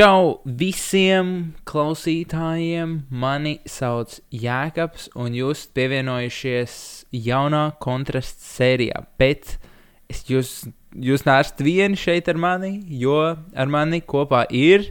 Čau 0.00 0.38
visiem 0.48 1.50
klausītājiem! 1.68 2.92
Mani 3.12 3.58
sauc 3.68 4.14
Jēkabs, 4.32 5.10
un 5.12 5.34
jūs 5.36 5.66
pievienojušies 5.76 6.76
jaunā 7.12 7.66
kontrasta 7.84 8.40
sērijā. 8.40 9.02
Bet 9.20 9.58
es 10.08 10.22
jūs, 10.24 10.54
jūs 10.96 11.26
neesat 11.28 11.60
vieni 11.60 12.00
šeit 12.00 12.32
ar 12.32 12.40
mani, 12.40 12.78
jo 12.88 13.18
ar 13.52 13.68
mani 13.68 14.00
kopā 14.00 14.46
ir. 14.48 14.88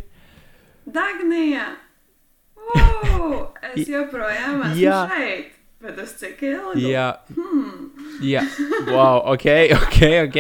Dagnija! 0.85 1.71
Wow! 2.69 3.47
Es 3.73 3.89
joprojām 3.89 4.61
esmu 4.67 4.83
Jā. 4.83 4.99
šeit! 5.09 5.57
Bet 5.81 5.97
tas 5.97 6.13
cik 6.21 6.45
ilgi? 6.51 6.85
Jā, 6.91 7.15
Hmm. 7.33 7.88
Jā. 8.25 8.43
wow, 8.89 9.21
ok, 9.33 9.45
ok, 9.77 9.97
ok. 10.27 10.39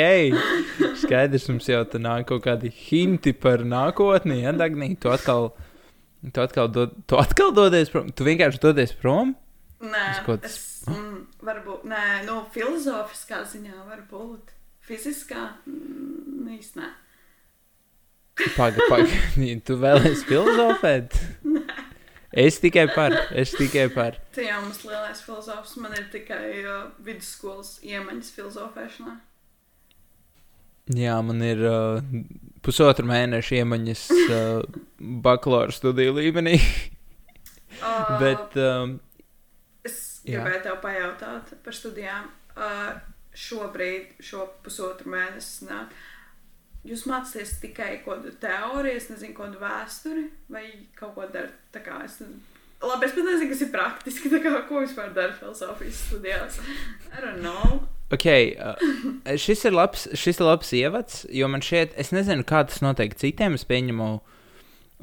Skaidrs, 1.03 1.47
mums 1.51 1.67
jau 1.69 1.81
tur 1.89 2.01
nāk 2.03 2.25
kaut 2.29 2.43
kādi 2.45 2.71
hinti 2.73 3.33
par 3.33 3.63
nākotni, 3.67 4.41
ja, 4.43 4.51
Dagnī? 4.55 4.91
Tu 4.99 5.11
atkal, 5.11 5.51
tu 6.33 6.43
atkal, 6.43 6.67
dod, 6.75 6.95
tu 7.07 7.19
atkal 7.19 7.53
dodies 7.55 7.91
prom? 7.93 8.09
Tu 8.11 8.27
vienkārši 8.27 8.61
dodies 8.67 8.93
prom? 8.99 9.35
Nē, 9.79 10.05
Es 10.11 10.23
kaut- 10.25 10.43
es 10.43 10.57
mm, 10.91 11.19
varbūt, 11.47 11.85
nē, 11.87 12.03
no 12.27 12.41
filozofiskā 12.53 13.45
ziņā 13.47 13.77
varbūt. 13.87 14.55
Fiziskā? 14.89 15.45
Mm, 15.69 16.49
īsti 16.57 16.81
nē. 16.81 16.89
Pagaid, 18.55 18.79
pagaid, 18.89 19.63
tu 19.67 19.75
vēlēsies 19.79 20.25
filozofēt? 20.27 21.15
Es 22.31 22.59
tikai 22.61 22.85
par, 22.93 23.15
es 23.33 23.55
tikai 23.57 23.87
par. 23.93 24.19
Tu 24.35 24.45
jau 24.45 24.59
mums 24.61 24.83
lielais 24.85 25.21
filozofs, 25.25 25.75
man 25.81 25.95
ir 25.97 26.05
tikai 26.13 26.61
uh, 26.61 26.83
vidusskolas 27.01 27.79
iemaņas 27.81 28.29
filozofēšanā. 28.35 29.15
Jā, 30.97 31.15
man 31.25 31.41
ir 31.45 31.59
uh, 31.65 31.99
pusotra 32.65 33.05
mēneša 33.05 33.59
iemaņas 33.63 34.05
uh, 34.13 34.79
bakalaura 35.25 35.73
studiju 35.73 36.17
līmenī. 36.17 36.57
Uh, 37.81 38.17
Bet, 38.21 38.57
um, 38.57 38.99
Es 39.87 40.19
Jā. 40.27 40.41
gribēju 40.43 40.63
tev 40.65 40.79
pajautāt 40.83 41.53
par 41.63 41.75
studijām. 41.75 42.29
Uh, 42.53 42.97
šobrīd, 43.39 44.17
šo 44.25 44.45
pusotru 44.65 45.11
mēnesi, 45.13 45.67
nāk. 45.69 45.93
Jūs 46.87 47.05
mācāties 47.09 47.57
tikai 47.63 47.99
kaut 48.05 48.23
kādu 48.23 48.33
teoriju, 48.41 49.03
nezinu, 49.11 49.35
kaut 49.35 49.49
kādu 49.49 49.61
vēsturi 49.63 50.25
vai 50.51 50.65
kaut 50.97 51.15
ko 51.17 51.27
darat. 51.33 51.55
Es. 52.05 52.19
Labi, 52.79 53.05
es 53.05 53.13
pat 53.15 53.25
nezinu, 53.27 53.51
kas 53.51 53.63
ir 53.65 53.71
praktiski. 53.73 54.31
Kā, 54.39 54.53
ko 54.69 54.83
vispār 54.83 55.11
dara 55.15 55.35
filozofijas 55.35 56.03
studijās? 56.07 56.59
I 57.11 57.23
don't 57.23 57.43
know. 57.43 57.81
ok, 58.15 58.25
uh, 58.57 59.35
šis, 59.37 59.65
ir 59.67 59.75
labs, 59.75 60.07
šis 60.17 60.39
ir 60.39 60.47
labs 60.47 60.71
ievads, 60.73 61.23
jo 61.35 61.49
man 61.51 61.61
šķiet, 61.65 61.93
es 61.99 62.13
nezinu, 62.15 62.47
kā 62.47 62.63
tas 62.65 62.81
notiek 62.85 63.13
citiem. 63.19 63.57
Es 63.59 63.67
pieņemu, 63.69 64.09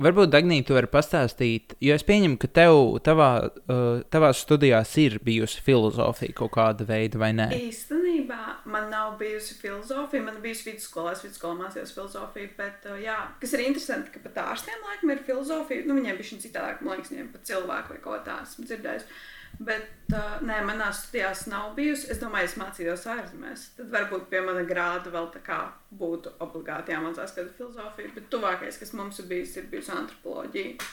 varbūt 0.00 0.32
Dagnī, 0.32 0.60
tu 0.66 0.76
vari 0.76 0.88
pastāstīt, 0.90 1.76
jo 1.82 1.96
es 1.96 2.04
pieņemu, 2.06 2.38
ka 2.40 2.50
tev, 2.58 2.76
tavā, 3.06 3.30
uh, 3.48 3.84
tavās 4.12 4.42
studijās 4.44 4.92
ir 5.02 5.18
bijusi 5.24 5.62
filozofija 5.64 6.36
kaut 6.36 6.52
kāda 6.56 6.86
veida, 6.88 7.20
vai 7.20 7.32
ne? 7.36 7.48
Īstenībā 7.56 8.40
man 8.72 8.90
nav 8.92 9.16
bijusi 9.20 9.56
filozofija. 9.60 10.24
Man 10.26 10.40
bija 10.44 10.58
vidusskolā, 10.66 11.14
es 11.16 11.24
vidusskolā 11.26 11.60
mācījos 11.62 11.94
filozofiju. 11.96 12.52
Bet, 12.58 12.88
uh, 12.90 12.98
jā, 13.02 13.16
kas 13.42 13.56
ir 13.56 13.66
interesanti, 13.66 14.12
ka 14.14 14.24
pat 14.26 14.42
ārstiem 14.50 14.84
laikam 14.90 15.14
ir 15.14 15.24
filozofija. 15.28 15.86
Nu, 15.88 15.96
viņiem 16.00 16.20
bija 16.20 16.32
šī 16.32 16.42
citādāk, 16.48 16.84
man 16.84 16.98
liekas, 16.98 17.14
viņiem 17.14 17.32
pat 17.34 17.48
cilvēku 17.52 17.94
vai 17.94 18.02
kaut 18.02 18.18
kā 18.18 18.22
tādu 18.30 18.50
esmu 18.50 18.68
dzirdējis. 18.68 19.08
Bet, 19.56 19.88
uh, 20.12 20.36
nē, 20.44 20.58
manās 20.68 21.00
studijās 21.06 21.46
nav 21.48 21.70
bijusi. 21.78 22.10
Es 22.12 22.20
domāju, 22.20 22.50
es 22.50 22.56
mācījos 22.60 23.06
ārzemēs. 23.08 23.64
Tad 23.78 23.88
varbūt 23.94 24.28
pie 24.32 24.42
mana 24.44 24.66
grāda 24.68 25.12
vēl 25.14 25.30
tā 25.32 25.40
kā 25.46 25.60
būtu 25.96 26.34
obligāti 26.44 26.92
jāmācās 26.92 27.32
kāda 27.36 27.54
filozofija. 27.56 28.12
Bet 28.16 28.28
tuvākais, 28.32 28.78
kas 28.82 28.92
mums 28.98 29.22
ir 29.22 29.30
bijis, 29.30 29.56
ir 29.56 29.70
bijusi 29.72 29.94
antropoloģija. 29.96 30.90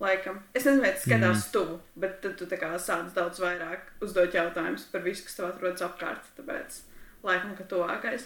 Laikam. 0.00 0.38
Es 0.56 0.64
nezinu, 0.64 0.80
vai 0.80 0.94
tas 0.94 1.02
skatās 1.04 1.42
mm. 1.42 1.50
tuvu, 1.52 1.74
bet 2.00 2.22
tad 2.24 2.38
tu 2.40 2.46
sāc 2.80 3.10
daudz 3.12 3.42
vairāk 3.42 3.90
uzdot 4.00 4.32
jautājumus 4.32 4.86
par 4.88 5.04
visu, 5.04 5.26
kas 5.26 5.36
tev 5.36 5.50
atrodas 5.50 5.84
apkārt. 5.84 6.30
Tāpēc, 6.38 6.78
laikam, 7.26 7.52
ka 7.58 7.66
tuvākais. 7.68 8.24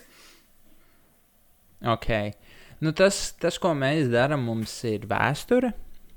Ok. 1.83 2.11
Nu, 2.79 2.93
tas, 2.95 3.33
tas, 3.43 3.59
ko 3.59 3.73
mēs 3.75 4.07
darām, 4.13 4.47
mums 4.47 4.73
ir 4.87 5.09
vēsture, 5.11 5.73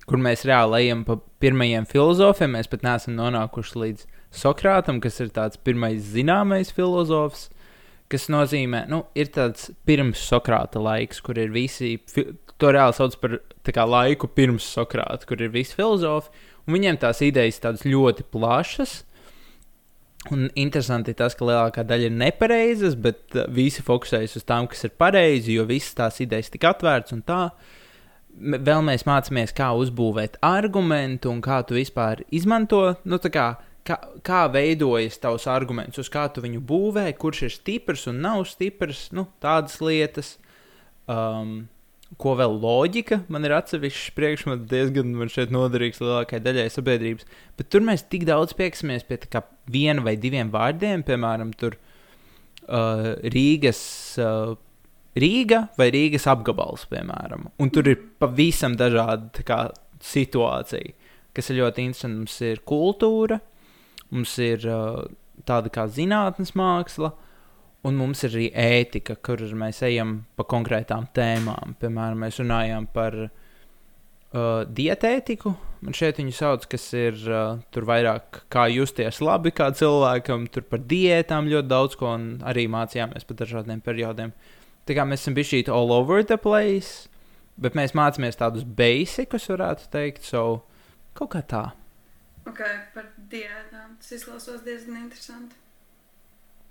kur 0.08 0.22
mēs 0.24 0.46
reāli 0.48 0.86
ejam 0.86 1.04
pa 1.08 1.18
pirmajiem 1.44 1.88
filozofiem. 1.90 2.56
Mēs 2.56 2.70
pat 2.72 2.86
neesam 2.86 3.18
nonākuši 3.18 3.82
līdz 3.84 4.08
Sokrātam, 4.38 5.02
kas 5.04 5.20
ir 5.24 5.32
tāds 5.36 5.60
pirmais 5.60 6.02
zināmais 6.14 6.72
filozofs. 6.76 7.48
Kas 8.08 8.30
nozīmē, 8.32 8.86
nu, 8.88 9.02
ir 9.20 9.28
tāds 9.36 9.68
pirms 9.88 10.22
Sokrāta 10.30 10.80
laiks, 10.80 11.20
kur 11.24 11.40
ir 11.40 11.52
visi, 11.52 11.98
to 12.08 12.70
reāli 12.72 12.96
sauc 12.96 13.18
par 13.20 13.36
kā, 13.68 13.84
laiku 13.84 14.30
pirms 14.32 14.68
Sokrāta, 14.78 15.28
kur 15.28 15.44
ir 15.44 15.52
visi 15.52 15.76
filozofi. 15.76 16.32
Un 16.68 16.78
viņiem 16.78 17.00
tās 17.02 17.20
idejas 17.24 17.60
tādas 17.64 17.84
ļoti 17.88 18.24
plašas. 18.32 19.02
Un 20.32 20.48
interesanti 20.60 21.14
tas, 21.16 21.36
ka 21.36 21.48
lielākā 21.48 21.84
daļa 21.88 22.08
ir 22.10 22.16
nepareizas, 22.16 22.96
bet 23.00 23.36
uh, 23.36 23.46
visi 23.54 23.84
fokusējas 23.86 24.40
uz 24.40 24.48
tām, 24.48 24.68
kas 24.72 24.88
ir 24.88 24.96
pareizi, 25.00 25.56
jo 25.56 25.68
visas 25.68 25.96
tās 25.96 26.20
idejas 26.24 26.52
tika 26.52 26.74
atvērtas 26.74 27.16
un 27.16 27.22
tā. 27.28 27.42
M- 27.48 27.77
Vēl 28.38 28.84
mēs 28.86 29.06
mācāmies, 29.08 29.54
kā 29.58 29.72
uzbūvēt 29.74 30.38
argumentu 30.46 31.32
un 31.32 31.40
kā 31.42 31.64
tu 31.66 31.78
vispār 31.78 32.22
izmanto, 32.30 32.82
nu, 33.10 33.18
kā, 33.34 33.48
kā, 33.88 33.98
kā 34.26 34.44
veidojas 34.54 35.18
tavs 35.24 35.48
arguments, 35.50 35.98
uz 35.98 36.12
kā 36.14 36.28
tu 36.34 36.44
viņu 36.44 36.62
būvē, 36.70 37.08
kurš 37.18 37.48
ir 37.48 37.56
stiprs 37.56 38.06
un 38.12 38.22
nav 38.22 38.44
stiprs, 38.50 39.08
nu, 39.18 39.26
tādas 39.44 39.80
lietas. 39.82 40.36
Um, 41.10 41.66
ko 42.22 42.36
vēl 42.40 42.54
loģika? 42.62 43.22
Man 43.32 43.48
ir 43.48 43.56
atsevišķs 43.58 44.14
priekšmets, 44.16 44.68
diezgan 44.70 45.12
man 45.18 45.32
šeit 45.32 45.52
noderīgs 45.52 46.00
lielākajai 46.04 46.44
daļai 46.46 46.68
sabiedrības. 46.72 47.28
Bet 47.60 47.72
tur 47.74 47.84
mēs 47.84 48.06
tik 48.08 48.24
daudz 48.30 48.56
pieskamies 48.58 49.04
pie 49.08 49.20
viena 49.72 50.06
vai 50.06 50.16
diviem 50.20 50.54
vārdiem, 50.54 51.04
piemēram, 51.08 51.52
tur 51.60 51.76
uh, 51.76 53.18
Rīgas. 53.34 53.82
Uh, 54.22 54.56
Rīga 55.18 55.64
vai 55.80 55.90
Rīgas 55.94 56.28
apgabals, 56.30 56.86
piemēram. 56.92 57.50
Un 57.62 57.72
tur 57.74 57.90
ir 57.90 58.00
pavisam 58.22 58.76
dažāda 58.80 59.46
kā, 59.48 59.60
situācija, 60.04 60.94
kas 61.36 61.52
ir 61.52 61.62
ļoti 61.62 61.88
interesanti. 61.88 62.22
Mums 62.24 62.42
ir 62.46 62.62
kultūra, 62.68 63.40
mums 64.14 64.36
ir 64.44 64.68
uh, 64.70 65.08
tāda 65.48 65.72
kā 65.74 65.88
zinātnes 65.92 66.54
māksla, 66.58 67.14
un 67.88 67.98
mums 67.98 68.24
ir 68.26 68.34
arī 68.34 68.48
ētika, 68.52 69.18
kur 69.24 69.42
mēs 69.58 69.84
ejam 69.88 70.22
pa 70.38 70.46
konkrētām 70.50 71.08
tēmām. 71.16 71.78
Piemēram, 71.82 72.26
mēs 72.26 72.42
runājām 72.42 72.90
par 72.94 73.18
uh, 73.28 73.30
dietētiku. 74.66 75.54
Man 75.86 75.96
šeit 75.96 76.18
viņu 76.20 76.34
sauc, 76.34 76.66
kas 76.72 76.88
ir 76.98 77.20
uh, 77.30 77.60
tur 77.72 77.86
vairāk 77.88 78.44
kā 78.54 78.66
justies 78.74 79.22
labi 79.24 79.54
kā 79.56 79.70
cilvēkam, 79.78 80.48
tur 80.52 80.66
par 80.68 80.82
diētām 80.90 81.50
ļoti 81.52 81.70
daudz 81.70 81.98
ko, 82.00 82.16
un 82.18 82.30
arī 82.48 82.66
mācījāmies 82.72 83.28
par 83.30 83.44
dažādiem 83.44 83.84
periodiem. 83.86 84.34
Tā 84.88 84.96
kā 84.96 85.04
mēs 85.08 85.26
esam 85.26 85.36
bijuši 85.38 85.66
all 85.74 85.92
over 85.92 86.24
the 86.24 86.38
place, 86.40 87.10
bet 87.60 87.76
mēs 87.76 87.96
mācāmies 87.98 88.40
tādus 88.40 88.64
basicus, 88.64 89.50
varētu 89.52 89.92
teikt, 89.92 90.24
so 90.24 90.64
kaut 91.18 91.34
kā 91.36 91.44
tā. 91.44 91.64
Ok, 92.48 92.64
par 92.94 93.12
diētām. 93.32 93.98
Tas 94.00 94.14
izklausās 94.16 94.64
diezgan 94.64 95.02
interesanti. 95.04 95.56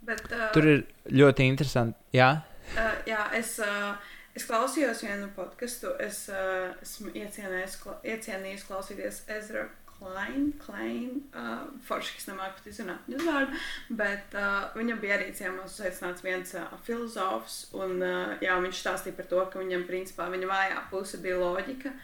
Bet, 0.07 0.23
uh, 0.31 0.49
Tur 0.55 0.69
ir 0.71 0.85
ļoti 1.13 1.51
interesanti. 1.51 1.99
Jā, 2.17 2.31
Uh, 2.75 2.95
jā, 3.07 3.21
es, 3.39 3.57
uh, 3.63 3.95
es 4.35 4.47
klausījos 4.49 5.05
vienu 5.07 5.29
podkāstu. 5.37 5.93
Es 6.03 6.25
uh, 6.33 6.73
esmu 6.83 7.13
iecienējis, 7.15 7.77
kla 7.83 7.99
iecienījis 8.15 8.65
klausīties 8.67 9.21
Ezra 9.37 9.67
Klein, 9.99 10.53
Klein 10.61 11.23
uh, 11.33 11.63
forši, 11.87 12.17
kas 12.19 12.27
nemāku 12.29 12.59
pat 12.59 12.67
izrunāt 12.69 13.07
viņu 13.09 13.21
uzvārdu, 13.23 13.61
bet 13.97 14.35
uh, 14.37 14.67
viņam 14.77 14.99
bija 15.01 15.17
arī 15.17 15.31
ciemos 15.37 15.79
uzaicināts 15.79 16.25
viens 16.25 16.53
uh, 16.59 16.67
filozofs, 16.85 17.63
un 17.77 17.97
uh, 18.05 18.35
jā, 18.45 18.59
viņš 18.61 18.83
stāstīja 18.83 19.17
par 19.17 19.31
to, 19.31 19.41
ka 19.53 19.63
viņam 19.63 19.87
principā 19.89 20.29
viņa 20.33 20.51
vājā 20.51 20.83
puse 20.91 21.21
bija 21.25 21.39
loģika, 21.41 21.95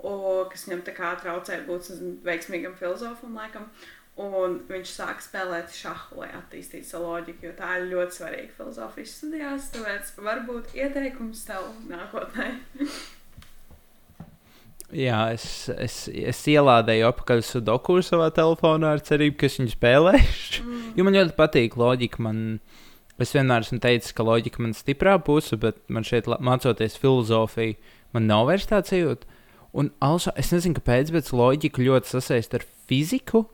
o, 0.00 0.14
kas 0.52 0.64
viņam 0.68 0.86
tā 0.86 0.94
kā 0.96 1.12
traucēja 1.20 1.66
būt 1.68 1.90
veiksmīgam 2.24 2.78
filozofam 2.80 3.36
laikam. 3.36 3.68
Un 4.14 4.60
viņš 4.68 4.90
sāk 4.94 5.18
spēlēt 5.24 5.72
šāhu, 5.74 6.20
lai 6.20 6.28
attīstītu 6.38 6.86
savu 6.86 7.08
loģiku, 7.10 7.48
jo 7.48 7.54
tā 7.58 7.72
ir 7.80 7.88
ļoti 7.90 8.20
svarīga 8.20 8.54
filozofijas 8.60 9.16
studijās. 9.18 9.72
Tāpēc 9.74 10.12
varbūt 10.22 10.76
ieteikums 10.78 11.42
tev 11.48 11.66
nākotnē. 11.90 12.52
Jā, 14.92 15.32
es, 15.32 15.68
es, 15.80 15.94
es 16.12 16.40
ielādēju 16.52 17.06
apakaļ 17.08 17.40
sudoku 17.42 17.96
savā 18.04 18.28
telefonā 18.34 18.92
ar 18.94 19.00
cerību, 19.02 19.36
ka 19.40 19.48
es 19.48 19.56
viņu 19.58 19.72
spēlēšu. 19.72 20.64
Mm. 20.64 20.82
Jo 20.98 21.06
man 21.06 21.16
ļoti 21.16 21.36
patīk 21.38 21.78
loģika. 21.80 22.20
Man, 22.22 22.42
es 23.18 23.32
vienmēr 23.34 23.64
esmu 23.64 23.80
teicis, 23.82 24.12
ka 24.14 24.26
loģika 24.26 24.62
man 24.62 24.74
ir 24.74 24.78
stiprā 24.78 25.16
puse, 25.24 25.56
bet 25.56 25.80
man 25.88 26.06
šeit, 26.06 26.28
mācoties 26.28 26.98
filozofiju, 27.00 27.78
man 28.14 28.28
nav 28.30 28.46
vairs 28.50 28.68
tāds 28.70 28.92
jūtas. 28.94 29.26
Un 29.74 29.88
also, 30.04 30.30
es 30.38 30.52
nezinu, 30.54 30.76
kāpēc, 30.78 31.10
bet 31.10 31.32
loģika 31.34 31.82
ļoti 31.82 32.12
sasaista 32.12 32.60
ar 32.60 32.66
fiziku. 32.86 33.48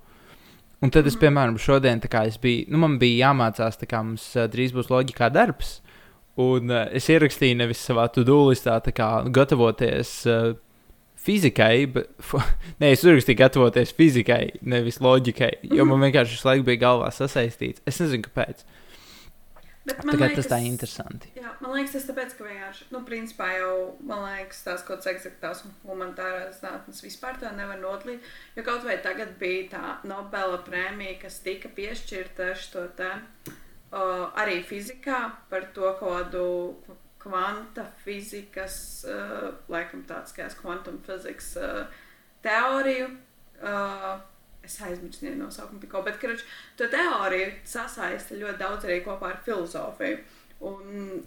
Un 0.82 0.90
tad 0.92 1.06
es, 1.06 1.14
Mhm. 1.14 1.20
piemēram, 1.22 1.56
šodien, 1.60 2.00
biju, 2.40 2.66
nu, 2.68 2.78
man 2.78 2.98
bija 2.98 3.30
jāmācās, 3.30 3.78
kā 3.88 4.02
mums 4.04 4.36
uh, 4.36 4.46
drīz 4.48 4.72
būs 4.72 4.88
loģikā 4.88 5.32
darbs. 5.32 5.80
Un 6.36 6.70
uh, 6.70 6.88
es 6.92 7.08
ierakstīju 7.08 7.56
nevis 7.56 7.80
savā 7.80 8.10
to-do 8.12 8.50
listā, 8.50 8.80
tā 8.80 8.92
kā 8.92 9.24
gatavoties 9.32 10.26
uh, 10.26 10.54
fizikai, 11.20 11.86
bet 11.94 12.10
nē, 12.80 12.92
es 12.94 13.04
uzrakstīju, 13.04 13.38
gatavoties 13.40 13.94
fizikai, 13.96 14.44
nevis 14.62 15.00
loģikai, 15.04 15.52
jo 15.70 15.88
man 15.88 16.06
vienkārši 16.06 16.38
šis 16.38 16.46
laiks 16.48 16.68
bija 16.68 16.84
galvā 16.86 17.10
sasaistīts. 17.14 17.84
Es 17.88 18.00
nezinu, 18.02 18.26
kāpēc. 18.28 18.64
Bet 19.80 20.02
Tagad 20.04 20.34
tas 20.36 20.48
tā 20.50 20.58
interesanti. 20.62 21.30
Jā, 21.38 21.54
man 21.62 21.72
liekas, 21.72 21.94
tas 21.96 22.04
tāpēc, 22.10 22.34
ka 22.36 22.44
vienkārši, 22.44 22.86
nu, 22.92 23.00
principā 23.06 23.48
jau, 23.56 23.72
man 24.06 24.26
liekas, 24.26 24.60
tās 24.66 24.84
kaut 24.84 25.00
kādas 25.00 25.08
eksaktās 25.14 25.62
un 25.64 25.72
humanitārās 25.88 26.60
zinātnes 26.60 27.00
vispār 27.04 27.40
tā 27.40 27.52
nevar 27.56 27.80
notlīt. 27.80 28.26
Jo 28.58 28.64
kaut 28.66 28.84
vai 28.86 28.98
tagad 29.02 29.32
bija 29.40 29.70
tā 29.72 29.84
Nobela 30.08 30.60
prēmija, 30.66 31.16
kas 31.24 31.40
tika 31.46 31.72
piešķirta 31.74 32.52
šo 32.60 32.84
te 32.98 33.08
uh, 33.16 34.28
arī 34.38 34.60
fizikā 34.68 35.22
par 35.50 35.70
to 35.74 35.94
kādu 36.02 36.44
kvanta 37.20 37.84
fizikas, 38.04 39.04
uh, 39.08 39.50
laikam 39.68 40.04
tāds 40.08 40.34
kā 40.36 40.48
quantum 40.62 40.98
physics 41.06 41.54
uh, 41.60 41.86
teoriju. 42.44 43.10
Uh, 43.60 44.20
es 44.64 44.76
aizmirsu 44.84 45.24
viņu 45.24 45.38
nosaukumu, 45.40 45.80
tikko, 45.80 46.02
bet 46.04 46.18
kruč, 46.20 46.44
to 46.76 46.88
teoriju 46.92 47.52
sasaista 47.68 48.36
ļoti 48.36 48.60
daudz 48.60 48.86
arī 48.88 49.00
kopā 49.04 49.34
ar 49.34 49.42
filozofiju. 49.44 50.20
Un, 50.60 50.82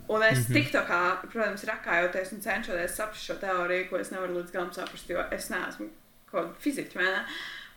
un 0.08 0.24
es 0.24 0.38
mm 0.38 0.44
-hmm. 0.44 0.54
tik 0.54 0.72
tā 0.74 0.84
kā, 0.86 1.00
protams, 1.22 1.64
rakājoties 1.66 2.34
un 2.34 2.42
cenšoties 2.42 2.96
saprast 2.96 3.26
šo 3.26 3.34
teoriju, 3.42 3.90
ko 3.90 3.98
es 3.98 4.12
nevaru 4.12 4.34
līdz 4.34 4.52
galam 4.52 4.74
saprast, 4.74 5.10
jo 5.10 5.24
es 5.32 5.50
neesmu 5.50 5.90
kaut 6.32 6.46
kāda 6.46 6.60
fizika, 6.60 7.00
ne? 7.00 7.26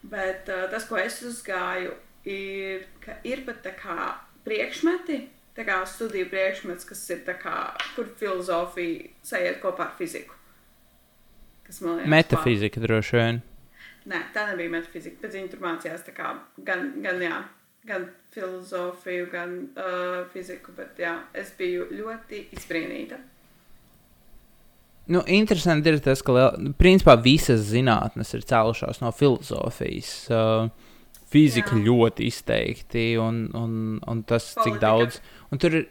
Bet 0.02 0.48
uh, 0.48 0.70
tas, 0.70 0.84
ko 0.88 0.96
es 0.96 1.22
uzgāju, 1.22 1.94
ir, 2.24 2.86
ka 3.00 3.16
ir 3.24 3.44
pat 3.46 3.62
tā 3.64 3.72
kā 3.78 4.14
priekšmeti, 4.44 5.28
kā 5.64 5.80
studiju 5.88 6.28
priekšmets, 6.28 6.84
kas 6.84 7.04
ir 7.14 7.22
kā, 7.40 7.58
kur 7.94 8.08
filozofija 8.20 9.08
sajiet 9.24 9.60
kopā 9.62 9.88
ar 9.88 9.94
fiziku. 9.98 10.34
Liekas, 11.66 12.06
Metafizika 12.06 12.80
droši 12.80 13.16
vien. 13.16 13.40
Nē, 14.06 14.20
tā 14.34 14.44
nebija 14.52 14.70
metafizika. 14.70 15.18
Pēc 15.24 15.32
viņa 15.34 15.48
tur 15.50 15.62
mācījās 15.64 16.04
kā, 16.14 16.34
gan, 16.62 16.92
gan, 17.02 17.22
jā, 17.22 17.40
gan 17.88 18.04
filozofiju, 18.34 19.30
gan 19.32 19.56
uh, 19.74 20.20
fiziku. 20.30 20.74
Bet 20.76 21.00
jā, 21.02 21.16
es 21.34 21.50
biju 21.58 21.88
ļoti 21.90 22.44
izbrīnīta. 22.54 23.18
Nu, 25.10 25.22
interesanti 25.30 25.90
ir 25.90 26.00
tas, 26.02 26.22
ka 26.26 26.52
principā 26.78 27.14
visas 27.22 27.66
zinātnes 27.70 28.32
ir 28.34 28.46
cēlušās 28.46 29.02
no 29.02 29.12
filozofijas. 29.14 30.14
Uh, 30.30 30.94
fizika 31.32 31.74
Jā. 31.74 31.82
ļoti 31.88 32.30
izteikti, 32.30 33.06
un, 33.20 33.46
un, 33.56 33.76
un 34.06 34.22
tas, 34.26 34.52
politika. 34.54 34.66
cik 34.66 34.80
daudz. 34.82 35.20
Un 35.52 35.62
tur 35.62 35.78
ir 35.80 35.86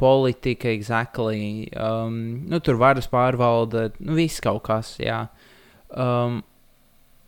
politika, 0.00 0.70
exactly. 0.72 1.68
Um, 1.76 2.42
nu, 2.50 2.60
tur 2.64 2.78
varas 2.80 3.08
pārvalda, 3.10 3.90
nu, 4.02 4.16
viss 4.18 4.42
kaut 4.42 4.64
kas. 4.66 4.94
Jā. 5.02 5.26
Um, 5.92 6.40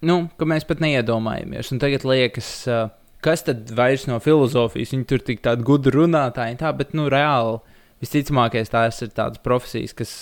nu, 0.04 0.18
ka 0.38 0.48
mēs 0.48 0.66
pat 0.68 0.82
neiedomājamies. 0.84 1.72
Un 1.74 1.82
tagad 1.82 2.06
liekas, 2.08 2.50
uh, 2.70 2.88
kas 3.24 3.46
tad 3.46 3.70
vairs 3.76 4.08
no 4.10 4.18
filozofijas, 4.22 4.94
viņi 4.94 5.08
tur 5.10 5.24
tik 5.24 5.42
tādi 5.44 5.66
gudri 5.66 5.94
runātāji, 5.96 6.60
tā, 6.60 6.72
bet 6.76 6.94
nu, 6.96 7.08
reāli 7.12 7.60
visticamākais 8.04 8.72
tās 8.72 9.00
ir 9.04 9.12
tādas 9.16 9.40
profesijas, 9.44 9.94
kas 9.96 10.14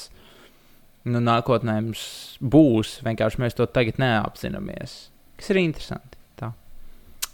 nu, 1.09 1.23
nākotnē 1.23 1.79
mums 1.81 2.05
būs. 2.39 3.01
Vienkārši 3.07 3.43
mēs 3.43 3.59
to 3.59 3.67
tagad 3.71 3.99
neapzināmies. 4.03 4.99
Kas 5.41 5.51
ir 5.51 5.63
interesanti. 5.65 6.22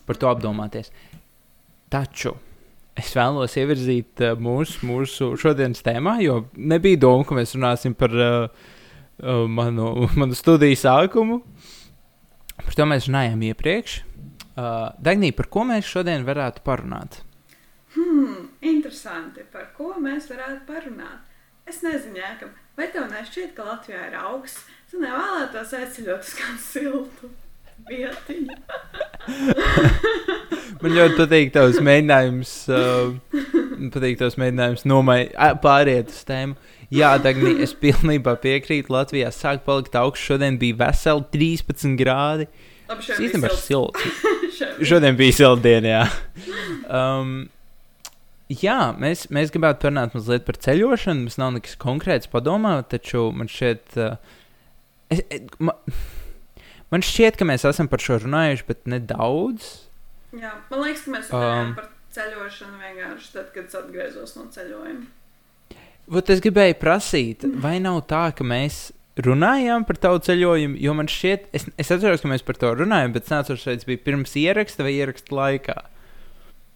Par 0.09 0.17
to 0.17 0.31
apdomāties. 0.31 0.89
Taču 1.93 2.35
es 2.99 3.13
vēlos 3.15 3.55
ievirzīt 3.61 4.25
uh, 4.25 4.35
mūsu, 4.41 4.81
mūsu 4.89 5.31
šodienas 5.39 5.85
tēmā, 5.87 6.19
jo 6.25 6.41
nebija 6.57 6.99
doma, 7.05 7.27
ka 7.29 7.37
mēs 7.39 7.55
runāsim 7.55 7.95
par 7.99 8.15
uh, 8.17 8.49
uh, 9.23 9.45
manu, 9.47 9.93
manu 10.21 10.37
studiju 10.39 10.79
sākumu. 10.81 11.43
Par 12.59 12.75
to 12.75 12.89
mēs 12.91 13.07
runājām 13.09 13.45
iepriekš. 13.53 14.01
Uh, 14.59 14.91
Dagnī, 15.05 15.31
par 15.37 15.47
ko 15.53 15.63
mēs 15.69 15.87
šodien 15.87 16.27
varētu 16.27 16.65
parunāt? 16.67 17.21
Hmm, 17.95 18.49
interesanti, 18.67 19.45
par 19.53 19.71
ko 19.77 19.95
mēs 20.03 20.27
varētu 20.33 20.65
parunāt. 20.67 21.29
Es 21.69 21.83
nezinu, 21.85 22.19
Jākam, 22.19 22.51
vai 22.77 22.89
tev 22.93 23.07
nešķiet, 23.13 23.53
ka 23.55 23.67
Latvijā 23.69 24.09
ir 24.09 24.17
augsts? 24.19 24.65
Tu 24.89 25.01
nevēlētos 25.03 25.75
aizceļot 25.77 26.25
uz 26.25 26.35
kādu 26.41 26.65
siltu 26.65 27.31
vietiņu. 27.89 28.59
Man 30.83 30.93
ļoti 30.95 31.17
patīk 31.19 31.51
tavs 31.55 31.79
mēģinājums, 31.83 32.51
uh, 32.71 33.11
patīk 33.95 34.19
tavs 34.21 34.37
mēģinājums 34.41 34.83
nomai, 34.87 35.21
pāriet 35.63 36.09
uz 36.15 36.23
tēmu. 36.29 36.55
Jā, 36.95 37.11
Dagni, 37.21 37.53
es 37.65 37.73
pilnībā 37.77 38.33
piekrītu. 38.41 38.93
Latvijā 38.95 39.29
sāk 39.35 39.59
palikt 39.67 39.95
augsts. 39.99 40.25
Šodien 40.25 40.55
bija 40.61 40.75
veseli 40.87 41.25
13 41.35 41.99
grādi. 42.01 42.45
Labi, 42.89 43.03
šodien 43.05 43.25
īstenībā 43.27 43.49
ir 43.51 43.59
silts. 43.61 44.01
Šodien. 44.89 45.15
Bija 45.19 45.33
silta 45.37 45.63
diena, 45.67 45.89
jā. 45.93 46.05
Um, 46.89 47.29
jā, 48.49 48.79
mēs, 48.97 49.27
mēs 49.35 49.53
gribētu 49.53 49.79
parunāt 49.85 50.17
mazliet 50.17 50.45
par 50.49 50.57
ceļošanu. 50.65 51.27
Mums 51.27 51.37
nav 51.43 51.51
nekas 51.59 51.77
konkrēts 51.83 52.31
padomā, 52.33 52.75
taču 52.89 53.29
man 53.37 53.49
šķiet, 53.53 53.85
uh, 54.01 54.17
es, 55.13 55.21
es, 55.29 55.41
ma, 55.61 55.77
man 56.95 57.05
šķiet, 57.05 57.39
ka 57.39 57.47
mēs 57.49 57.67
esam 57.69 57.91
par 57.91 58.03
šo 58.05 58.21
runājuši, 58.25 58.67
bet 58.69 58.89
nedaudz. 58.91 59.71
Jā, 60.37 60.55
man 60.71 60.85
liekas, 60.85 61.05
ka 61.07 61.15
mēs 61.15 61.31
runājām 61.33 61.71
um, 61.71 61.77
par 61.79 61.89
ceļošanu 62.17 62.83
vienkārši 62.83 63.33
tad, 63.35 63.49
kad 63.55 63.69
es 63.69 63.79
atgriezos 63.79 64.37
no 64.39 64.47
ceļojuma. 64.53 65.09
Vat 66.09 66.31
es 66.33 66.41
gribēju 66.45 66.79
prasīt, 66.81 67.45
vai 67.61 67.77
nav 67.85 68.01
tā, 68.09 68.29
ka 68.37 68.45
mēs 68.47 68.89
runājām 69.25 69.85
par 69.89 69.99
tavu 70.01 70.23
ceļojumu, 70.25 70.79
jo 70.81 70.95
man 70.97 71.11
šķiet, 71.11 71.49
es, 71.57 71.67
es 71.81 71.93
atceros, 71.93 72.23
ka 72.23 72.31
mēs 72.31 72.45
par 72.47 72.59
to 72.61 72.71
runājām, 72.79 73.15
bet 73.17 73.27
es 73.27 73.33
neatceros, 73.35 73.67
vai 73.69 73.77
tas 73.77 73.89
bija 73.89 74.05
pirms 74.07 74.37
ieraksta 74.41 74.87
vai 74.87 74.95
ieraksta 74.97 75.37
laikā. 75.37 75.79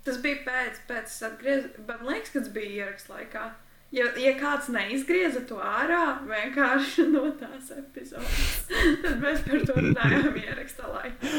Tas 0.02 0.18
bija 0.22 0.40
pēc, 0.44 0.80
pēc 0.88 1.18
bet 1.46 1.86
man 1.86 2.08
liekas, 2.10 2.32
ka 2.34 2.42
tas 2.42 2.52
bija 2.54 2.72
ieraksta 2.82 3.16
laikā. 3.16 3.44
Ja, 3.92 4.06
ja 4.16 4.32
kāds 4.40 4.70
neizgrieza 4.72 5.42
to 5.44 5.58
ārā 5.60 6.18
vienkārši 6.24 7.04
no 7.12 7.26
tās 7.36 7.74
epizodes, 7.76 8.62
tad 9.02 9.18
mēs 9.20 9.42
par 9.44 9.66
to 9.68 9.76
runājām 9.76 10.38
ieraksta 10.40 10.88
laikā. 10.88 11.32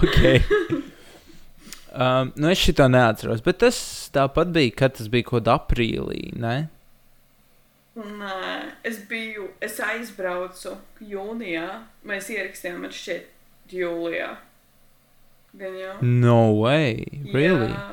ok. 0.00 0.06
okay. 0.06 0.84
Um, 1.96 2.32
nu, 2.36 2.50
es 2.52 2.60
šito 2.60 2.84
neatceros, 2.92 3.40
bet 3.44 3.62
tas 3.62 3.76
tāpat 4.12 4.50
bija, 4.52 4.72
kad 4.76 4.96
tas 4.98 5.08
bija 5.12 5.24
kaut 5.24 5.38
kādā 5.42 5.54
aprīlī. 5.56 6.26
Ne? 6.36 6.56
Nē, 7.96 8.40
es 8.84 8.98
biju, 9.08 9.46
es 9.64 9.78
aizbraucu 9.80 10.74
jūnijā. 11.00 11.70
Mēs 12.04 12.28
ierakstījām, 12.34 12.82
man 12.84 12.92
šķiet, 12.92 13.30
jūlijā. 13.72 14.28
Gan 15.56 15.78
jau. 15.80 15.94
No 16.04 16.40
way, 16.58 17.00
really? 17.32 17.72
Jā, 17.72 17.86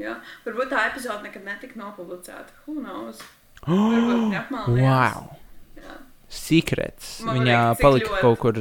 jā. 0.00 0.16
varbūt 0.46 0.72
tā 0.72 0.84
epizode 0.90 1.22
nekad 1.26 1.44
netika 1.46 1.78
nopublicēta. 1.80 2.54
Who 2.66 2.80
knows? 2.80 3.22
Apmalnījās. 3.64 4.68
wow! 4.80 5.30
Jā. 5.78 5.96
Secrets. 6.28 7.20
Man 7.24 7.40
Viņa 7.40 7.60
patīk, 7.74 7.82
palika 7.82 8.10
ļoti- 8.10 8.20
kaut 8.26 8.38
kur. 8.42 8.60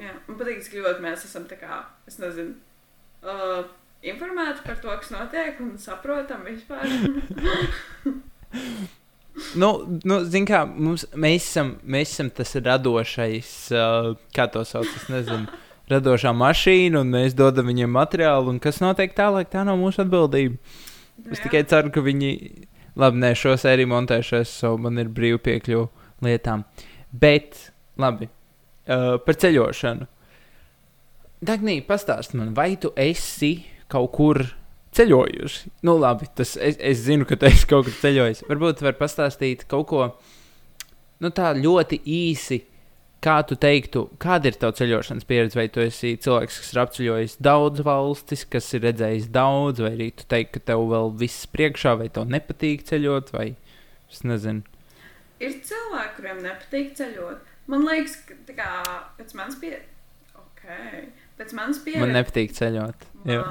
Jā, 0.00 0.14
man 0.28 0.38
patīk, 0.40 0.62
cik 0.64 0.78
ļoti 0.80 1.04
mēs 1.04 1.26
esam 1.26 1.44
tā 1.50 1.58
kā, 1.60 1.82
es 2.08 2.16
nezinu, 2.22 2.54
uh, 3.26 3.64
informēti 4.06 4.64
par 4.64 4.78
to, 4.80 4.92
kas 5.02 5.10
notiek 5.12 5.58
un 5.60 5.74
saprotam 5.78 6.46
vispār. 6.48 6.86
Nu, 9.54 10.00
nu 10.04 10.16
zin 10.26 10.44
kā, 10.48 10.64
mums, 10.66 11.04
mēs, 11.14 11.46
esam, 11.52 11.68
mēs 11.86 12.10
esam 12.12 12.28
tas 12.34 12.50
radošais, 12.66 13.50
uh, 13.72 14.10
kā 14.36 14.46
to 14.52 14.64
sauc, 14.66 14.88
es 14.98 15.06
nezinu, 15.08 15.46
radošā 15.90 16.32
mašīna, 16.36 17.02
un 17.02 17.12
mēs 17.14 17.36
dodam 17.38 17.70
viņiem 17.70 17.92
materiālu, 17.94 18.54
un 18.54 18.60
kas 18.62 18.80
notiek 18.82 19.14
tālāk, 19.16 19.50
tā 19.52 19.64
nav 19.66 19.78
mūsu 19.80 20.04
atbildība. 20.04 20.58
Es 21.28 21.38
Jā. 21.38 21.46
tikai 21.46 21.64
ceru, 21.68 21.92
ka 21.94 22.02
viņi, 22.04 22.30
labi, 23.00 23.20
nē, 23.24 23.34
šo 23.38 23.56
sēriju 23.60 23.90
montēšos, 23.90 24.52
so 24.62 24.76
man 24.80 25.00
ir 25.02 25.10
brīva 25.12 25.40
piekļuva 25.44 25.88
lietām. 26.24 26.64
Bet, 27.10 27.58
labi, 28.00 28.30
uh, 28.30 29.18
par 29.24 29.38
ceļošanu. 29.42 30.08
Dagnī, 31.40 31.80
pastāst 31.86 32.34
man, 32.36 32.52
vai 32.56 32.74
tu 32.80 32.92
esi 33.00 33.54
kaut 33.90 34.12
kur 34.16 34.42
ceļojusi? 34.96 35.70
Nu, 35.88 35.96
labi, 36.00 36.28
tas 36.36 36.56
es, 36.60 36.76
es 36.76 37.04
zinu, 37.06 37.26
ka 37.28 37.38
tu 37.40 37.48
esi 37.48 37.68
kaut 37.68 37.88
kur 37.88 37.96
ceļojis. 38.02 38.44
Varbūt 38.50 38.84
var 38.84 38.98
pastāstīt 38.98 39.64
kaut 39.70 39.88
ko 39.92 40.02
nu, 41.20 41.30
tā 41.32 41.52
ļoti 41.56 42.00
īsi. 42.04 42.60
Kā 43.20 43.36
tu 43.44 43.56
teiktu, 43.60 44.06
kāda 44.22 44.48
ir 44.48 44.56
tava 44.56 44.72
ceļošanas 44.78 45.26
pieredze? 45.28 45.58
Vai 45.58 45.66
tu 45.72 45.82
esi 45.84 46.14
cilvēks, 46.24 46.60
kas 46.62 46.70
ir 46.72 46.80
apceļojis 46.80 47.34
daudz 47.44 47.82
valstis, 47.84 48.46
kas 48.48 48.70
ir 48.76 48.86
redzējis 48.86 49.28
daudz, 49.34 49.82
vai 49.84 49.90
arī 49.92 50.08
tu 50.16 50.24
teiksi, 50.30 50.54
ka 50.54 50.62
tev 50.72 50.86
vēl 50.88 51.12
viss 51.20 51.48
priekšā, 51.52 51.98
vai 52.00 52.08
tev 52.14 52.30
nepatīk 52.32 52.86
ceļot, 52.88 53.34
vai 53.36 53.50
es 54.08 54.22
nezinu. 54.24 54.64
Ir 55.40 55.58
cilvēki, 55.68 56.14
kuriem 56.16 56.40
nepatīk 56.46 56.96
ceļot. 56.96 57.52
Man 57.70 57.84
liekas, 57.86 58.16
ka 58.24 58.38
tā 58.48 58.56
kā 58.56 58.70
pēc 59.20 59.36
manas 59.36 59.60
pieredzes, 59.60 60.32
okay. 60.40 61.04
pēc 61.36 61.54
manas 61.60 61.84
pieredzes. 61.84 62.06
Man 62.06 62.16
nepatīk 62.16 62.56
ceļot. 62.56 63.06
Jā. 63.28 63.44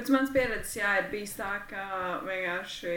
Pēc 0.00 0.08
manas 0.14 0.30
pieredzes, 0.32 0.78
jā, 0.78 0.90
ir 0.96 1.08
bijis 1.12 1.34
tā, 1.36 1.50
ka 1.68 1.82
vienkārši 2.24 2.92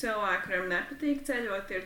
cilvēki, 0.00 0.40
kuriem 0.48 0.64
nepatīk 0.72 1.20
ceļot, 1.28 1.68
ir 1.70 1.84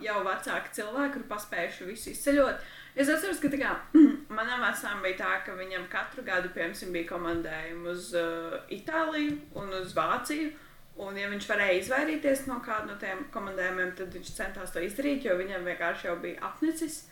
jau 0.00 0.22
vecāki 0.24 0.72
cilvēki, 0.78 1.10
kuri 1.12 1.26
paspējuši 1.28 1.88
visu 1.90 2.08
izceļot. 2.14 2.64
Es 2.96 3.10
atceros, 3.12 3.42
ka 3.42 3.50
kā, 3.52 3.74
manam 4.38 4.64
vecām 4.64 5.04
bija 5.04 5.18
tā, 5.18 5.34
ka 5.44 5.58
viņam 5.60 5.84
katru 5.92 6.24
gadu, 6.24 6.48
piemēram, 6.56 6.96
bija 6.96 7.10
komandējumi 7.10 7.92
uz 7.92 8.08
uh, 8.16 8.56
Itāliju 8.78 9.36
un 9.60 9.76
uz 9.82 9.92
Vāciju. 10.00 10.56
Un, 11.04 11.20
ja 11.20 11.28
viņš 11.28 11.50
varēja 11.52 11.76
izvairīties 11.82 12.46
no 12.48 12.62
kāda 12.64 12.94
no 12.94 12.98
tiem 13.04 13.26
komandējumiem, 13.36 13.92
tad 14.00 14.16
viņš 14.16 14.34
centās 14.40 14.72
to 14.72 14.88
izdarīt, 14.88 15.28
jo 15.28 15.36
viņam 15.36 15.68
vienkārši 15.68 16.08
jau 16.08 16.16
bija 16.24 16.48
apnicis. 16.48 17.02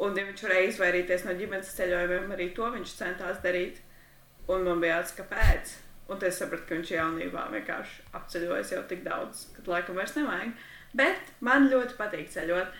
Un, 0.00 0.16
ja 0.16 0.24
viņš 0.32 0.48
varēja 0.48 0.72
izvairīties 0.72 1.28
no 1.28 1.36
ģimenes 1.44 1.76
ceļojumiem, 1.76 2.32
arī 2.32 2.50
to 2.56 2.72
viņš 2.80 2.98
centās 3.04 3.44
darīt. 3.44 3.84
Un 4.48 4.64
man 4.64 4.80
bija 4.80 5.02
jāatcerās, 5.02 5.18
kāpēc. 5.20 5.80
Un 6.12 6.20
tad 6.20 6.28
es 6.28 6.38
sapratu, 6.42 6.66
ka 6.68 6.76
viņš 6.76 6.90
jaunībā 6.92 7.46
vienkārši 7.54 8.02
apceļojas 8.18 8.72
jau 8.74 8.82
tik 8.90 9.04
daudz, 9.06 9.46
ka 9.56 9.64
laikam 9.70 9.96
vairs 9.96 10.12
nevajag. 10.18 10.52
Bet 10.98 11.30
man 11.40 11.70
ļoti 11.72 11.96
patīk 11.96 12.28
ceļot. 12.34 12.74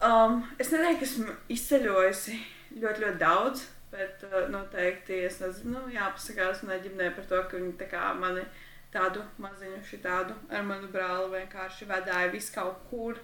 Um, 0.00 0.40
es 0.56 0.72
neteiktu, 0.72 1.02
ka 1.02 1.08
esmu 1.10 1.34
izceļojusi 1.52 2.38
ļoti, 2.80 3.04
ļoti 3.04 3.20
daudz, 3.20 3.66
bet 3.92 4.24
uh, 4.24 4.46
noteikti 4.48 5.18
es 5.26 5.36
nezinu, 5.42 5.74
nu, 5.74 5.92
jāpasakās 5.92 6.64
manai 6.64 6.80
ģimenei 6.86 7.12
par 7.18 7.28
to, 7.28 7.42
ka 7.50 7.60
viņi 7.60 7.76
tā 7.82 7.90
kā 7.90 8.06
mani 8.16 8.46
tādu 8.94 9.20
maziņu 9.42 9.82
šitādu 9.86 10.34
ar 10.48 10.64
manu 10.66 10.88
brāli 10.90 11.28
vienkārši 11.34 11.90
vedāja 11.90 12.32
vis 12.32 12.48
kaut 12.54 12.80
kur. 12.88 13.20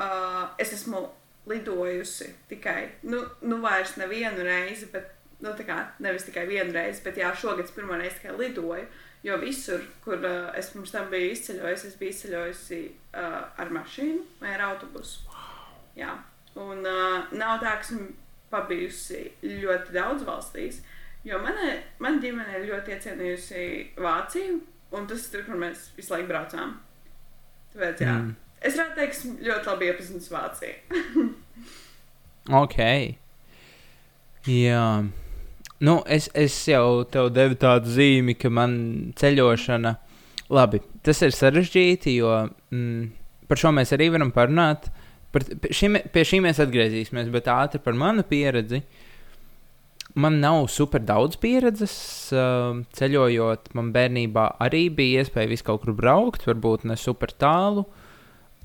Uh, 0.00 0.46
es 0.62 0.72
esmu 0.72 1.04
lidojusi 1.50 2.30
tikai, 2.48 2.86
nu, 3.02 3.20
nu 3.44 3.60
vairs 3.60 3.98
nevienu 4.00 4.44
reizi, 4.46 4.88
bet 4.94 5.12
nu, 5.40 5.52
kā, 5.66 5.78
nevis 6.02 6.26
tikai 6.28 6.46
vienu 6.48 6.74
reizi, 6.74 7.02
bet 7.04 7.20
jā, 7.20 7.30
šogad 7.36 7.66
es 7.66 7.74
pirmo 7.74 7.98
reizi 7.98 8.20
tikai 8.20 8.36
lidoju. 8.38 8.88
Jo 9.20 9.36
visur, 9.36 9.82
kur 10.00 10.16
uh, 10.24 10.48
es 10.56 10.70
pirms 10.72 10.94
tam 10.94 11.10
biju 11.12 11.34
izceļojusi, 11.34 11.90
es 11.90 11.96
biju 12.00 12.14
izceļojusi 12.14 12.78
uh, 12.88 13.42
ar 13.60 13.72
mašīnu 13.76 14.22
vai 14.40 14.54
ar 14.54 14.64
autobusu. 14.70 15.26
Jā. 15.98 16.14
Un 16.56 16.80
uh, 16.88 17.28
nav 17.36 17.58
tā, 17.60 17.74
ka 17.76 17.84
esmu 17.84 18.06
pabijusi 18.50 19.26
ļoti 19.44 19.94
daudz 19.94 20.24
valstīs, 20.26 20.80
jo 21.28 21.38
mana, 21.44 21.76
mana 22.02 22.22
ģimene 22.22 22.58
ir 22.58 22.68
ļoti 22.72 22.96
iecienījusi 22.96 23.66
Vāciju, 24.00 24.56
un 24.96 25.06
tas 25.10 25.26
ir 25.26 25.36
tur, 25.36 25.46
kur 25.46 25.60
mēs 25.60 25.90
visu 25.98 26.16
laiku 26.16 26.32
braucām. 26.32 26.78
Tāpēc, 27.74 28.02
jā. 28.02 28.16
Mm. 28.16 28.34
Es 28.60 28.76
varētu 28.76 28.98
teikt, 28.98 29.22
ļoti 29.46 29.70
labi 29.70 29.92
iepazinis 29.92 30.32
Vāciju. 30.32 31.30
ok. 32.64 32.78
Jā. 34.48 34.84
Nu, 35.80 36.02
es, 36.04 36.28
es 36.36 36.52
jau 36.68 37.06
tev 37.08 37.30
devu 37.32 37.56
tādu 37.56 37.88
zīmi, 37.88 38.34
ka 38.36 38.50
man 38.52 38.72
ceļošana, 39.16 39.94
labi, 40.52 40.82
tas 41.06 41.22
ir 41.24 41.32
sarežģīti, 41.32 42.18
jo 42.18 42.34
mm, 42.44 43.06
par 43.48 43.60
šo 43.62 43.72
mēs 43.72 43.94
arī 43.96 44.10
varam 44.12 44.32
parunāt. 44.34 44.90
Par, 45.32 45.46
šī, 45.72 45.88
pie 46.12 46.26
šī 46.26 46.42
mēs 46.44 46.60
atgriezīsimies, 46.60 47.30
bet 47.32 47.48
ātri 47.48 47.80
par 47.80 47.96
manu 47.96 48.26
pieredzi. 48.28 48.82
Man 50.20 50.40
nav 50.42 50.66
super 50.74 51.00
daudz 51.06 51.38
pieredzes 51.40 51.96
uh, 52.34 52.76
ceļojot. 52.98 53.72
Man 53.78 53.92
bērnībā 53.94 54.46
arī 54.60 54.88
bija 54.92 55.24
iespēja 55.24 55.52
visu 55.54 55.68
kaut 55.70 55.86
kur 55.86 55.96
braukt, 55.96 56.44
varbūt 56.50 56.84
ne 56.90 56.98
super 57.00 57.32
tālu. 57.32 57.86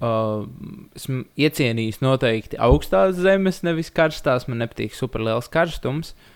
Uh, 0.04 0.50
esmu 0.98 1.22
iecienījis 1.40 2.02
noteikti 2.04 2.60
augstās 2.60 3.22
zemes, 3.22 3.64
nevis 3.64 3.94
karstās. 3.94 4.50
Man 4.50 4.66
nepatīk 4.66 4.98
super 4.98 5.24
liels 5.24 5.48
karstums. 5.54 6.12
Uh, 6.18 6.32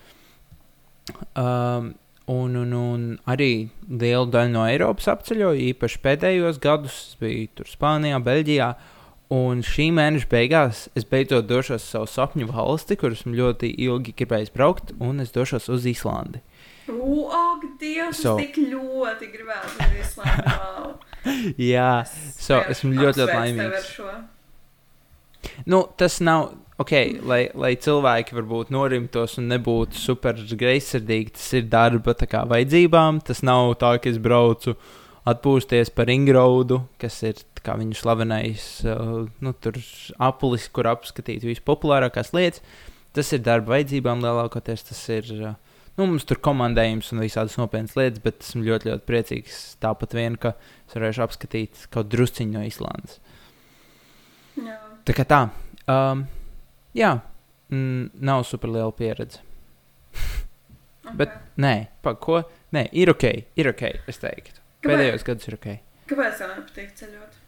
Um, 1.38 1.92
un, 2.30 2.54
un, 2.56 2.72
un 2.76 3.04
arī 3.30 3.68
lielu 3.88 4.30
daļu 4.30 4.54
no 4.54 4.64
Eiropas 4.68 5.10
apceļoju, 5.12 5.68
īpaši 5.72 6.00
pēdējos 6.04 6.60
gadus. 6.62 6.96
Es 7.10 7.20
biju 7.20 7.48
tur 7.58 7.70
Spānijā, 7.70 8.20
Beļģijā. 8.24 8.70
Un 9.30 9.60
šī 9.62 9.92
mēneša 9.94 10.26
beigās 10.30 10.78
es 10.98 11.04
beidzot 11.06 11.46
došos 11.46 11.84
uz 11.84 11.90
savu 11.92 12.08
sapņu 12.10 12.48
valsti, 12.50 12.96
kur 12.98 13.14
esmu 13.14 13.36
ļoti 13.38 13.68
ilgi 13.86 14.14
gribējis 14.18 14.50
braukt, 14.54 14.90
un 14.98 15.22
es 15.22 15.30
došos 15.34 15.68
uz 15.70 15.86
Īslandi. 15.86 16.42
Ak, 16.90 17.62
Dievs, 17.78 18.24
so, 18.24 18.34
tik 18.40 18.58
ļoti 18.58 19.28
gribētu 19.30 19.70
uz 19.70 19.92
Īslandi. 20.02 20.50
Wow. 20.50 20.88
Jā, 21.72 21.92
so, 22.34 22.58
esmu 22.74 22.90
ļoti, 22.96 23.22
ļoti 23.22 23.38
laimīgs. 23.38 23.92
Nu, 25.70 25.84
tas 26.00 26.18
nav 26.24 26.50
ok, 26.80 26.92
lai, 27.28 27.42
lai 27.58 27.74
cilvēki 27.80 28.36
varbūt 28.38 28.72
norimtos 28.74 29.36
un 29.40 29.50
nebūtu 29.52 29.98
super 30.00 30.38
greizsirdīgi, 30.38 31.34
tas 31.36 31.46
ir 31.58 31.68
darba 31.72 32.14
kā, 32.16 32.44
vajadzībām. 32.50 33.20
Tas 33.26 33.44
nav 33.46 33.74
tā, 33.80 33.94
ka 34.00 34.10
es 34.12 34.20
braucu 34.22 34.76
atpūsties 35.28 35.92
par 35.94 36.10
Ingraudu, 36.12 36.80
kas 37.00 37.20
ir 37.28 37.42
kā, 37.60 37.76
viņu 37.80 37.98
slavenais 37.98 38.68
uh, 38.88 39.26
nu, 39.44 39.54
aplis, 40.30 40.68
kur 40.72 40.88
apskatīt 40.90 41.44
vispopulārākās 41.48 42.32
lietas. 42.36 42.64
Tas 43.16 43.32
ir 43.34 43.42
darba 43.42 43.74
vajadzībām 43.74 44.22
lielākoties. 44.22 44.86
Tas 44.88 45.02
ir 45.12 45.30
uh, 45.36 45.54
nu, 45.98 46.06
mums 46.06 46.24
tur 46.28 46.40
komandējums 46.40 47.12
un 47.12 47.24
visādas 47.24 47.58
nopietnas 47.60 47.96
lietas, 47.98 48.22
bet 48.24 48.40
esmu 48.46 48.64
ļoti, 48.64 48.92
ļoti 48.92 49.08
priecīgs 49.08 49.60
tāpat 49.82 50.16
vien, 50.16 50.38
ka 50.40 50.54
es 50.86 50.96
varēšu 50.96 51.26
apskatīt 51.26 51.86
kaut 51.92 52.08
drusciņu 52.12 52.56
no 52.56 52.64
Islandes. 52.64 53.18
Jā. 54.60 54.78
Tā 55.08 55.16
kā 55.16 55.26
tā. 55.28 55.40
Um, 55.90 56.24
Jā, 56.96 57.20
mm, 57.70 58.10
nav 58.26 58.44
super 58.48 58.72
liela 58.72 58.90
pieredze. 58.96 59.42
okay. 61.04 61.14
Bet 61.20 61.36
nē, 61.60 61.74
pa, 62.02 62.16
ko? 62.18 62.42
Nē, 62.74 62.88
ir 62.96 63.12
ok, 63.12 63.26
ir 63.58 63.70
ok. 63.70 63.84
Es 64.10 64.18
teiktu, 64.22 64.58
Kāpēc? 64.80 64.90
pēdējos 64.90 65.26
gados 65.26 65.50
ir 65.50 65.58
ok. 65.58 65.68
Kāpēc 66.10 66.40
tev 66.40 66.52
nepatīk 66.56 66.92
ceļot? 66.98 67.38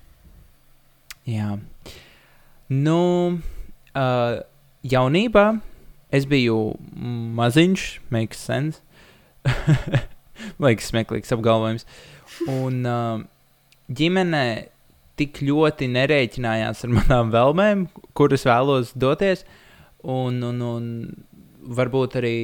Jā, 1.31 1.51
nu, 2.71 3.01
uh, 3.95 4.39
jaunībā 4.83 5.47
es 6.15 6.27
biju 6.31 6.59
maziņš, 7.39 7.87
makes 8.15 8.43
sense. 8.43 8.83
Liekas, 10.63 10.91
smieklīgs 10.91 11.35
apgalvojums. 11.35 11.87
Un 12.51 12.83
uh, 12.87 13.23
ģimenē 13.91 14.47
tik 15.21 15.43
ļoti 15.45 15.89
nerēķinājās 15.93 16.87
ar 16.87 16.95
manām 16.97 17.33
vēlmēm, 17.35 17.87
kuras 18.17 18.47
vēlos 18.49 18.93
doties. 18.99 19.45
Un, 20.03 20.41
un, 20.43 20.63
un 20.67 20.87
varbūt 21.79 22.19
arī 22.19 22.37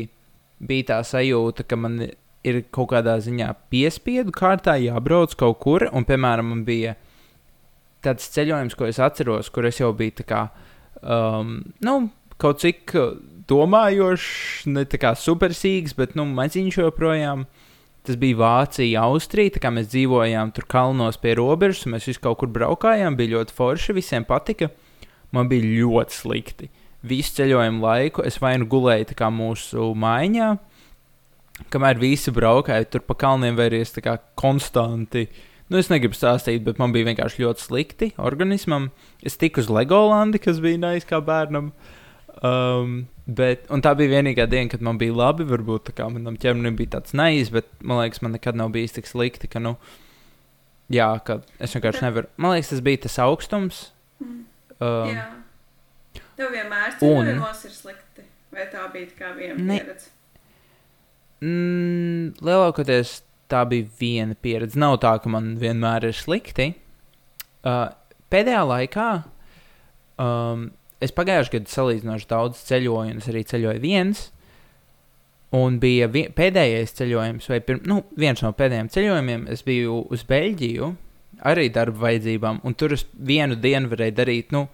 bija 0.63 0.91
tā 0.93 0.99
sajūta, 1.07 1.67
ka 1.67 1.79
man 1.79 2.01
ir 2.47 2.61
kaut 2.75 2.93
kādā 2.93 3.17
ziņā 3.23 3.51
piespiedu 3.73 4.35
kārtā 4.35 4.77
jābrauc 4.79 5.35
kaut 5.39 5.59
kur. 5.65 5.89
Un, 5.91 6.07
piemēram, 6.09 6.53
man 6.53 6.63
bija 6.69 6.95
tāds 8.05 8.29
ceļojums, 8.35 8.77
ko 8.79 8.87
es 8.87 9.01
atceros, 9.03 9.51
kur 9.51 9.67
es 9.67 9.81
jau 9.81 9.91
biju 9.97 10.23
kā, 10.29 10.45
um, 11.03 11.59
nu, 11.83 11.97
kaut 12.39 12.63
cik 12.63 12.95
domājošs, 13.51 14.69
ne 14.71 14.85
tā 14.87 15.01
kā 15.03 15.17
supersīgs, 15.19 15.97
bet 15.99 16.15
nu, 16.19 16.29
maziņš 16.39 16.79
joprojām. 16.85 17.43
Uh, 17.49 17.68
Tas 18.07 18.17
bija 18.17 18.39
Vācija, 18.39 19.03
Austrija. 19.05 19.55
Tā 19.57 19.63
kā 19.63 19.73
mēs 19.75 19.91
dzīvojām 19.93 20.53
tur 20.57 20.69
kalnos 20.71 21.19
pie 21.21 21.35
robežas, 21.39 21.87
mēs 21.91 22.07
visi 22.09 22.23
kaut 22.25 22.39
kur 22.41 22.53
braukājām, 22.53 23.19
bija 23.19 23.37
ļoti 23.37 23.57
forši, 23.57 23.97
visiem 23.99 24.25
patika. 24.29 24.71
Man 25.35 25.51
bija 25.51 25.67
ļoti 25.67 26.17
slikti. 26.17 26.71
Visu 27.09 27.37
ceļojumu 27.37 27.85
laiku 27.85 28.25
es 28.27 28.41
vai 28.43 28.57
nu 28.59 28.67
gulēju 28.71 29.31
mūsu 29.35 29.93
mājā, 29.95 30.57
kamēr 31.71 32.01
visi 32.01 32.33
braukāja 32.35 32.89
tur 32.91 33.05
pa 33.07 33.15
kalniem, 33.15 33.55
vai 33.59 33.69
arī 33.71 33.83
es 33.85 33.95
konstanti. 34.35 35.29
Nu, 35.69 35.77
es 35.77 35.91
negribu 35.93 36.17
stāstīt, 36.17 36.63
bet 36.65 36.79
man 36.81 36.95
bija 36.95 37.11
vienkārši 37.11 37.45
ļoti 37.45 37.61
slikti 37.61 38.07
organismam. 38.17 38.89
Es 39.21 39.37
tiku 39.37 39.61
uz 39.61 39.69
Legolandi, 39.69 40.41
kas 40.41 40.63
bija 40.65 40.81
nais 40.81 41.05
kā 41.05 41.21
bērnam. 41.21 41.75
Um, 42.43 43.07
Bet, 43.29 43.67
tā 43.85 43.91
bija 43.93 44.15
vienīgā 44.15 44.47
diena, 44.49 44.71
kad 44.73 44.81
man 44.85 44.97
bija 45.01 45.13
labi. 45.13 45.45
Varbūt 45.49 45.91
tā 45.91 45.93
kā 45.99 46.07
manam 46.09 46.39
ķermenim 46.41 46.79
bija 46.79 46.95
tāds 46.97 47.13
naivs, 47.17 47.51
bet 47.53 47.69
man 47.85 48.01
liekas, 48.01 48.23
man 48.25 48.33
nekad 48.33 48.57
nav 48.57 48.71
bijis 48.73 48.97
tik 48.97 49.11
slikti, 49.11 49.51
ka, 49.53 49.61
nu, 49.61 49.75
jā, 50.93 51.11
ka 51.27 51.43
es 51.61 51.75
vienkārši 51.77 52.07
nevaru. 52.07 52.31
Man 52.41 52.55
liekas, 52.55 52.71
tas 52.73 52.81
bija 52.87 53.03
tas 53.05 53.19
augstums. 53.21 53.83
Mm. 54.25 54.39
Um, 54.79 55.13
jā. 55.13 55.27
Tev 56.39 56.55
vienmēr 56.55 56.97
ceļojumos 57.03 57.61
ir 57.69 57.75
slikti. 57.77 58.25
Vai 58.55 58.65
tā 58.73 58.87
bija 58.95 59.13
kā 59.19 59.35
viena 59.37 59.59
ne... 59.61 59.77
pieredze? 59.77 60.09
Mm, 61.45 62.33
lielākoties 62.49 63.19
tā 63.53 63.61
bija 63.69 63.93
viena 64.01 64.39
pieredze. 64.41 64.81
Nav 64.81 64.97
tā, 65.05 65.19
ka 65.21 65.29
man 65.37 65.53
vienmēr 65.61 66.09
ir 66.09 66.17
slikti. 66.17 66.71
Uh, 67.61 67.91
pēdējā 68.33 68.65
laikā 68.73 69.11
um, 70.17 70.71
es 71.05 71.15
pagājušajā 71.15 71.55
gadā 71.59 71.73
salīdzinoši 71.73 72.29
daudz 72.31 72.65
ceļoju, 72.69 73.15
un 73.15 73.23
es 73.23 73.29
arī 73.31 73.45
ceļoju 73.49 73.83
viens. 73.85 74.29
Un 75.57 75.79
bija 75.81 76.11
vien, 76.13 76.33
pēdējais 76.37 76.93
ceļojums, 76.99 77.47
vai 77.49 77.63
pirm, 77.65 77.81
nu, 77.89 78.03
viens 78.21 78.43
no 78.45 78.51
pēdējiem 78.53 78.91
ceļojumiem, 78.93 79.47
es 79.55 79.63
biju 79.65 80.03
uz 80.13 80.27
Beļģiju, 80.29 80.91
arī 81.49 81.71
darba 81.73 82.03
vajadzībām, 82.03 82.61
un 82.69 82.77
tur 82.77 82.93
es 82.93 83.07
vienu 83.17 83.57
dienu 83.57 83.89
varēju 83.89 84.17
darīt, 84.19 84.53
nu, 84.53 84.67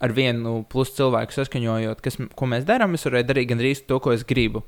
ar 0.00 0.14
vienu 0.16 0.62
plus 0.70 0.94
cilvēku 0.96 1.34
saskaņojot, 1.34 2.00
kas, 2.04 2.16
ko 2.38 2.48
mēs 2.48 2.66
darām, 2.68 2.96
es 2.96 3.04
varēju 3.04 3.28
darīt 3.28 3.50
gandrīz 3.52 3.84
to, 3.84 3.98
ko 4.00 4.14
es 4.14 4.24
gribu. 4.24 4.64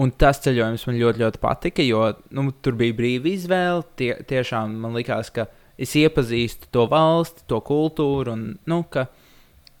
Un 0.00 0.10
tas 0.16 0.40
ceļojums 0.42 0.86
man 0.88 0.98
ļoti, 0.98 1.20
ļoti 1.20 1.40
patika, 1.42 1.84
jo 1.84 2.06
nu, 2.32 2.48
tur 2.64 2.74
bija 2.80 2.96
brīva 2.96 3.28
izvēle. 3.28 3.84
Tie, 4.00 4.14
tiešām 4.28 4.72
man 4.80 4.96
likās, 4.96 5.28
ka 5.30 5.50
es 5.76 5.92
iepazīstu 6.00 6.70
to 6.72 6.86
valsti, 6.88 7.44
to 7.46 7.60
kultūru, 7.62 8.32
un 8.32 8.46
nu, 8.72 8.80
ka 8.88 9.06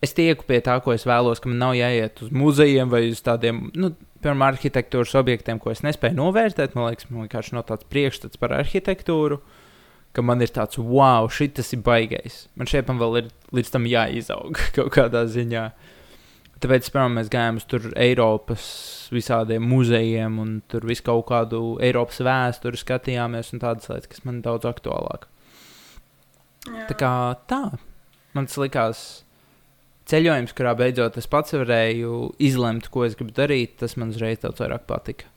es 0.02 0.14
tieku 0.16 0.46
pie 0.48 0.58
tā, 0.64 0.76
ko 0.82 0.94
es 0.94 1.06
vēlos, 1.08 1.40
ka 1.40 1.50
man 1.50 1.60
nav 1.62 1.76
jāiet 1.78 2.22
uz 2.24 2.32
muzejiem 2.34 2.90
vai 2.92 3.04
uz 3.12 3.22
tādiem, 3.24 3.68
nu, 3.78 3.92
piemēram, 4.22 4.44
arhitektūras 4.50 5.14
objektiem, 5.20 5.60
ko 5.62 5.72
es 5.72 5.84
nespēju 5.86 6.18
novērtēt. 6.18 6.76
Man 6.76 6.90
liekas, 6.90 7.08
man 7.10 7.26
vienkārši 7.26 7.56
nav 7.56 7.66
tāds 7.70 7.86
priekšstats 7.92 8.40
par 8.42 8.54
arhitektūru, 8.58 9.40
ka 10.12 10.24
man 10.26 10.44
ir 10.44 10.52
tāds, 10.54 10.78
wow, 10.78 11.30
šis 11.32 11.74
ir 11.76 11.82
baigais. 11.86 12.46
Man 12.58 12.70
šeit 12.70 12.90
vēl 12.90 13.22
ir 13.22 13.32
līdz 13.54 13.74
tam 13.74 13.88
jāizaug 13.88 14.60
kaut 14.76 14.92
kādā 14.94 15.24
ziņā. 15.30 15.66
Tāpēc, 16.62 16.92
piemēram, 16.94 17.16
mēs 17.18 17.30
gājām 17.32 17.56
uz 17.58 17.88
Eiropas 17.98 18.64
visādiem 19.10 19.64
muzejiem, 19.66 20.36
un 20.38 20.60
tur 20.70 20.86
visu 20.86 21.02
kaut 21.08 21.24
kādu 21.32 21.62
Eiropas 21.82 22.20
vēsturi 22.22 22.78
skatījāmies, 22.78 23.50
un 23.50 23.62
tādas 23.64 23.90
lietas, 23.90 24.10
kas 24.12 24.22
man 24.28 24.38
daudz 24.44 24.68
aktuālāk. 24.70 25.26
Jā. 26.68 26.84
Tā 26.86 26.94
kā 26.94 27.10
tā, 27.50 27.64
man 28.36 28.46
tas 28.46 28.60
likās 28.62 29.02
ceļojums, 30.10 30.54
kurā 30.58 30.74
beidzot 30.78 31.18
es 31.20 31.28
pats 31.30 31.54
varēju 31.56 32.16
izlemt, 32.42 32.88
ko 32.92 33.06
es 33.06 33.16
gribu 33.18 33.34
darīt, 33.36 33.78
tas 33.82 33.96
man 34.00 34.14
uzreiz 34.14 34.42
daudz 34.42 34.62
vairāk 34.64 34.88
patika. 34.88 35.30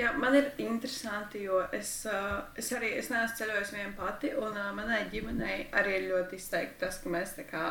Jā, 0.00 0.14
man 0.18 0.34
ir 0.34 0.48
interesanti, 0.64 1.44
jo 1.46 1.60
es, 1.76 1.90
uh, 2.08 2.40
es 2.58 2.72
arī 2.74 2.94
es 2.98 3.10
neesmu 3.12 3.38
ceļojis 3.38 3.74
viena 3.76 3.92
pati, 3.98 4.32
un 4.40 4.56
uh, 4.56 4.70
manai 4.74 5.02
ģimenei 5.12 5.66
arī 5.78 5.98
ir 5.98 6.06
ļoti 6.14 6.40
izteikti 6.40 6.80
tas, 6.80 6.96
ka 7.02 7.12
mēs 7.12 7.36
tā 7.36 7.44
kā 7.50 7.66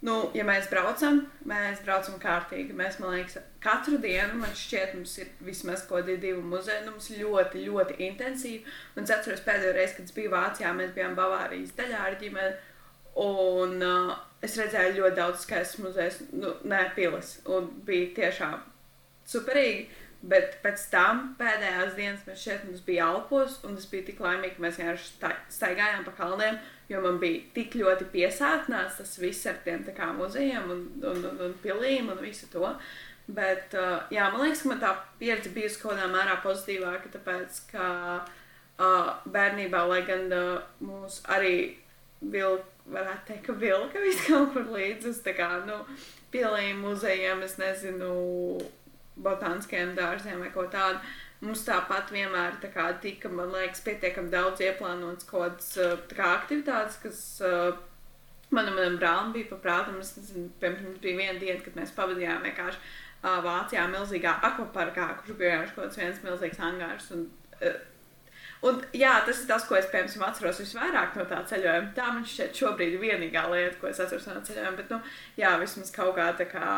Nu, 0.00 0.14
ja 0.32 0.46
mēs 0.48 0.70
braucam, 0.70 1.18
mēs 1.48 1.82
braucam 1.84 2.16
kārtīgi. 2.22 2.72
Mēs, 2.76 2.96
man 3.02 3.12
liekas, 3.18 3.36
katru 3.60 3.98
dienu, 4.00 4.38
man 4.40 4.54
šķiet, 4.56 4.94
mums 4.96 5.18
ir 5.20 5.28
vismaz 5.44 5.82
kaut 5.84 6.06
kādi 6.06 6.16
divi 6.22 6.40
muzeji. 6.40 6.86
Nu, 6.86 6.94
mums 6.94 7.10
ļoti, 7.12 7.66
ļoti 7.66 7.98
intensīvi. 8.06 8.62
Un 8.96 9.04
es 9.04 9.12
atceros 9.12 9.44
pēdējo 9.44 9.74
reizi, 9.76 9.98
kad 9.98 10.08
es 10.08 10.16
biju 10.16 10.32
Vācijā, 10.32 10.72
mēs 10.78 10.94
bijām 10.96 11.18
Bavārijas 11.18 11.76
daļā 11.76 12.00
ar 12.06 12.16
ģimeni. 12.22 12.56
Un 13.18 13.80
uh, 13.82 14.12
es 14.44 14.54
redzēju 14.60 15.00
ļoti 15.00 15.16
daudz 15.18 15.42
skaistas 15.44 15.80
muzejas, 15.82 16.20
nu, 16.32 16.52
ne 16.68 16.84
pilas. 16.96 17.38
Un 17.50 17.66
bija 17.86 18.12
tiešām 18.20 18.60
superīgi. 19.30 19.88
Bet 20.20 20.58
pēc 20.60 20.82
tam 20.92 21.30
pēdējās 21.38 21.94
dienas 21.96 22.24
mēs 22.28 22.42
šeit 22.44 22.64
mums 22.68 22.82
bija 22.84 23.06
Alpos, 23.08 23.56
un 23.64 23.78
es 23.80 23.86
biju 23.88 24.04
tik 24.10 24.18
laimīga, 24.20 24.58
ka 24.58 24.64
mēs 24.66 24.76
vienkārši 24.76 25.30
staigājām 25.56 26.02
pa 26.04 26.12
kalniem, 26.18 26.58
jo 26.92 27.00
man 27.00 27.16
bija 27.22 27.40
tik 27.54 27.78
ļoti 27.80 28.10
piesātnāts 28.12 28.98
tas 29.00 29.14
viss 29.22 29.48
ar 29.48 29.62
tiem 29.64 29.86
kā, 29.96 30.10
muzejiem 30.18 30.68
un, 30.74 30.82
un, 31.00 31.24
un, 31.30 31.40
un 31.46 31.54
pilīm 31.64 32.12
un 32.12 32.20
visu 32.20 32.50
to. 32.52 32.74
Bet, 33.30 33.72
uh, 33.78 34.02
jā, 34.12 34.26
man 34.28 34.44
liekas, 34.44 34.66
ka 34.66 34.72
man 34.74 34.82
tā 34.82 34.92
pieredze 35.22 35.54
bijusi 35.54 35.80
kaut 35.80 35.94
kādā 35.94 36.10
mērā 36.12 36.36
pozitīvāka, 36.44 37.14
tāpēc, 37.14 37.62
ka 37.70 37.86
uh, 38.20 39.10
bērnībā, 39.24 39.86
lai 39.88 40.02
gan 40.04 40.28
uh, 40.36 40.50
mūs 40.84 41.22
arī 41.32 41.54
vilka, 42.20 42.66
varētu 42.86 43.26
teikt, 43.28 43.46
ka 43.46 43.56
vilka 43.60 44.02
visu 44.02 44.26
kaut 44.28 44.54
kur 44.54 44.70
līdzi 44.74 45.10
uz 45.12 45.20
tā 45.24 45.34
kā, 45.36 45.48
nu, 45.66 45.80
pilīm, 46.32 46.80
muzejiem, 46.84 47.42
es 47.46 47.58
nezinu, 47.60 48.12
botāniskiem 49.20 49.94
dārziem 49.98 50.40
vai 50.42 50.52
ko 50.54 50.66
tādu. 50.72 51.02
Mums 51.40 51.62
tāpat 51.64 52.10
vienmēr 52.12 52.58
tā 52.60 52.68
kā, 52.72 52.90
tika, 53.00 53.30
man 53.32 53.52
liekas, 53.54 53.80
pietiekami 53.86 54.28
daudz 54.32 54.60
ieplānotas 54.60 55.28
kaut 55.28 55.62
kādas 55.62 56.02
kā, 56.12 56.34
aktivitātes, 56.34 56.98
kas 57.00 57.20
uh, 57.46 57.70
manam, 58.52 58.76
manam 58.76 58.98
brālim 59.00 59.32
bija. 59.32 59.60
Es 60.02 60.16
nezinu, 60.18 60.50
piemēram, 60.60 60.98
bija 61.00 61.20
viena 61.22 61.38
diena, 61.40 61.62
kad 61.64 61.78
mēs 61.80 61.94
pavadījām 61.96 62.44
vienkārši 62.44 62.80
uh, 62.82 63.38
Vācijā 63.46 63.86
milzīgā 63.88 64.36
akvaparkā, 64.50 65.06
kurš 65.22 65.38
bija 65.38 65.54
vienkārši 65.54 65.76
kaut 65.78 65.86
kāds 65.86 66.02
viens 66.02 66.20
milzīgs 66.26 66.60
angārs. 66.68 67.08
Un, 67.16 67.24
uh, 67.62 67.80
Un, 68.60 68.82
jā, 68.92 69.14
tas 69.24 69.38
ir 69.40 69.46
tas, 69.48 69.64
ko 69.64 69.78
es 69.78 69.86
piemēram 69.88 70.26
atceros 70.26 70.58
visvairāk 70.60 71.14
no 71.16 71.24
tā 71.28 71.38
ceļojuma. 71.48 71.94
Tā 71.96 72.10
man 72.12 72.26
šķiet, 72.28 72.58
šobrīd 72.60 72.96
ir 72.98 73.04
vienīgā 73.06 73.46
lieta, 73.48 73.78
ko 73.80 73.88
es 73.88 74.00
atceros 74.02 74.26
no 74.28 74.42
ceļojuma. 74.44 74.76
Bet, 74.76 74.90
nu, 74.92 74.98
jā, 75.40 75.54
vismaz 75.62 75.92
kaut 75.94 76.12
kā 76.18 76.26
tā 76.36 76.44
kā 76.50 76.72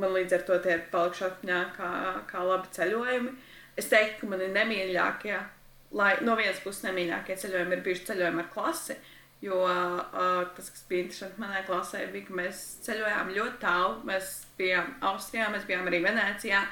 man 0.00 0.14
līdz 0.14 0.38
ar 0.38 0.46
to 0.48 0.56
tie 0.64 0.78
ir 0.78 0.86
palikuši 0.92 1.26
atmiņā 1.28 1.58
kā, 1.76 1.90
kā 2.30 2.44
labi 2.46 2.70
ceļojumi. 2.76 3.34
Es 3.78 3.90
teiktu, 3.90 4.22
ka 4.22 4.30
man 4.30 4.44
ir 4.46 4.54
nemīļākie, 4.54 5.34
lai 5.98 6.12
no 6.26 6.36
vienas 6.38 6.62
puses 6.64 6.86
nemīļākie 6.86 7.36
ceļojumi 7.42 7.76
ir 7.76 7.84
bijuši 7.84 8.08
ceļojumi 8.10 8.42
ar 8.42 8.48
klasi. 8.54 8.96
Jo 9.44 9.58
uh, 9.66 10.38
tas, 10.56 10.70
kas 10.72 10.86
bija 10.88 11.04
interesanti 11.04 11.42
manā 11.42 11.60
klasē, 11.66 12.06
bija, 12.14 12.24
ka 12.30 12.36
mēs 12.38 12.62
ceļojām 12.86 13.34
ļoti 13.34 13.60
tālu. 13.60 13.98
Mēs 14.08 14.30
bijām 14.56 14.94
Austrijā, 15.10 15.50
mēs 15.52 15.66
bijām 15.68 15.90
arī 15.90 16.00
Venecijā. 16.06 16.62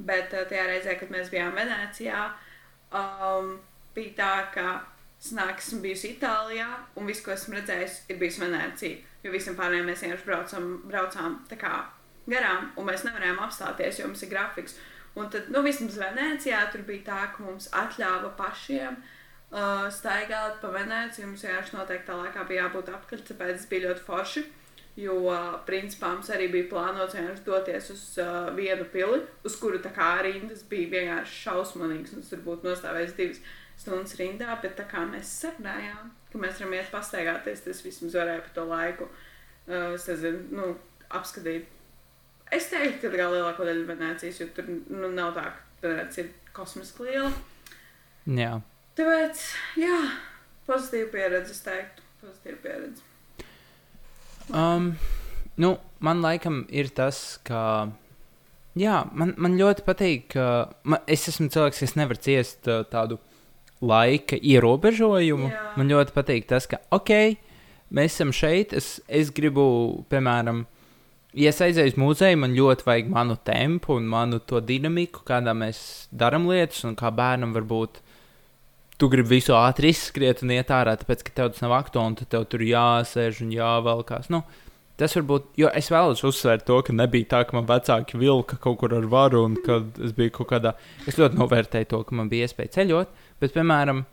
Bet 0.00 0.32
uh, 0.32 0.46
tajā 0.48 0.64
reizē, 0.70 0.96
kad 0.96 1.12
mēs 1.12 1.28
bijām 1.34 1.52
Venecijā, 1.58 2.22
um, 2.96 3.52
bija 3.94 4.16
tā, 4.18 4.32
ka 4.54 4.66
Sanāk, 5.22 5.60
esmu 5.62 5.78
bijusi 5.84 6.16
Itālijā, 6.16 6.66
un 6.98 7.06
viss, 7.06 7.22
ko 7.22 7.30
esmu 7.30 7.54
redzējusi, 7.54 8.00
ir 8.10 8.16
bijis 8.18 8.40
Venecija. 8.42 8.96
Jo 9.22 9.30
visam 9.30 9.54
pārējiem 9.54 9.86
mēs 9.86 10.00
vienkārši 10.02 10.26
braucam, 10.26 10.70
braucām 10.90 11.36
kā 11.60 11.76
garām, 12.26 12.72
un 12.74 12.88
mēs 12.88 13.04
nevarējām 13.06 13.38
apstāties, 13.44 14.00
jo 14.00 14.08
mums 14.10 14.24
ir 14.26 14.32
grafiks. 14.32 14.74
Un 15.14 15.28
tad, 15.30 15.46
nu, 15.54 15.62
vismaz 15.62 15.98
Venecijā 16.00 16.64
tur 16.72 16.82
bija 16.88 17.06
tā, 17.10 17.20
ka 17.36 17.44
mums 17.44 17.68
atļāva 17.70 18.32
pašiem 18.38 18.96
uh, 18.98 19.86
staigāt 19.94 20.58
pa 20.62 20.72
Veneciju. 20.74 21.28
Mums 21.30 21.46
vienkārši 21.46 21.76
noteiktā 21.76 22.18
laikā 22.18 22.48
bija 22.48 22.66
jābūt 22.66 22.90
apkārt, 22.96 23.26
tāpēc 23.28 23.60
tas 23.60 23.70
bija 23.70 23.90
ļoti 23.90 24.06
forši. 24.08 24.44
Jo, 24.98 25.20
uh, 25.30 25.54
principā, 25.68 26.10
mums 26.16 26.28
arī 26.34 26.50
bija 26.52 26.68
plānots 26.72 27.14
vienkārši 27.16 27.46
doties 27.46 27.92
uz 27.94 28.04
uh, 28.20 28.50
vienu 28.56 28.84
pili, 28.92 29.22
uz 29.46 29.54
kuru 29.60 29.78
tā 29.84 29.94
kā 29.94 30.16
rindas 30.26 30.66
bija 30.68 30.90
vienkārši 30.98 31.42
šausmīgas. 31.46 32.32
Tur 32.32 32.42
būtu 32.48 32.72
nostāvējis 32.72 33.18
divas 33.20 33.44
stundas 33.80 34.16
rindā, 34.18 34.54
bet 34.62 34.76
tā 34.78 34.86
kā 34.88 35.04
mēs 35.08 35.30
sarunājām, 35.42 36.10
ka 36.32 36.40
mēs 36.40 36.58
varam 36.60 36.74
iet 36.78 36.90
pastaigāties, 36.92 37.64
tas 37.66 37.84
vismaz 37.84 38.16
varēja 38.18 38.42
pa 38.46 38.56
to 38.56 38.66
laiku, 38.68 39.08
uh, 39.08 39.94
es 39.94 40.08
nezinu, 40.10 40.44
nu, 40.56 40.72
apskatīt 41.12 41.70
Es 42.52 42.66
teiktu, 42.68 43.08
ka 43.08 43.30
lielākā 43.32 43.64
daļa 43.64 43.84
Venecijas, 43.88 44.42
jo 44.42 44.46
tur 44.52 44.66
nu, 44.68 45.08
nav 45.16 45.30
tā, 45.32 45.46
ka 45.80 45.88
Venecija 45.88 46.26
ir 46.26 46.50
kosmiski 46.52 47.06
liela. 47.06 47.30
Jā. 48.28 48.58
Tāpēc, 48.98 49.44
jā, 49.80 50.00
pozitīva 50.68 51.08
pieredze, 51.14 51.56
es 51.56 51.64
teiktu, 51.64 52.04
pozitīva 52.20 52.58
pieredze. 52.66 53.46
Um, 54.52 54.90
nu, 55.56 55.78
man 56.04 56.20
laikam 56.20 56.66
ir 56.68 56.92
tas, 56.92 57.22
ka. 57.48 57.88
Jā, 58.76 58.98
man, 59.16 59.32
man 59.40 59.56
ļoti 59.56 59.84
patīk, 59.88 60.28
ka 60.36 60.44
man, 60.84 61.00
es 61.08 61.24
esmu 61.32 61.48
cilvēks, 61.52 61.80
kas 61.86 61.96
nevar 61.96 62.20
ciest 62.20 62.68
uh, 62.68 62.84
tādu 62.92 63.16
laika 63.82 64.38
ierobežojumu. 64.38 65.50
Jā. 65.50 65.64
Man 65.78 65.90
ļoti 65.90 66.14
patīk 66.14 66.46
tas, 66.50 66.68
ka, 66.70 66.80
ok, 66.94 67.12
mēs 67.94 68.16
esam 68.16 68.32
šeit, 68.36 68.74
es, 68.76 68.94
es 69.08 69.32
gribu, 69.34 69.64
piemēram, 70.12 70.64
ja 71.38 71.52
es 71.52 71.60
aizēju 71.64 71.94
uz 71.94 72.00
muzeju, 72.00 72.40
man 72.44 72.56
ļoti 72.56 72.88
vajag 72.88 73.12
manu 73.12 73.36
tempu 73.44 73.96
un 73.98 74.08
manu 74.08 74.40
to 74.46 74.62
dinamiku, 74.64 75.24
kādā 75.28 75.54
mēs 75.56 76.08
darām 76.12 76.48
lietas, 76.50 76.84
un 76.88 76.96
kā 76.98 77.12
bērnam 77.14 77.54
varbūt 77.56 78.02
tu 79.00 79.08
gribi 79.10 79.40
visu 79.40 79.56
ātri 79.58 79.90
izskriet 79.90 80.44
un 80.44 80.52
iet 80.54 80.70
ārā, 80.70 80.94
tāpēc, 81.00 81.24
ka 81.26 81.32
tev 81.34 81.54
tas 81.54 81.64
nav 81.64 81.74
aktuāli, 81.80 82.12
un 82.12 82.34
tev 82.34 82.44
tur 82.50 82.62
jāsēž 82.62 83.40
un 83.42 83.50
jāvelkās. 83.50 84.28
Nu, 84.30 84.44
tas 85.00 85.16
varbūt, 85.18 85.48
jo 85.58 85.70
es 85.74 85.88
vēlos 85.90 86.22
uzsvērt 86.28 86.68
to, 86.68 86.78
ka 86.86 86.94
nebija 86.94 87.30
tā, 87.32 87.40
ka 87.48 87.56
man 87.56 87.66
vecāki 87.66 88.20
vilka 88.20 88.60
kaut 88.62 88.78
kur 88.82 88.94
ar 88.94 89.08
varu, 89.10 89.42
un 89.48 89.56
kad 89.64 89.98
es 90.04 90.14
biju 90.14 90.36
kaut 90.38 90.52
kādā, 90.52 90.76
es 91.08 91.18
ļoti 91.18 91.40
novērtēju 91.40 91.90
to, 91.90 92.02
ka 92.06 92.18
man 92.18 92.30
bija 92.30 92.46
iespēja 92.46 92.76
ceļot, 92.78 93.26
bet, 93.42 93.54
piemēram, 93.56 94.04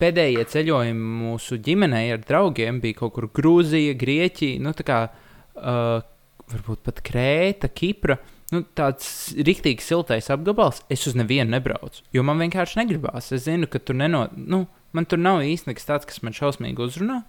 pēdējie 0.00 0.44
ceļojumi 0.54 1.14
mūsu 1.20 1.58
ģimenei 1.66 2.08
ar 2.14 2.22
draugiem 2.24 2.78
bija 2.82 3.02
kaut 3.02 3.16
kur 3.18 3.30
Grūzija, 3.34 3.96
Grieķija, 3.98 4.62
nu 4.62 4.76
kā. 4.86 5.06
Uh, 5.56 6.04
varbūt 6.52 6.82
pat 6.86 7.02
Krēta, 7.06 7.70
Kipra. 7.72 8.18
Nu, 8.54 8.62
tāds 8.78 9.08
rīktīgs 9.34 9.88
siltais 9.90 10.28
apgabals, 10.30 10.84
es 10.92 11.02
uz 11.10 11.16
nevienu 11.18 11.50
nebraucu. 11.56 12.04
Jo 12.14 12.22
man 12.26 12.38
vienkārši 12.44 12.78
negribās. 12.78 13.32
Es 13.34 13.46
zinu, 13.48 13.66
ka 13.70 13.80
tur 13.82 13.98
neno, 13.98 14.26
nu, 14.38 14.64
man 14.94 15.08
tur 15.10 15.18
nav 15.18 15.42
īsti 15.42 15.72
nekas 15.72 15.88
tāds, 15.88 16.06
kas 16.06 16.22
man 16.22 16.36
šausmīgi 16.36 16.84
uzrunā. 16.84 17.22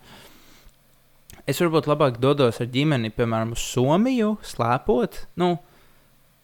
Es 1.50 1.62
varbūt 1.64 1.88
labāk 1.90 2.20
dodos 2.22 2.62
ar 2.62 2.70
ģimeni, 2.70 3.10
piemēram, 3.16 3.56
uz 3.56 3.64
Somiju, 3.66 4.36
slēpot. 4.46 5.24
Nu, 5.42 5.56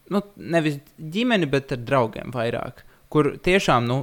nu, 0.10 0.24
nevis 0.40 0.80
ģimeni, 0.98 1.50
bet 1.52 1.76
ar 1.76 1.84
draugiem 1.84 2.34
vairāk. 2.34 2.82
Kur 3.14 3.36
tiešām 3.46 3.86
nu, 3.86 4.00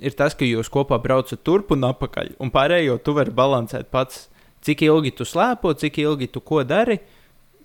ir 0.00 0.16
tas, 0.18 0.34
ka 0.34 0.46
jūs 0.48 0.70
kopā 0.72 0.98
braucat 1.02 1.42
turp 1.46 1.72
un 1.74 1.86
atpakaļ. 1.90 2.34
Un 2.42 2.52
pārējo 2.54 2.98
tu 3.04 3.14
vari 3.16 3.34
balansēt 3.34 3.90
pats, 3.92 4.28
cik 4.64 4.84
ilgi 4.88 5.14
tu 5.16 5.26
slēpo, 5.28 5.72
cik 5.76 6.00
ilgi 6.02 6.30
tu 6.32 6.42
ko 6.44 6.62
dari. 6.64 6.98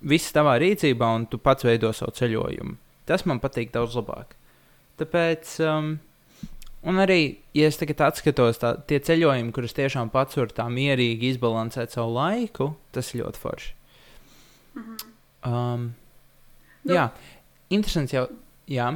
Viss 0.06 0.34
tavā 0.34 0.58
rīcībā, 0.60 1.08
un 1.16 1.24
tu 1.30 1.40
pats 1.42 1.64
veido 1.66 1.92
savu 1.96 2.14
ceļojumu. 2.16 2.76
Tas 3.08 3.24
man 3.26 3.40
patīk 3.42 3.72
daudz 3.74 3.96
labāk. 3.96 4.34
Tāpēc, 5.00 5.52
um, 5.66 5.92
un 6.86 7.00
arī, 7.02 7.38
ja 7.56 7.68
es 7.70 7.78
tagad 7.80 8.02
atskatos, 8.08 8.60
tā, 8.60 8.74
tie 8.88 9.00
ceļojumi, 9.04 9.52
kurus 9.56 9.76
tiešām 9.76 10.12
pats 10.12 10.38
var 10.38 10.52
tā 10.56 10.66
mierīgi 10.72 11.32
izbalansēt 11.34 11.96
savu 11.96 12.16
laiku, 12.16 12.72
tas 12.92 13.12
ir 13.12 13.24
ļoti 13.24 13.42
forši. 13.42 13.74
-hmm. 14.76 14.96
um, 15.52 15.94
nu. 16.84 16.94
Jā, 16.94 17.10
interesants 17.70 18.12
jau. 18.12 18.26
Jā, 18.66 18.88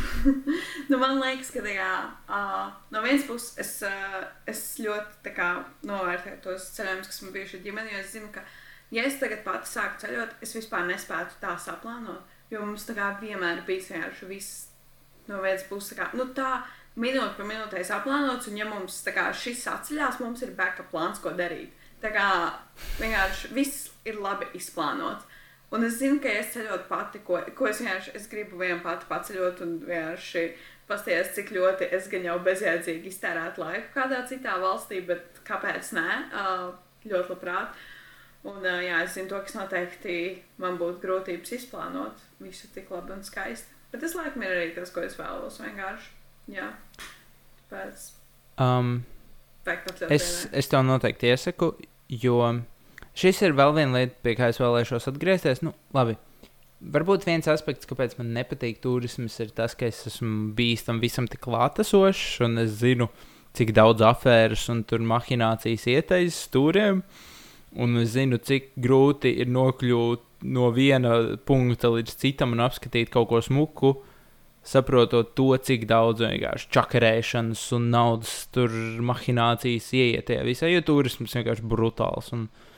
nu, 0.90 0.96
man 0.96 1.18
liekas, 1.20 1.50
ka 1.52 1.60
tā 1.64 1.74
kā, 1.76 1.90
uh, 2.32 2.68
no 2.94 3.02
vienas 3.04 3.26
puses 3.28 3.58
es, 3.60 3.72
uh, 3.84 4.22
es 4.48 4.62
ļoti 4.80 5.32
kā, 5.36 5.48
novērtēju 5.88 6.40
tos 6.44 6.70
ceļojumus, 6.76 7.10
kas 7.10 7.22
man 7.24 7.34
bijuši 7.34 7.58
ar 7.58 7.64
ģimeni. 7.66 7.92
Jo 7.92 8.00
es 8.00 8.12
zinu, 8.14 8.30
ka, 8.32 8.44
ja 8.94 9.04
es 9.08 9.18
tagad 9.20 9.42
pati 9.44 9.68
sāku 9.68 10.00
ceļot, 10.04 10.38
es 10.44 10.56
vispār 10.56 10.86
nespētu 10.88 11.40
tā 11.42 11.56
saplānot. 11.60 12.38
Jo 12.52 12.64
mums 12.64 12.86
tā 12.88 12.96
kā 12.96 13.10
vienmēr 13.20 13.64
bija 13.68 13.84
vienkārši 13.90 14.30
viss 14.30 14.64
no 15.28 15.42
vienas 15.44 15.66
puses. 15.68 15.92
Tā, 15.92 16.00
kā, 16.02 16.08
nu, 16.16 16.28
tā 16.36 16.62
minūte 17.00 17.36
pa 17.38 17.48
minūtei 17.48 17.84
saplānots, 17.88 18.48
un 18.48 18.58
ja 18.60 18.68
mums 18.68 19.00
kā, 19.12 19.28
šis 19.36 19.66
atceļās, 19.72 20.20
mums 20.24 20.44
ir 20.44 20.56
backup 20.56 20.88
plāns, 20.92 21.20
ko 21.20 21.32
darīt. 21.36 21.72
Tā 22.02 22.10
kā 22.16 22.26
vienkārši 22.98 23.52
viss 23.56 23.90
ir 24.08 24.18
labi 24.20 24.48
izplānots. 24.58 25.28
Un 25.72 25.86
es 25.86 25.96
zinu, 26.02 26.18
ka 26.20 26.28
es 26.28 26.50
ceļotu 26.52 26.84
pati, 26.90 27.22
ko, 27.24 27.38
ko 27.56 27.68
es 27.70 27.80
vienkārši 27.80 28.12
es 28.18 28.28
gribu 28.28 28.58
viena 28.60 28.82
pati 28.84 29.08
paceļot 29.08 29.62
un 29.64 29.78
vienkārši 29.86 30.42
pasties, 30.88 31.30
cik 31.36 31.54
ļoti 31.56 31.88
es 31.96 32.08
gan 32.12 32.26
jau 32.28 32.36
bezjēdzīgi 32.44 33.08
iztērētu 33.08 33.62
laiku 33.62 33.94
kādā 33.94 34.20
citā 34.28 34.58
valstī, 34.60 35.00
bet 35.08 35.40
kāpēc 35.48 35.94
nē? 35.96 36.08
Ļoti 37.08 37.32
labprāt. 37.32 37.78
Un, 38.42 38.58
jā, 38.66 38.98
es 39.04 39.14
zinu, 39.14 39.30
to, 39.30 39.38
kas 39.46 39.54
noteikti 39.54 40.16
man 40.60 40.76
būtu 40.80 41.00
grūtības 41.04 41.54
izplānot 41.56 42.20
visu 42.42 42.68
tik 42.74 42.90
labi 42.90 43.14
un 43.14 43.22
skaisti. 43.24 43.70
Bet 43.92 44.02
tas 44.02 44.16
laikam 44.18 44.42
ir 44.42 44.52
arī 44.56 44.68
tas, 44.74 44.90
ko 44.92 45.04
es 45.06 45.16
vēlos 45.16 45.60
vienkārši. 45.62 46.10
Jā, 46.52 46.68
pēc. 47.70 48.08
Um, 48.60 48.96
es, 50.10 50.28
es 50.50 50.68
tev 50.68 50.82
noteikti 50.84 51.30
iesaku, 51.30 51.70
jo 52.10 52.40
Šis 53.12 53.42
ir 53.44 53.52
vēl 53.56 53.74
viena 53.76 54.00
lieta, 54.00 54.16
pie 54.24 54.32
kā 54.38 54.48
es 54.48 54.60
vēlēšos 54.60 55.10
atgriezties. 55.10 55.60
Nu, 55.64 55.74
labi. 55.96 56.16
Varbūt 56.92 57.26
viens 57.28 57.46
aspekts, 57.46 57.86
kāpēc 57.86 58.16
man 58.18 58.32
nepatīk 58.34 58.80
turisms, 58.82 59.36
ir 59.44 59.52
tas, 59.54 59.76
ka 59.78 59.86
es 59.86 60.00
esmu 60.08 60.50
bijis 60.56 60.86
tam 60.88 60.98
visam 61.02 61.28
tik 61.30 61.44
klātesošs, 61.44 62.40
un 62.42 62.58
es 62.64 62.72
zinu, 62.80 63.06
cik 63.54 63.70
daudz 63.76 64.02
afēras 64.02 64.64
un 64.72 64.82
mahinācijas 65.12 65.86
ieteizes 65.92 66.40
stūriem. 66.48 67.04
Un 67.72 68.00
es 68.00 68.16
zinu, 68.16 68.40
cik 68.40 68.72
grūti 68.82 69.30
ir 69.44 69.52
nokļūt 69.52 70.42
no 70.52 70.72
viena 70.74 71.38
punkta 71.46 71.92
līdz 71.92 72.16
citam 72.18 72.56
un 72.56 72.64
apskatīt 72.64 73.12
kaut 73.12 73.30
ko 73.30 73.38
smuku, 73.44 73.94
saprotot 74.66 75.36
to, 75.38 75.52
cik 75.56 75.86
daudz 75.88 76.24
vienkārši 76.24 76.68
čakarēšanas 76.74 77.62
un 77.76 77.88
naudas 77.94 78.34
tur 78.52 78.74
mahinācijas 79.04 79.88
ieiet 79.94 80.34
visā, 80.48 80.68
jo 80.72 80.82
turisms 80.84 81.38
vienkārši 81.38 81.64
brutāls. 81.70 82.32
Un, 82.36 82.48
uh, 82.50 82.71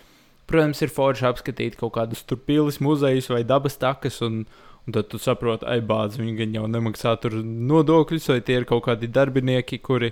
Protams, 0.44 0.82
ir 0.84 0.92
forši 0.92 1.24
apskatīt 1.30 1.76
kaut 1.80 1.94
kādus 1.96 2.24
tur 2.28 2.36
pilsētas 2.44 2.82
muzejus 2.84 3.30
vai 3.32 3.40
dabas 3.48 3.78
takas, 3.80 4.18
un, 4.26 4.42
un 4.84 4.96
tad 4.96 5.08
tu 5.08 5.20
saproti, 5.20 5.64
ai, 5.70 5.80
bāzi, 5.80 6.20
viņi 6.20 6.34
gan 6.40 6.56
jau 6.58 6.64
nemaksā 6.68 7.14
tur 7.22 7.38
nodokļus, 7.40 8.28
vai 8.28 8.40
tie 8.44 8.58
ir 8.60 8.66
kaut 8.68 8.84
kādi 8.84 9.08
darbinieki, 9.08 9.78
kuri, 9.84 10.10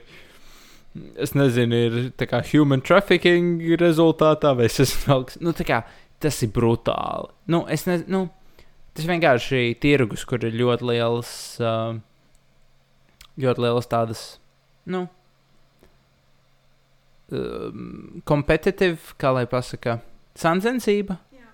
es 1.20 1.34
nezinu, 1.36 1.80
ir 1.88 1.98
tā 2.16 2.28
kā 2.30 2.40
human 2.48 2.80
trafficking 2.80 3.60
rezultātā, 3.80 4.54
vai 4.56 4.70
es 4.70 4.80
esmu 4.80 5.18
augsts. 5.18 5.42
Nu, 5.44 5.52
tā 5.56 5.66
kā 5.68 5.82
tas 6.22 6.38
ir 6.46 6.52
brutāli. 6.54 7.28
Nu, 7.52 7.66
es 7.68 7.84
nezinu, 7.88 8.08
nu, 8.14 8.68
tas 8.96 9.08
vienkārši 9.10 9.60
ir 9.66 9.76
tirgus, 9.84 10.24
kur 10.28 10.46
ir 10.48 10.56
ļoti 10.56 10.88
liels, 10.94 11.34
uh, 11.60 11.98
ļoti 13.42 13.66
liels 13.66 13.90
tādas, 13.92 14.24
nu, 14.88 15.04
kompetitīvi, 18.28 18.96
uh, 18.96 19.12
kā 19.20 19.34
lai 19.36 19.44
pasakā 19.48 19.98
Sāncensība? 20.38 21.18
Jā, 21.32 21.48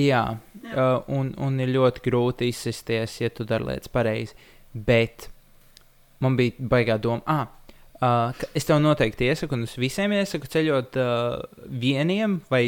Jā. 0.00 0.22
Jā. 0.64 0.74
Uh, 0.74 1.02
un, 1.12 1.32
un 1.44 1.60
ir 1.60 1.70
ļoti 1.74 2.02
grūti 2.06 2.48
izsisties, 2.50 3.18
ja 3.20 3.30
tu 3.30 3.44
dari 3.48 3.68
lietas 3.68 3.92
pareizi. 3.92 4.34
Bet 4.72 5.28
man 6.24 6.38
bija 6.38 6.56
baigā 6.72 6.96
doma, 6.98 7.22
ah, 7.28 7.50
uh, 8.00 8.46
es 8.56 8.66
tev 8.66 8.80
noteikti 8.82 9.28
iesaku, 9.28 9.58
un 9.58 9.68
es 9.68 9.76
visiem 9.78 10.14
iesaku 10.16 10.48
ceļot 10.50 10.98
uh, 10.98 11.66
vieniem 11.68 12.40
vai 12.50 12.64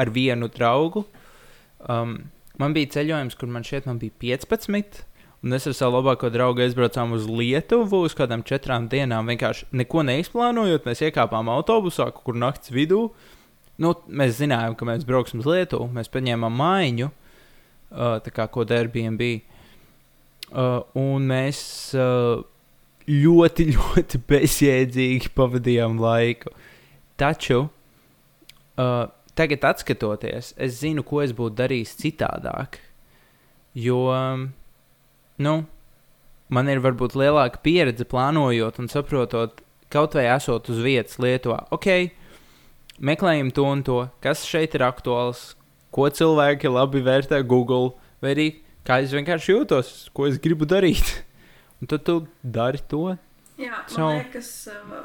ar 0.00 0.12
vienu 0.14 0.48
draugu. 0.52 1.04
Um, 1.90 2.20
man 2.62 2.76
bija 2.76 2.94
ceļojums, 2.94 3.36
kur 3.36 3.50
man 3.50 3.66
šeit 3.66 3.90
man 3.90 3.98
bija 4.00 4.14
15. 4.22 5.02
Un 5.42 5.58
es 5.58 5.66
ar 5.66 5.74
savu 5.74 5.98
labāko 5.98 6.30
draugu 6.30 6.62
aizbraucām 6.62 7.16
uz 7.16 7.26
Lietuvu 7.26 8.04
uz 8.06 8.14
kādām 8.14 8.46
četrām 8.46 8.86
dienām. 8.88 9.26
Vienkārši 9.26 9.72
neko 9.74 10.06
neizplānojot, 10.06 10.86
mēs 10.86 11.02
iekāpām 11.08 11.50
autobusā, 11.50 12.06
kur 12.14 12.38
naktas 12.38 12.70
vidū. 12.70 13.08
Uh, 13.10 13.41
nu, 13.82 13.92
mēs 14.08 14.38
zinājām, 14.38 14.76
ka 14.78 14.86
mēs 14.88 15.06
brauksim 15.08 15.42
uz 15.42 15.48
Lietuvu. 15.48 15.88
Mēs 15.94 16.10
paņēmām 16.12 16.54
mājiņu, 16.60 17.08
uh, 17.10 18.16
tā 18.24 18.32
kā 18.34 18.46
ko 18.52 18.64
Airbnb. 18.68 19.24
Uh, 20.52 20.82
un 20.98 21.26
mēs 21.30 21.62
uh, 21.96 22.42
ļoti, 23.08 23.68
ļoti 23.76 24.22
bezjēdzīgi 24.28 25.32
pavadījām 25.36 25.98
laiku. 26.02 26.52
Taču 27.20 27.64
uh, 27.66 29.04
tagad, 29.38 29.68
skatoties, 29.80 30.52
es 30.56 30.80
zinu, 30.80 31.04
ko 31.06 31.22
es 31.24 31.34
būtu 31.36 31.56
darījis 31.62 31.96
citādāk. 32.00 32.80
Jo, 33.72 34.02
nu, 35.40 35.52
man 36.52 36.68
ir 36.68 36.82
varbūt 36.84 37.14
lielāka 37.16 37.62
pieredze 37.64 38.04
plānojot 38.04 38.82
un 38.82 38.90
saprotot, 38.92 39.62
kaut 39.92 40.16
vai 40.16 40.26
esot 40.28 40.68
uz 40.72 40.82
vietas 40.84 41.16
Lietuvā. 41.22 41.62
Okay, 41.72 42.10
meklējam 43.00 43.52
to 43.54 43.64
un 43.68 43.82
to, 43.86 43.98
kas 44.24 44.44
šeit 44.48 44.76
ir 44.76 44.84
aktuāls, 44.86 45.52
ko 45.92 46.08
cilvēki 46.08 46.72
labi 46.72 47.02
vērtē 47.04 47.42
Google, 47.46 47.92
vai 48.24 48.34
arī 48.36 48.46
kā 48.86 49.00
es 49.04 49.14
vienkārši 49.14 49.54
jūtos, 49.54 49.92
ko 50.16 50.26
es 50.30 50.40
gribu 50.42 50.68
darīt. 50.68 51.20
Un 51.82 51.90
tad 51.90 52.04
tu 52.06 52.20
dari 52.42 52.78
to. 52.86 53.16
Jā, 53.58 53.80
man, 53.80 53.88
so, 53.90 54.08
liekas, 54.14 54.50
uh, 54.70 55.00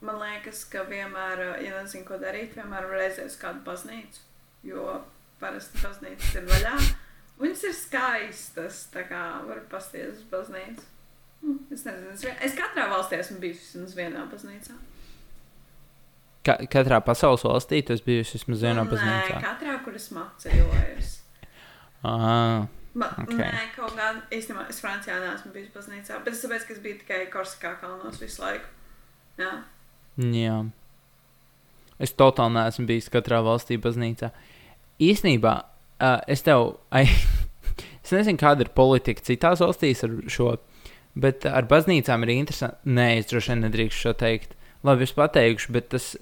man 0.00 0.16
liekas, 0.16 0.62
ka 0.72 0.86
vienmēr, 0.88 1.42
uh, 1.44 1.58
ja 1.60 1.74
nezinu, 1.76 2.06
ko 2.08 2.16
darīt, 2.20 2.54
vienmēr 2.56 2.86
var 2.88 3.02
aiziet 3.04 3.28
uz 3.28 3.36
kādu 3.40 3.60
baznīcu. 3.66 4.22
Jo 4.64 5.02
parasti 5.42 5.82
baznīcas 5.82 6.38
ir 6.38 6.48
vaļā. 6.48 6.72
Viņas 7.42 7.66
ir 7.68 7.76
skaistas, 7.76 8.86
tā 8.94 9.04
kā 9.08 9.20
var 9.44 9.60
pasties 9.68 10.22
uz 10.22 10.24
baznīcu. 10.32 10.88
Hm, 11.42 11.60
es 11.74 11.84
nezinu, 11.84 12.14
es, 12.14 12.24
es 12.48 12.56
katrā 12.56 12.86
valstī 12.92 13.18
esmu 13.20 13.40
bijis 13.42 13.66
vismaz 13.66 13.96
vienā 13.98 14.24
baznīcā. 14.32 14.78
Ka 16.42 16.56
katrā 16.66 16.98
pasaules 17.06 17.44
valstī 17.46 17.82
tas 17.86 18.00
bija 18.02 18.24
vismaz 18.26 18.62
vienā 18.66 18.82
baznīcā? 18.90 19.36
Nē, 19.36 19.42
katrā, 19.44 19.76
kur 19.84 19.94
esmu 19.98 20.24
apceļojis. 20.24 21.12
Ah. 22.02 22.64
Okay. 22.92 23.46
Nē, 23.46 23.68
kaut 23.72 23.94
kā 23.96 24.08
īstenībā 24.34 24.66
es 24.68 24.82
Francijā 24.82 25.16
neesmu 25.22 25.52
bijis 25.54 25.70
baznīcā, 25.72 26.18
bet 26.26 26.34
es 26.34 26.42
tāpēc, 26.44 26.66
ka 26.66 26.74
es 26.74 26.80
biju 26.82 26.98
tikai 27.00 27.20
Korsikā 27.32 27.76
kalnos 27.80 28.18
visu 28.20 28.42
laiku. 28.42 28.66
Jā. 29.40 29.52
Jā. 30.20 30.56
Es 32.02 32.12
totāli 32.18 32.58
neesmu 32.58 32.84
bijis 32.90 33.08
katrā 33.12 33.38
valstī 33.46 33.78
baznīcā. 33.80 34.32
Īsnībā 35.02 35.54
uh, 35.62 36.18
es 36.28 36.44
tev, 36.44 36.74
ai, 36.98 37.06
es 38.02 38.12
nezinu, 38.12 38.40
kāda 38.42 38.66
ir 38.66 38.74
politika 38.76 39.24
citās 39.24 39.62
valstīs 39.64 40.04
ar 40.04 40.18
šo, 40.26 40.56
bet 41.14 41.46
ar 41.48 41.70
baznīcām 41.70 42.26
ir 42.26 42.34
interesanti. 42.34 42.92
Nē, 42.98 43.08
es 43.22 43.30
droši 43.30 43.54
vien 43.54 43.64
nedrīkstu 43.68 44.08
šo 44.08 44.14
teikt. 44.20 44.58
Labi, 44.82 45.06
es 45.06 45.14
pateikšu, 45.14 45.72
bet 45.76 45.92
tas 45.94 46.12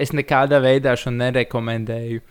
es 0.00 0.14
nekādā 0.16 0.60
veidā 0.62 0.94
šo 0.98 1.12
nerekomendēju. 1.14 2.22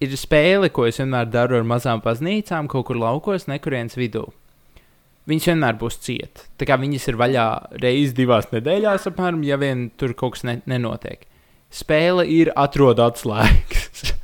Ir 0.00 0.16
spēle, 0.16 0.70
ko 0.72 0.86
es 0.88 1.00
vienmēr 1.00 1.28
daru 1.28 1.58
ar 1.58 1.66
mazām 1.68 2.00
baznīcām, 2.04 2.70
kaut 2.72 2.86
kur 2.88 3.00
laukos, 3.00 3.48
nekurienes 3.50 3.98
vidū. 4.00 4.30
Viņas 5.28 5.50
vienmēr 5.50 5.76
būs 5.78 5.98
cieta. 6.00 6.46
Tā 6.58 6.66
kā 6.66 6.78
viņas 6.80 7.06
ir 7.10 7.18
vaļā 7.20 7.46
reizes 7.82 8.14
divās 8.16 8.48
nedēļās, 8.54 9.10
apmēram, 9.10 9.42
ja 9.44 9.60
vien 9.60 9.90
tur 10.00 10.14
kaut 10.16 10.38
kas 10.38 10.46
ne, 10.48 10.56
nenotiek. 10.70 11.26
Spēle 11.70 12.24
ir 12.26 12.50
atrod 12.58 12.98
atslēgas. 13.04 14.14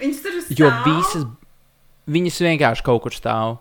viņas 0.00 0.24
tur 0.24 0.40
stāv. 0.40 0.56
Jo 0.58 0.72
visas, 0.88 1.28
viņas 2.16 2.40
vienkārši 2.48 2.86
kaut 2.88 3.04
kur 3.04 3.14
stāv. 3.14 3.58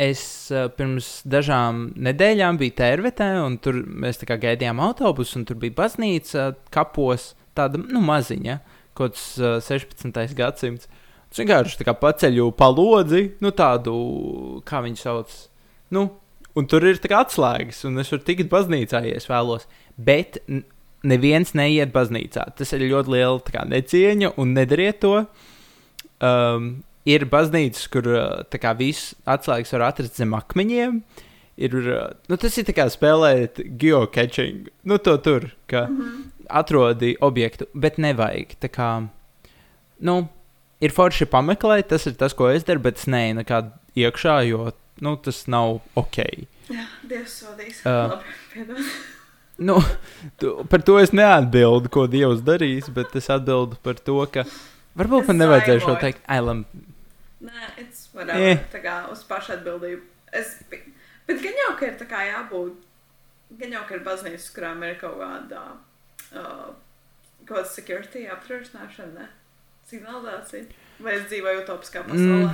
Es 0.00 0.22
uh, 0.52 0.68
pirms 0.76 1.20
dažām 1.28 1.90
nedēļām 1.96 2.58
biju 2.60 2.76
Tērvetē, 2.80 3.30
un 3.44 3.58
tur 3.62 3.80
mēs 3.84 4.20
gaidījām 4.28 4.82
autobusu, 4.84 5.38
un 5.40 5.46
tur 5.48 5.60
bija 5.60 5.76
baznīca 5.78 6.50
kapos, 6.74 7.34
tāda 7.56 7.80
nu, 7.80 8.02
maziņa, 8.04 8.58
kaut 8.98 9.16
kas 9.16 9.28
uh, 9.40 9.58
16. 9.64 10.34
gadsimts. 10.38 10.90
Es 11.30 11.38
vienkārši 11.38 11.94
paceļu 12.00 12.50
palodzi, 12.58 13.22
nu 13.40 13.52
tādu, 13.54 13.94
kā 14.66 14.82
viņi 14.82 14.98
sauc. 14.98 15.36
Nu, 15.94 16.08
un 16.58 16.66
tur 16.66 16.84
ir 16.88 16.98
atslēgas, 16.98 17.84
un 17.86 18.02
es 18.02 18.10
varu 18.10 18.26
tikt 18.26 18.50
baznīcā, 18.50 19.04
ja 19.06 19.16
es 19.20 19.30
vēlos. 19.30 19.68
Bet 19.94 20.40
neviens 21.06 21.54
neiet 21.54 21.94
baznīcā. 21.94 22.50
Tas 22.58 22.74
ir 22.76 22.88
ļoti 22.90 23.14
liela 23.14 23.40
kā, 23.46 23.64
necieņa, 23.68 24.34
un 24.40 24.54
nedariet 24.58 25.00
to. 25.04 25.14
Um, 26.20 26.82
ir 27.10 27.26
baznīcas, 27.30 27.88
kur 27.92 28.08
kā, 28.50 28.74
viss 28.78 29.14
atslēgas 29.28 29.74
var 29.76 29.86
atrast 29.90 30.20
zem 30.20 30.34
akmeņiem. 30.38 31.00
Ir, 31.60 31.76
nu, 32.30 32.38
tas 32.40 32.56
ir 32.56 32.72
kā 32.72 32.86
spēlēt 32.88 33.60
geocaching. 33.80 34.70
Nu, 34.88 34.96
to 34.98 35.16
tur, 35.20 35.50
ka 35.68 35.86
mm 35.88 35.96
-hmm. 36.00 36.28
atrodi 36.48 37.16
objektu, 37.20 37.66
bet 37.74 37.98
nevajag. 37.98 38.56
Tā 38.60 38.68
kā, 38.72 38.90
nu, 40.00 40.28
ir 40.80 40.90
forši 40.90 41.26
pameklēt, 41.26 41.88
tas 41.88 42.06
ir 42.06 42.14
tas, 42.14 42.34
ko 42.34 42.48
es 42.48 42.64
daru, 42.64 42.80
bet 42.80 42.96
es 42.96 43.06
neeju 43.06 43.34
nekādā 43.42 43.70
iekšā, 43.96 44.40
jo 44.48 44.72
nu, 45.00 45.16
tas 45.16 45.46
nav 45.46 45.80
ok. 45.94 46.18
Jā, 46.70 46.84
Dievs 47.08 47.40
sodīs. 47.42 47.80
Uh, 47.84 48.14
Labi. 48.14 48.84
Nu, 49.60 49.74
tu, 50.40 50.64
par 50.72 50.80
to 50.80 50.94
es 50.96 51.10
neatbildu, 51.12 51.90
ko 51.92 52.06
Dievs 52.08 52.40
darīs, 52.40 52.86
bet 52.96 53.12
es 53.18 53.26
atbildu 53.28 53.76
par 53.84 53.98
to, 54.00 54.16
ka 54.32 54.46
varbūt 54.96 55.28
man 55.28 55.36
nevajadzēja 55.42 55.82
šo 55.84 55.96
teikt. 56.00 56.22
Ailam, 56.32 56.62
Nē, 57.40 57.70
it's 57.80 58.08
whatever. 58.12 58.50
Eh. 58.52 58.58
Tā 58.72 58.82
kā 58.84 58.96
uz 59.12 59.22
pašatbildību. 59.28 60.02
Es, 60.36 60.58
bi- 60.70 60.82
bet 61.26 61.40
gan 61.42 61.56
jau, 61.64 61.70
ka 61.78 61.86
ir 61.88 61.96
tā 62.00 62.06
kā 62.10 62.20
jābūt, 62.28 62.76
gan 63.58 63.72
jau, 63.78 63.84
ka 63.88 63.96
ir 63.96 64.04
baznīcas, 64.06 64.50
kurām 64.54 64.84
ir 64.86 64.98
kaut 65.00 65.16
kāda, 65.22 65.62
uh, 66.34 66.68
kaut 67.46 67.54
kāda 67.56 67.66
security 67.72 68.26
apdrošināšana, 68.30 69.14
ne? 69.16 69.28
Signalizācija. 69.90 70.68
Vai 71.00 71.14
es 71.16 71.24
dzīvoju 71.30 71.62
utopiskā 71.64 72.02
pasaulē? 72.04 72.52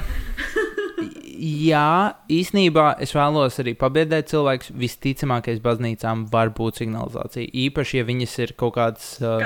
jā, 1.66 2.14
īsnībā 2.30 2.86
es 3.02 3.12
vēlos 3.16 3.58
arī 3.60 3.74
pabiedēt 3.78 4.30
cilvēkus. 4.30 4.70
Visticamākais 4.78 5.60
baznīcām 5.64 6.28
var 6.32 6.54
būt 6.54 6.80
signalizācija. 6.84 7.50
Īpaši, 7.66 7.98
ja 8.00 8.06
viņas 8.08 8.38
ir 8.46 8.54
kaut 8.56 8.76
kāds 8.78 9.10
uh, 9.20 9.42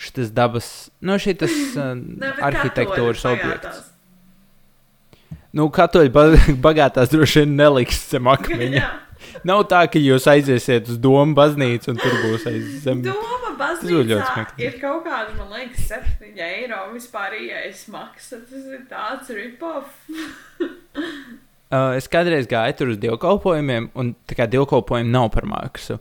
šis 0.00 0.32
dabas, 0.34 0.72
no 1.04 1.20
šīs 1.20 1.44
uh, 1.76 1.92
arhitektūras 2.48 3.28
objekts. 3.28 3.88
Nu, 5.52 5.68
katoļi 5.72 6.12
ba- 6.12 6.28
bagātās 6.66 7.12
droši 7.12 7.44
vien 7.44 7.56
neliks 7.60 8.02
zem 8.12 8.30
akmeņa. 8.32 8.84
Nav 9.48 9.64
tā, 9.70 9.84
ka 9.90 10.00
jūs 10.02 10.26
aiziesiet 10.30 10.88
uz 10.90 10.98
domu 11.00 11.36
baznīcu 11.38 11.92
un 11.92 12.00
tur 12.00 12.14
būs 12.24 12.46
aiz 12.50 12.82
zem. 12.84 13.04
Doma 13.06 13.42
smieklīgi. 13.82 14.66
ir 14.66 14.78
kaut 14.80 15.04
kāda, 15.06 15.32
man 15.38 15.52
liekas, 15.56 15.86
7 15.90 16.42
eiro 16.46 16.82
vispār 16.92 17.36
ieejas 17.38 17.86
maksa. 17.92 18.40
Tas 18.48 18.66
ir 18.66 18.84
tāds 18.90 19.32
rip-off. 19.36 19.88
Uh, 21.72 21.94
es 21.96 22.04
kādreiz 22.12 22.44
gāju 22.44 22.74
tur 22.76 22.90
uz 22.92 22.98
dievkalpojumiem, 23.00 23.86
un 23.96 24.10
tā 24.28 24.34
kā 24.36 24.44
dievkalpojumi 24.52 25.08
nav 25.08 25.30
par 25.32 25.46
maksu. 25.48 25.94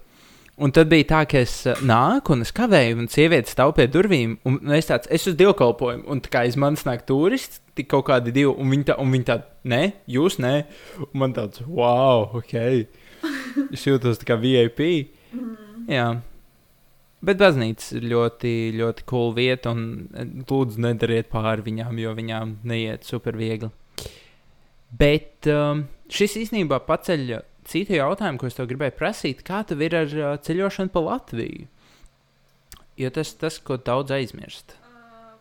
Un 0.62 0.70
tad 0.70 0.92
bija 0.92 1.08
tā, 1.10 1.20
ka 1.26 1.40
es 1.42 1.56
uh, 1.66 1.80
nāku 1.82 2.36
un 2.36 2.46
es 2.46 2.52
kavēju, 2.54 3.00
un 3.02 3.08
sieviete 3.10 3.50
stāv 3.50 3.74
pie 3.78 3.88
durvīm. 3.90 4.36
Un 4.46 4.60
es 4.78 4.90
tāds, 4.92 5.10
es 5.10 5.26
uz 5.30 5.38
dievkalpojumu, 5.40 6.06
un 6.14 6.22
tā 6.22 6.30
kā 6.34 6.44
aiz 6.46 6.58
manis 6.60 6.86
nāk 6.86 7.02
turists, 7.08 7.64
tik 7.78 7.90
kaut 7.90 8.06
kādi 8.12 8.34
divi, 8.36 8.52
un 8.52 8.70
viņi 8.70 8.86
tā, 8.92 8.98
un 9.02 9.16
viņi 9.16 9.28
tā, 9.32 9.40
nē, 9.72 9.82
jūs 10.14 10.38
nē. 10.44 10.54
Un 11.08 11.16
man 11.24 11.34
tāds, 11.38 11.64
wow, 11.66 12.28
ok. 12.38 12.58
Es 13.74 13.84
jūtos 13.86 14.22
kā 14.26 14.38
VIP. 14.42 14.84
Mm. 15.34 15.58
Jā. 15.90 16.06
Bet 17.26 17.38
baznīca 17.42 17.98
ir 17.98 18.08
ļoti, 18.14 18.54
ļoti 18.78 19.06
cool 19.10 19.34
vieta, 19.38 19.74
un 19.74 20.10
eh, 20.14 20.30
lūdzu, 20.50 20.82
nedariet 20.82 21.30
pāri 21.34 21.66
viņām, 21.66 22.00
jo 22.02 22.14
viņām 22.18 22.56
neiet 22.70 23.06
super 23.06 23.38
viegli. 23.38 23.70
Bet 24.92 25.48
um, 25.50 25.86
šis 26.12 26.38
īstenībā 26.42 26.82
paceļ 26.88 27.28
citu 27.70 27.98
jautājumu, 27.98 28.40
ko 28.42 28.50
es 28.50 28.58
tev 28.58 28.70
gribēju 28.72 28.98
prasīt. 28.98 29.44
Kā 29.48 29.62
tev 29.68 29.84
ir 29.86 29.96
ar 29.98 30.18
uh, 30.18 30.34
ceļošanu 30.46 30.94
pa 30.94 31.04
Latviju? 31.06 31.68
Jo 33.00 33.12
tas 33.14 33.34
tas, 33.40 33.58
ko 33.64 33.78
daudz 33.82 34.14
aizmirst. 34.16 34.76
Uh, 34.82 35.36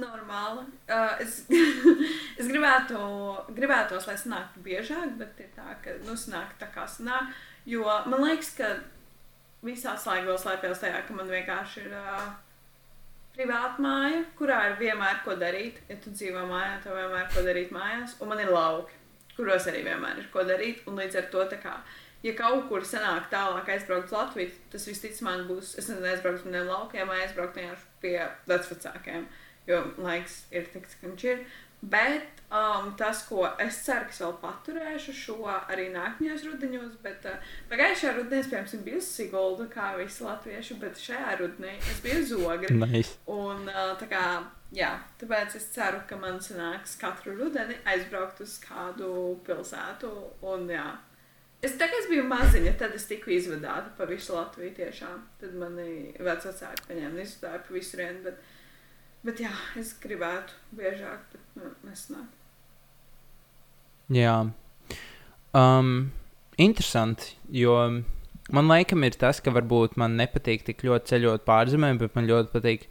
normāli. 0.00 0.64
Uh, 0.88 1.14
es, 1.22 1.42
es 2.40 2.48
gribētu, 2.50 2.98
gribētos, 3.56 4.08
lai 4.10 4.16
sanāktu 4.20 4.64
biežāk, 4.64 5.18
bet 5.20 5.44
ir 5.44 5.52
tā, 5.56 5.76
ka 5.84 5.98
nu, 6.06 6.16
sanāk 6.18 6.56
tā 6.60 6.70
kā 6.74 6.88
sanāk. 6.90 7.34
Jo 7.68 7.84
man 8.10 8.26
liekas, 8.26 8.54
ka 8.58 8.74
visās 9.64 10.04
laigos 10.08 10.44
slēpjas 10.44 10.82
tajā, 10.82 11.04
ka 11.06 11.16
man 11.16 11.30
vienkārši 11.30 11.86
ir 11.86 11.94
uh, 11.96 12.26
privāta 13.34 13.82
māja, 13.82 14.24
kurā 14.38 14.60
ir 14.70 14.76
vienmēr 14.80 15.22
ko 15.24 15.36
darīt. 15.40 15.80
Ja 15.90 15.96
tu 16.02 16.12
dzīvo 16.14 16.44
mājā, 16.50 16.76
tev 16.84 16.98
vienmēr 16.98 17.24
ir 17.24 17.32
ko 17.34 17.46
darīt 17.46 17.72
mājās, 17.74 18.18
un 18.20 18.30
man 18.30 18.42
ir 18.42 18.52
lauki, 18.54 19.00
kuros 19.36 19.68
arī 19.70 19.84
vienmēr 19.86 20.22
ir 20.22 20.30
ko 20.32 20.44
darīt. 20.46 20.84
Un 20.88 21.00
līdz 21.00 21.20
ar 21.20 21.28
to, 21.32 21.44
kā, 21.62 21.74
ja 22.24 22.34
kaut 22.38 22.68
kur 22.70 22.86
sanāk 22.86 23.30
tālāk 23.32 23.70
aizbraukt 23.74 24.10
uz 24.10 24.16
Latviju, 24.16 24.54
tas 24.72 24.88
visticamāk 24.90 25.46
būs, 25.50 25.74
es 25.80 25.90
nezinu, 25.90 26.08
aizbraukt 26.12 26.46
maniem 26.48 26.70
laukiem 26.70 27.12
aizbraukt 27.16 27.60
vienkārši 27.60 27.90
pie 28.04 28.16
vecvecākiem, 28.50 29.28
jo 29.68 29.82
laiks 30.06 30.40
ir 30.54 30.70
tik, 30.72 30.88
viņš 31.02 31.28
ir. 31.32 31.44
Bet 31.84 32.33
um, 32.54 32.92
tas, 32.98 33.24
ko 33.28 33.44
es 33.60 33.80
ceru, 33.84 34.06
ka 34.08 34.18
vēl 34.20 34.34
paturēšu 34.42 35.14
šo 35.18 35.38
arī 35.50 35.88
nākamajos 35.94 36.44
rudenos, 36.46 36.98
bet 37.02 37.24
uh, 37.26 37.54
pagājušajā 37.70 38.12
rudenī 38.18 38.42
es, 38.42 38.50
piemēram, 38.52 38.84
biju 38.86 39.00
Sigulda, 39.02 39.66
kā 39.72 39.94
visi 39.98 40.22
latvieši, 40.24 40.76
bet 40.82 41.00
šajā 41.02 41.38
rudenī 41.40 41.74
es 41.80 42.02
biju 42.04 42.26
Zogri. 42.30 42.76
Nice. 42.78 43.16
Un 43.30 43.66
uh, 43.70 43.94
tā 44.00 44.08
kā, 44.10 44.26
jā, 44.74 44.92
tāpēc 45.20 45.56
es 45.58 45.66
ceru, 45.74 46.04
ka 46.08 46.18
man 46.20 46.38
sanāks 46.44 46.94
katru 47.00 47.34
rudeni 47.40 47.80
aizbraukt 47.90 48.44
uz 48.44 48.56
kādu 48.62 49.10
pilsētu. 49.46 50.12
Un, 50.54 50.68
jā. 50.70 50.86
es 51.64 51.74
es 51.80 52.10
biju 52.10 52.28
maziņa, 52.28 52.76
tad 52.78 52.94
es 52.94 53.08
tiku 53.10 53.34
izvadāta 53.34 53.90
pa 53.98 54.06
visu 54.10 54.36
Latviju 54.36 54.76
tiešām. 54.78 55.26
Tad 55.40 55.58
mani 55.58 56.14
vecāki 56.20 56.86
paņēma 56.90 57.16
un 57.16 57.24
izvadāja 57.24 57.64
pa 57.66 57.74
visurienu. 57.74 58.22
Bet, 58.28 58.48
bet 59.24 59.44
jā, 59.48 59.52
es 59.80 59.94
gribētu 60.02 60.54
biežāk, 60.76 61.28
bet 61.32 61.60
nu, 61.60 61.74
nesanāk. 61.88 62.43
Jā. 64.12 64.36
Um, 65.54 66.12
interesanti, 66.60 67.34
jo 67.48 67.76
man 68.52 68.68
laikam 68.68 69.04
ir 69.06 69.16
tas, 69.16 69.40
ka 69.40 69.54
varbūt 69.54 69.96
man 70.00 70.18
nepatīk 70.18 70.66
tik 70.66 70.84
ļoti 70.84 71.14
ceļot 71.14 71.44
pārzemē, 71.48 71.94
bet 72.00 72.16
man 72.18 72.28
ļoti 72.28 72.52
patīk, 72.52 72.88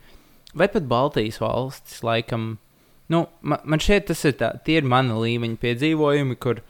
vai 0.58 0.70
pat 0.72 0.88
Baltijas 0.90 1.42
valstis, 1.44 2.02
laikam. 2.06 2.58
Nu, 3.12 3.28
man, 3.42 3.62
man 3.68 3.84
šeit 3.84 4.08
tas 4.10 4.24
ir 4.26 4.38
tā, 4.40 4.54
tie 4.66 4.80
ir 4.80 4.88
mani 4.90 5.14
līmeņa 5.20 5.60
piedzīvojumi, 5.62 6.40
kur 6.42 6.64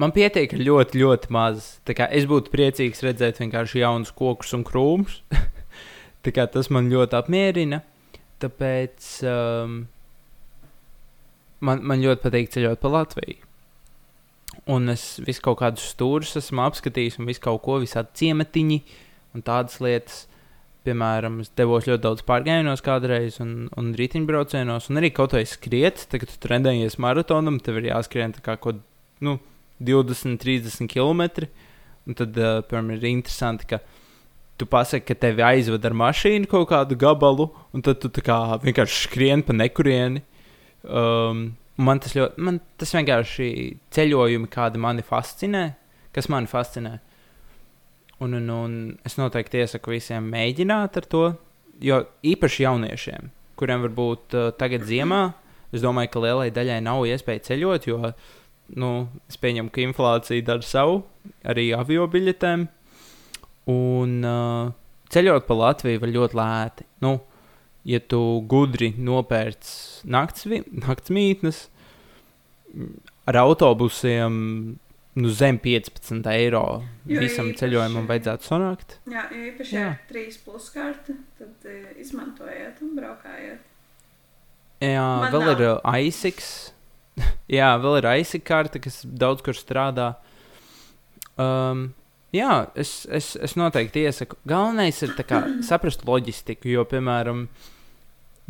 man 0.00 0.14
pietiek 0.14 0.52
ar 0.54 0.64
ļoti, 0.68 1.00
ļoti 1.00 1.32
maz. 1.34 1.76
Tā 1.88 1.96
kā 1.96 2.08
es 2.12 2.28
būtu 2.30 2.52
priecīgs 2.52 3.02
redzēt 3.04 3.40
vienkārši 3.42 3.82
jaunus 3.82 4.12
kokus 4.16 4.54
un 4.56 4.66
krūmus. 4.68 5.22
Tas 6.20 6.68
man 6.68 6.90
ļoti 6.92 7.16
apmierina. 7.16 7.80
Tāpēc 8.40 9.08
um, 9.28 9.80
man, 11.64 11.84
man 11.86 12.02
ļoti 12.02 12.24
patīk 12.26 12.50
ceļot 12.54 12.82
pa 12.82 12.92
Latviju. 12.96 13.46
Un 14.70 14.90
es 14.92 15.04
visu 15.24 15.42
kaut 15.44 15.60
kādus 15.62 15.86
stūrus 15.94 16.34
esmu 16.38 16.64
apskatījis, 16.66 17.20
un 17.20 17.28
visu 17.30 17.42
kaut 17.44 17.62
ko, 17.64 17.78
visādi 17.82 18.12
ciematiņi 18.22 18.80
un 19.36 19.46
tādas 19.46 19.80
lietas. 19.82 20.26
Piemēram, 20.80 21.42
es 21.44 21.50
devos 21.60 21.84
ļoti 21.84 22.00
daudz 22.06 22.22
pārgājienos 22.24 22.80
kādreiz, 22.80 23.36
un, 23.44 23.66
un 23.76 23.90
riteņbraucienos, 23.98 24.86
un 24.88 25.00
arī 25.00 25.10
kaut 25.12 25.34
vai 25.36 25.42
skriet. 25.44 26.06
Tad, 26.08 26.22
kad 26.22 26.30
tu 26.32 26.38
trendējies 26.46 26.96
maratonam, 27.04 27.58
tev 27.60 27.82
ir 27.82 27.90
jāskrien 27.90 28.32
kā 28.40 28.54
kaut 28.60 28.80
nu, 29.20 29.36
20, 29.84 30.40
30 30.40 30.88
km. 30.88 31.50
Un 32.08 32.16
tad, 32.16 32.32
uh, 32.40 32.62
piemēram, 32.64 32.94
ir 32.96 33.04
interesanti, 33.10 33.68
ka 33.68 33.82
tu 34.60 34.68
pasaki, 34.68 35.04
ka 35.08 35.18
tevi 35.20 35.44
aizved 35.44 35.84
ar 35.84 35.96
mašīnu 35.96 36.48
kaut 36.48 36.70
kādu 36.72 36.96
gabalu, 37.00 37.50
un 37.76 37.84
tad 37.84 38.00
tu 38.00 38.24
kā 38.24 38.40
vienkārši 38.64 39.04
skrien 39.04 39.44
pa 39.44 39.56
nekurieni. 39.56 40.24
Um, 40.84 41.44
man 41.80 42.00
tas 42.02 42.14
ļoti, 42.16 42.40
man 42.44 42.60
tas 42.80 42.94
vienkārši 42.96 43.50
ceļojumi, 43.94 44.50
kādi 44.52 44.80
mani 44.80 45.04
fascinē, 45.06 45.64
kas 46.14 46.30
mani 46.32 46.50
fascinē. 46.50 46.96
Un, 48.20 48.36
un, 48.36 48.48
un 48.52 48.74
es 49.06 49.16
noteikti 49.16 49.62
iesaku 49.62 49.94
visiem 49.94 50.26
mēģināt 50.32 50.98
ar 51.00 51.06
to, 51.08 51.22
jo 51.80 52.02
īpaši 52.26 52.66
jauniešiem, 52.66 53.30
kuriem 53.60 53.86
varbūt 53.86 54.36
uh, 54.36 54.50
tagad 54.60 54.84
ziemā, 54.88 55.22
es 55.72 55.84
domāju, 55.84 56.12
ka 56.12 56.24
lielai 56.26 56.50
daļai 56.52 56.80
nav 56.84 57.06
iespēja 57.08 57.46
ceļot, 57.48 57.88
jo 57.88 58.12
nu, 58.80 58.90
es 59.30 59.40
pieņemu, 59.40 59.72
ka 59.72 59.82
inflācija 59.84 60.44
dara 60.46 60.66
savu 60.66 61.00
arī 61.48 61.70
avio 61.76 62.04
biļetēm. 62.10 62.68
Un 63.70 64.14
uh, 64.26 64.70
ceļot 65.12 65.46
pa 65.46 65.56
Latviju 65.58 66.02
var 66.02 66.12
ļoti 66.14 66.38
lēti. 66.38 66.86
Nu, 67.04 67.16
ja 67.84 68.00
tu 68.00 68.20
gudri 68.48 68.92
nopērc 68.98 69.70
nakts, 70.04 70.44
naktsmītnes 70.84 71.68
mm, 72.74 72.90
ar 73.30 73.38
autobusiem, 73.44 74.36
nu, 75.20 75.28
zem 75.34 75.58
15 75.58 76.26
eiro 76.30 76.64
Jo 77.08 77.20
visam 77.20 77.48
īpaši- 77.50 77.58
ceļojumam 77.62 78.06
vajadzētu 78.10 78.46
sanākt. 78.46 78.98
Jā, 79.10 79.24
jo 79.32 79.46
īpaši 79.52 79.74
Jā. 79.78 79.88
trīs 80.08 80.36
plus 80.44 80.68
karte, 80.74 81.16
tad 81.38 81.66
uh, 81.66 81.90
izmantojiet 82.00 82.78
un 82.84 82.94
braukājiet. 82.98 83.64
Jā, 84.80 85.06
Man 85.24 85.32
vēl 85.34 85.44
nav. 85.44 85.60
ir 85.60 85.66
uh, 85.74 85.96
ISIX. 86.06 86.46
Jā, 87.58 87.72
vēl 87.82 87.98
ir 88.00 88.06
ISIX 88.22 88.44
karte, 88.48 88.80
kas 88.80 89.02
daudz 89.04 89.42
kur 89.44 89.56
strādā. 89.58 90.14
Um, 91.40 91.90
jā, 92.34 92.54
es, 92.78 93.04
es, 93.10 93.34
es 93.40 93.56
noteikti 93.58 94.04
iesaku. 94.06 94.38
Galvenais 94.48 95.02
ir 95.04 95.14
kā, 95.26 95.42
saprast 95.66 96.06
loģistiku, 96.08 96.70
jo, 96.70 96.86
piemēram, 96.88 97.46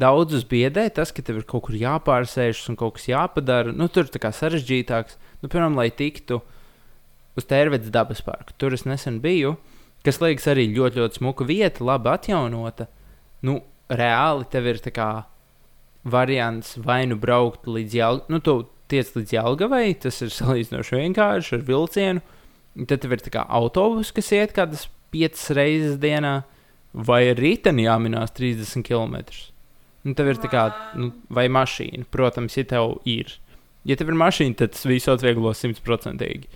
daudzus 0.01 0.47
biedē 0.49 0.87
tas, 0.97 1.13
ka 1.13 1.25
tev 1.25 1.43
ir 1.43 1.49
kaut 1.49 1.67
kur 1.69 1.77
jāpārsēžas 1.79 2.71
un 2.73 2.79
kaut 2.81 2.99
kas 2.99 3.09
jāpadara. 3.11 3.75
Nu, 3.77 3.91
tur 3.93 4.09
ir 4.09 4.33
sarežģītāks. 4.37 5.19
Nu, 5.43 5.49
piemēram, 5.49 5.79
lai 5.79 5.91
tiktu 5.95 6.41
uz 7.39 7.47
Tērvedes 7.49 7.93
dabas 7.95 8.23
parku. 8.25 8.57
Tur 8.61 8.77
es 8.77 8.87
nesen 8.89 9.21
biju, 9.25 9.57
kas 10.07 10.21
liekas 10.23 10.49
arī 10.51 10.69
ļoti, 10.75 11.01
ļoti 11.03 11.21
smuka 11.21 11.47
vieta, 11.49 11.85
labi 11.87 12.11
atjaunota. 12.13 12.89
Nu, 13.47 13.61
reāli 13.91 14.47
tev 14.51 14.69
ir 14.71 14.81
kā 14.95 15.11
variants 16.05 16.77
vai 16.81 17.05
nu 17.09 17.17
braukt 17.21 17.69
līdz 17.69 17.97
Jālgavai, 17.97 18.33
nu, 18.33 18.41
tu 18.41 18.55
tiec 18.91 19.11
līdz 19.15 19.35
Jālgavai, 19.37 19.87
tas 20.01 20.21
ir 20.25 20.33
salīdzinoši 20.39 21.03
vienkārši 21.05 21.59
ar 21.59 21.67
vilcienu. 21.69 22.25
Tad 22.89 23.05
ir 23.05 23.21
tā 23.21 23.33
kā 23.35 23.45
autobus, 23.45 24.13
kas 24.15 24.31
iet 24.33 24.55
kādas 24.57 24.87
piecas 25.13 25.51
reizes 25.57 25.99
dienā, 26.01 26.41
vai 26.93 27.23
riteni 27.37 27.85
jāminās 27.85 28.33
30 28.37 28.87
km. 28.87 29.21
Nu, 30.07 30.15
tev 30.17 30.31
ir 30.33 30.41
tā 30.41 30.49
kā, 30.51 30.65
nu, 30.97 31.11
vai 31.29 31.47
mašīna, 31.53 32.07
protams, 32.11 32.57
ja 32.57 32.65
tev 32.65 32.97
ir. 33.09 33.35
Ja 33.89 33.97
tev 34.01 34.13
ir 34.13 34.19
mašīna, 34.21 34.57
tad 34.63 34.75
tas 34.75 34.87
visu 34.89 35.13
atvieglo 35.13 35.53
simtprocentīgi. 35.57 36.49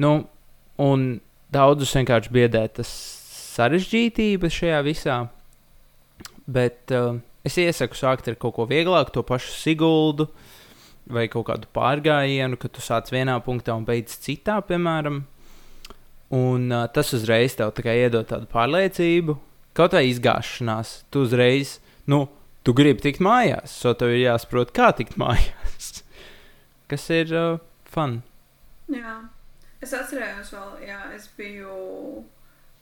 Nu, 0.00 0.12
un 0.80 1.06
daudzus 1.52 1.94
vienkārši 1.96 2.32
biedē 2.32 2.64
tas 2.78 2.90
sarežģītība 3.56 4.50
šajā 4.52 4.82
visā. 4.86 5.20
Bet 6.46 6.92
uh, 6.94 7.18
es 7.46 7.56
iesaku 7.60 7.98
sākt 7.98 8.28
ar 8.30 8.36
kaut 8.40 8.56
ko 8.58 8.66
vieglāku, 8.70 9.14
to 9.14 9.24
pašu 9.26 9.54
Siguldu 9.56 10.28
vai 11.12 11.26
kaut 11.30 11.46
kādu 11.50 11.70
pārgājienu, 11.74 12.58
kad 12.60 12.74
tu 12.74 12.82
sāc 12.84 13.10
vienā 13.14 13.36
punktā 13.44 13.76
un 13.76 13.86
beidz 13.86 14.16
citā, 14.22 14.58
piemēram. 14.66 15.22
Un 16.36 16.72
uh, 16.72 16.86
tas 16.90 17.12
uzreiz 17.14 17.54
tev 17.54 17.70
tā 17.76 17.92
iedod 17.94 18.26
tādu 18.26 18.48
pārliecību, 18.50 19.36
kaut 19.78 19.94
vai 19.94 20.08
izgāšanās. 20.10 20.96
Tu 21.14 21.22
uzreiz, 21.22 21.76
nu, 22.10 22.24
tu 22.66 22.74
gribi 22.74 23.04
tikt 23.04 23.22
mājās, 23.22 23.76
so 23.78 23.94
tev 23.94 24.14
ir 24.14 24.24
jāsaprot, 24.24 24.74
kā 24.74 24.90
tikt 24.98 25.18
mājās. 25.22 25.92
Kas 26.90 27.06
ir 27.14 27.30
uh, 27.34 27.60
fun. 27.90 28.20
Jā, 28.90 29.20
es 29.82 29.94
atcerējos, 29.94 30.52
vēl, 30.54 30.74
jā, 30.90 30.98
es 31.14 31.30
biju, 31.38 31.78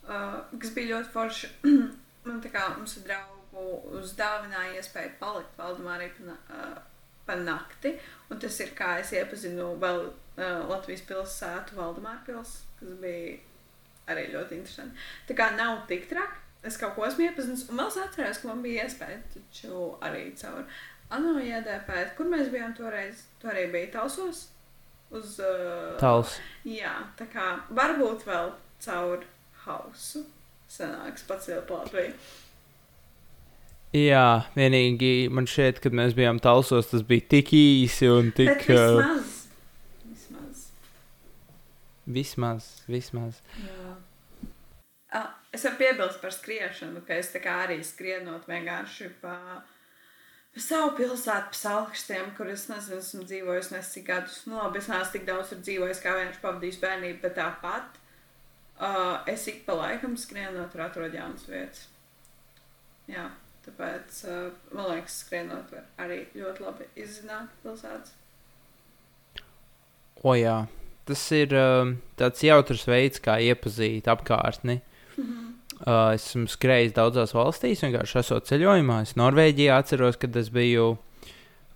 uh, 0.09 0.41
kas 0.57 0.73
bija 0.77 0.97
ļoti 0.97 1.13
forši. 1.13 1.53
Man 2.25 2.41
tā 2.41 2.49
kā 2.49 2.71
mums 2.73 2.97
ir 2.97 3.05
draugu 3.05 4.01
uzdāvināja 4.01 4.79
iespēju 4.81 5.17
palikt 5.21 5.59
Valdemārī 5.61 6.09
uh, 6.25 6.79
pa 7.27 7.37
nakti. 7.39 7.95
Un 8.31 8.41
tas 8.43 8.61
ir 8.65 8.73
kā 8.79 8.99
es 9.01 9.13
iepazinu 9.17 9.75
vēl 9.83 10.07
uh, 10.07 10.63
Latvijas 10.71 11.05
pilsētu 11.09 11.79
Valdemāra 11.79 12.23
pils, 12.27 12.57
kas 12.79 12.97
bija 13.03 13.37
arī 14.13 14.29
ļoti 14.33 14.59
interesanti. 14.59 15.05
Tā 15.29 15.37
kā 15.39 15.53
nav 15.57 15.85
tik 15.91 16.09
traki. 16.11 16.41
Es 16.65 16.79
kaut 16.81 16.95
ko 16.97 17.05
esmu 17.05 17.27
iepazinis, 17.27 17.67
un 17.69 17.77
vēl 17.77 17.91
es 17.91 17.97
atceros, 18.01 18.39
ka 18.41 18.49
man 18.49 18.63
bija 18.65 18.87
iespēja 18.87 19.19
taču 19.35 19.91
arī 20.05 20.31
caur 20.41 20.63
ANO 21.13 21.35
iedēpēt, 21.45 22.15
kur 22.17 22.31
mēs 22.33 22.49
bijām 22.53 22.73
toreiz. 22.77 23.27
Tur 23.41 23.53
arī 23.53 23.67
bija 23.73 23.91
Talsos. 23.99 24.47
Uz, 25.15 25.37
uh, 25.45 25.93
Tals. 26.01 26.39
Jā, 26.67 26.95
tā 27.19 27.29
kā 27.31 27.51
varbūt 27.77 28.25
vēl 28.27 28.55
caur 28.87 29.27
hausu 29.67 30.25
sanāks 30.71 31.27
pats 31.29 31.51
vēl 31.53 31.63
Latviju. 31.69 32.17
Jā, 33.95 34.49
vienīgi 34.57 35.29
man 35.31 35.47
šķiet, 35.47 35.77
kad 35.85 35.95
mēs 35.95 36.17
bijām 36.19 36.41
Talsos, 36.43 36.89
tas 36.91 37.05
bija 37.07 37.29
tik 37.31 37.53
īsi 37.55 38.09
un 38.11 38.33
tik. 38.35 38.49
Bet 38.51 38.65
vismaz. 38.67 39.29
Vismaz. 40.09 40.65
Vismaz, 42.17 42.67
vismaz. 42.91 43.39
Jā. 43.63 43.93
Ah, 45.15 45.29
es 45.55 45.63
varu 45.63 45.79
piebilst 45.79 46.19
par 46.25 46.35
skriešanu, 46.35 47.05
ka 47.07 47.21
es 47.23 47.31
arī 47.39 47.77
skrienot 47.87 48.49
vienkārši 48.51 49.13
pa, 49.23 49.37
pa 49.63 50.65
savu 50.67 50.91
pilsētu, 50.99 51.55
pa 51.55 51.61
salkstiem, 51.61 52.35
kur 52.35 52.51
es 52.51 52.67
nezinu, 52.73 52.99
esmu 52.99 53.23
dzīvojis 53.31 53.71
nesik 53.77 54.09
gadus. 54.11 54.41
Nu, 54.51 54.59
labi, 54.59 54.83
es 54.83 54.91
neesmu 54.91 55.15
tik 55.15 55.31
daudz 55.31 55.55
tur 55.55 55.63
dzīvojis, 55.63 56.03
kā 56.03 56.17
vienkārši 56.19 56.43
pavadījis 56.43 56.83
bērnību, 56.83 57.23
bet 57.23 57.39
tāpat 57.39 58.03
uh, 58.03 59.23
es 59.31 59.47
ik 59.55 59.63
pa 59.71 59.79
laikam 59.85 60.19
skrienot 60.19 60.75
tur 60.75 60.83
atrod 60.89 61.15
jaunas 61.15 61.47
vietas. 61.47 61.87
Jā, 63.07 63.31
tāpēc 63.65 64.21
uh, 64.29 64.53
man 64.77 64.91
liekas, 64.93 65.19
skrienot 65.25 65.73
var 65.73 65.87
arī 66.05 66.25
ļoti 66.37 66.65
labi 66.65 66.89
izzināt 67.01 67.53
pilsētas. 67.63 68.15
O 70.25 70.35
jā, 70.39 70.65
tas 71.09 71.23
ir 71.37 71.53
um, 71.59 71.97
tāds 72.17 72.45
jautrs 72.45 72.87
veids, 72.89 73.21
kā 73.25 73.37
iepazīt 73.43 74.09
apkārtni. 74.09 74.81
Mm 75.17 75.25
-hmm. 75.25 75.51
Uh, 75.85 76.15
esmu 76.15 76.47
skrējis 76.49 76.95
daudzās 76.95 77.35
valstīs, 77.35 77.83
vienkārši 77.83 78.19
esot 78.19 78.47
ceļojumā. 78.49 79.03
Es 79.03 79.17
Norvēģijā 79.19 79.79
atceros, 79.79 80.17
kad 80.17 80.37
es 80.37 80.49
biju 80.49 80.97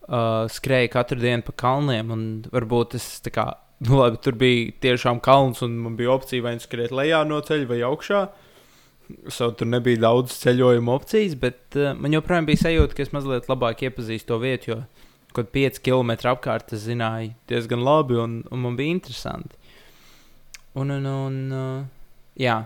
uh, 0.08 0.46
skrēju 0.48 0.88
katru 0.92 1.18
dienu 1.20 1.42
pa 1.42 1.52
kalniem. 1.52 2.12
Varbūt 2.52 2.94
tas 2.94 3.20
kā, 3.34 3.46
nu, 3.84 3.98
labi, 3.98 4.16
tur 4.22 4.38
bija 4.38 4.72
tiešām 4.80 5.20
kalns, 5.20 5.62
un 5.62 5.76
man 5.84 5.96
bija 5.96 6.14
opcija 6.14 6.42
vai 6.42 6.54
nu 6.54 6.60
skriet 6.60 6.90
lejā 6.90 7.24
no 7.28 7.40
ceļa 7.40 7.66
vai 7.66 7.80
augšā. 7.90 8.28
So, 9.32 9.50
tur 9.56 9.68
nebija 9.70 10.02
daudz 10.02 10.34
ceļojumu 10.42 10.92
opcijas, 10.92 11.36
bet 11.40 11.76
uh, 11.78 11.94
man 11.96 12.12
joprojām 12.12 12.48
bija 12.48 12.66
sajūta, 12.66 12.96
ka 12.96 13.04
es 13.06 13.12
mazliet 13.14 13.48
labāk 13.48 13.86
iepazīstu 13.86 14.28
to 14.28 14.40
vietu, 14.42 14.70
jo 14.72 14.80
kaut 15.32 15.48
kādā 15.52 15.70
5 15.70 15.80
km 15.84 16.12
apkārt 16.32 16.74
es 16.76 16.84
zināju 16.84 17.32
diezgan 17.48 17.84
labi, 17.84 18.18
un, 18.20 18.40
un 18.52 18.64
man 18.64 18.76
bija 18.76 18.96
interesanti. 18.96 19.56
Un, 20.78 20.92
un, 20.92 21.06
un 21.08 21.38
uh, 21.56 21.86
jā. 22.38 22.58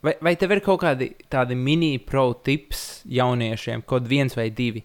Vai, 0.00 0.14
vai 0.24 0.32
tev 0.40 0.54
ir 0.56 0.62
kaut 0.64 0.80
kādi 0.80 1.10
tādi 1.32 1.56
mini-pro 1.58 2.30
tips 2.46 3.02
jauniešiem, 3.04 3.84
kaut 3.88 4.08
viens 4.08 4.32
vai 4.36 4.48
divi, 4.48 4.80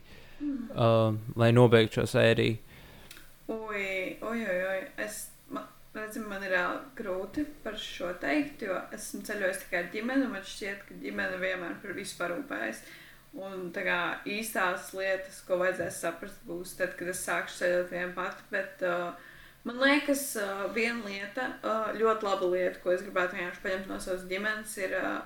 uh, 0.76 1.16
lai 1.40 1.54
nobeigtu 1.56 2.02
šo 2.02 2.10
sēriju? 2.18 2.60
Ui, 3.56 3.86
ui, 4.20 4.42
ui, 4.42 4.60
ui. 4.74 4.82
Es 5.06 5.30
redzu, 6.16 6.30
man 6.30 6.44
ir 6.44 6.56
grūti 6.96 7.46
par 7.64 7.78
šo 7.78 8.14
teikt, 8.20 8.64
jo 8.64 8.76
esmu 8.94 9.24
ceļojis 9.26 9.64
tikai 9.64 9.84
ar 9.84 9.90
ģimeni. 9.92 10.28
Man 10.32 10.44
šķiet, 10.44 10.86
ka 10.88 10.96
ģimene 11.02 11.40
vienmēr 11.40 11.80
par 11.82 11.94
visu 11.94 12.18
parūpējas. 12.20 12.82
Un 13.36 13.72
tā 13.76 13.84
kā 13.84 14.00
īstās 14.26 14.94
lietas, 14.96 15.42
ko 15.44 15.58
vajadzēs 15.60 16.00
saprast, 16.00 16.44
būs 16.48 16.76
tad, 16.78 16.96
kad 16.96 17.08
es 17.12 17.24
sākšu 17.26 17.58
ceļot 17.60 17.92
vien 17.92 18.14
pati. 18.16 18.44
Bet 18.52 18.84
uh, 18.88 19.12
man 19.68 19.82
liekas, 19.82 20.38
uh, 20.40 20.70
viena 20.74 21.04
lieta, 21.04 21.50
uh, 21.64 21.92
ļoti 21.98 22.30
laba 22.30 22.52
lieta, 22.54 22.80
ko 22.84 22.94
es 22.96 23.04
gribētu 23.04 23.36
vienkārši 23.36 23.66
paņemt 23.66 23.92
no 23.92 24.00
savas 24.00 24.24
ģimenes, 24.30 24.78
ir 24.80 24.96
uh, 25.02 25.20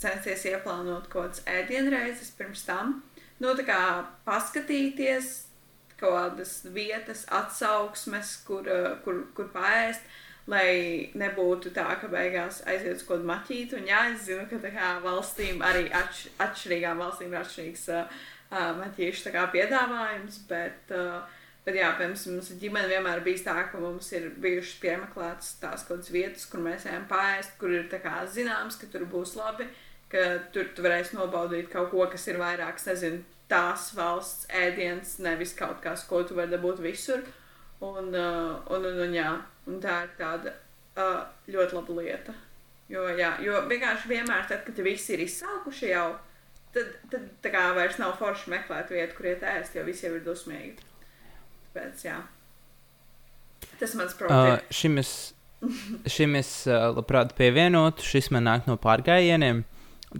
censties 0.00 0.46
ieplānot 0.48 1.10
kaut 1.12 1.34
kādas 1.34 1.44
ēdienreizes 1.44 2.32
pirms 2.38 2.64
tam. 2.64 3.02
Nu, 3.40 3.52
tā 3.56 3.66
kā 3.68 3.82
paskatīties, 4.24 5.28
kaut 6.00 6.16
kādas 6.16 6.62
vietas, 6.72 7.26
atsauksmes, 7.28 8.38
kur, 8.48 8.64
kur, 9.04 9.26
kur 9.36 9.52
paēst, 9.52 10.08
lai 10.48 11.10
nebūtu 11.18 11.72
tā, 11.76 11.86
ka 12.00 12.08
beigās 12.10 12.62
aiziet 12.68 12.96
uz 12.96 13.04
kaut 13.04 13.18
kādu 13.18 13.28
maķītu. 13.30 13.80
Un 13.80 13.90
jā, 13.90 14.04
es 14.12 14.28
zinu, 14.28 14.46
ka 14.50 14.60
kā 14.62 14.92
valstīm 15.04 15.60
arī 15.66 15.88
atš, 15.94 16.28
atšķirīgām 16.46 17.02
valstīm 17.02 17.34
ir 17.34 17.40
atšķirīgs 17.42 17.84
uh, 17.94 18.22
uh, 18.50 18.70
maķīšu 18.80 19.34
piedāvājums, 19.52 20.40
bet, 20.50 20.94
uh, 20.96 21.20
bet 21.66 21.78
jā, 21.78 21.90
piemēram, 21.98 22.16
mums 22.34 22.52
ģimene 22.62 22.90
vienmēr 22.90 23.24
bijis 23.26 23.44
tā, 23.46 23.56
ka 23.70 23.82
mums 23.82 24.10
ir 24.16 24.30
bijušas 24.42 24.80
piemeklētas 24.82 25.52
tās 25.62 25.84
kaut 25.84 26.00
kādas 26.00 26.14
vietas, 26.14 26.46
kur 26.46 26.64
mēs 26.64 26.86
ejam 26.88 27.06
paēst, 27.10 27.58
kur 27.60 27.74
ir 27.74 27.86
kā 27.90 28.24
zināms, 28.26 28.80
ka 28.80 28.90
tur 28.90 29.06
būs 29.10 29.36
labi, 29.38 29.68
ka 30.10 30.26
tur 30.54 30.72
tu 30.74 30.82
varēsi 30.86 31.18
nobaudīt 31.18 31.70
kaut 31.72 31.92
ko, 31.92 32.06
kas 32.10 32.26
ir 32.28 32.40
vairāk, 32.40 32.80
nezinu, 32.86 33.22
tās 33.50 33.90
valsts 33.96 34.46
ēdiens, 34.54 35.18
nevis 35.22 35.54
kaut 35.58 35.82
kas, 35.82 36.04
ko 36.06 36.22
tu 36.22 36.38
vari 36.38 36.52
dabūt 36.54 36.82
visur. 36.84 37.22
Un, 37.80 38.10
uh, 38.12 38.60
un, 38.68 38.84
un, 38.84 38.98
un, 39.06 39.14
jā, 39.16 39.30
un 39.70 39.80
tā 39.82 40.02
ir 40.06 40.14
tāda 40.18 40.54
uh, 40.98 41.22
ļoti 41.50 41.78
laba 41.78 41.98
lieta. 42.00 42.34
Jo, 42.90 43.06
jā, 43.14 43.36
jo 43.44 43.62
vienkārši 43.70 44.10
vienmēr, 44.10 44.48
tad, 44.50 44.64
kad 44.66 44.78
visi 44.82 45.14
ir 45.14 45.22
izsalkuši 45.22 45.92
jau, 45.92 46.06
tad, 46.74 46.96
tad 47.12 47.28
tā 47.44 47.52
kā 47.54 47.68
vairs 47.76 48.00
nav 48.02 48.16
forši 48.18 48.50
meklēt 48.50 48.90
vietu, 48.90 49.14
kur 49.16 49.30
iet 49.30 49.44
ēst, 49.46 49.76
jo 49.78 49.84
visi 49.86 50.08
jau 50.08 50.16
ir 50.16 50.24
dusmīgi. 50.26 50.88
Tāpēc, 51.70 52.02
jā. 52.08 52.18
Tas 53.78 53.94
mans 53.94 54.16
Uh, 54.16 54.18
problēmas. 54.18 54.64
šim 54.74 54.98
es, 54.98 55.12
šim 56.16 56.34
es 56.40 56.50
uh, 56.66 56.90
labprāt 56.96 57.36
pievienotu. 57.38 58.04
Šis 58.04 58.32
man 58.34 58.48
nāk 58.48 58.66
no 58.66 58.74
pārgājieniem. 58.80 59.62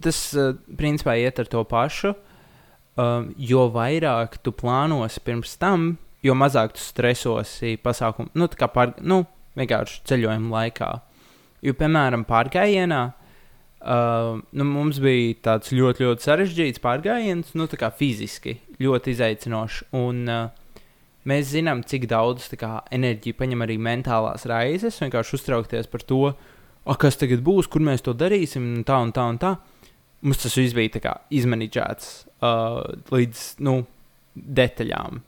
Tas 0.05 0.21
uh, 0.39 0.55
principā 0.79 1.17
iet 1.19 1.43
ar 1.43 1.51
to 1.51 1.65
pašu. 1.67 2.15
Um, 3.01 3.31
jo 3.39 3.67
vairāk 3.73 4.39
tu 4.45 4.53
plānosi 4.55 5.23
pirms 5.25 5.57
tam, 5.59 5.95
jo 6.27 6.35
mazāk 6.37 6.75
tu 6.77 6.83
stresosi 6.83 7.77
pasākumu, 7.81 8.33
nu, 8.37 8.49
tā 8.51 8.59
kā 8.61 8.69
pār, 8.71 8.93
nu, 9.01 9.23
vienkārši 9.59 10.05
ceļojuma 10.11 10.53
laikā. 10.57 10.91
Jo, 11.65 11.75
piemēram, 11.77 12.25
pārgājienā 12.29 13.01
uh, 13.81 14.39
nu, 14.41 14.67
mums 14.69 15.01
bija 15.03 15.37
tāds 15.51 15.73
ļoti, 15.77 16.07
ļoti 16.07 16.27
sarežģīts 16.27 16.83
pārgājiens, 16.85 17.53
nu, 17.59 17.67
tā 17.71 17.81
kā 17.81 17.91
fiziski 17.95 18.59
ļoti 18.81 19.15
izaicinošs. 19.15 19.83
Un, 19.99 20.23
uh, 20.31 20.87
mēs 21.29 21.53
zinām, 21.53 21.85
cik 21.87 22.09
daudz 22.11 22.49
kā, 22.61 22.79
enerģija 22.95 23.39
paņem 23.41 23.67
arī 23.67 23.77
mentālās 23.83 24.47
raizes, 24.49 25.01
vienkārši 25.03 25.37
uztraukties 25.37 25.91
par 25.91 26.07
to, 26.07 26.35
"A, 26.87 26.95
kas 26.97 27.17
tagad 27.17 27.45
būs, 27.45 27.69
kur 27.69 27.81
mēs 27.81 28.03
to 28.03 28.15
darīsim, 28.15 28.77
un 28.79 28.85
tā 28.85 29.03
un 29.03 29.13
tā 29.13 29.29
un 29.29 29.39
tā. 29.39 29.59
Mums 30.23 30.43
tas 30.43 30.55
viss 30.55 30.75
bija 30.75 31.17
izmanīts 31.31 32.27
uh, 32.43 32.85
līdz 33.11 33.61
nu, 33.61 33.87
detaļām. 34.37 35.21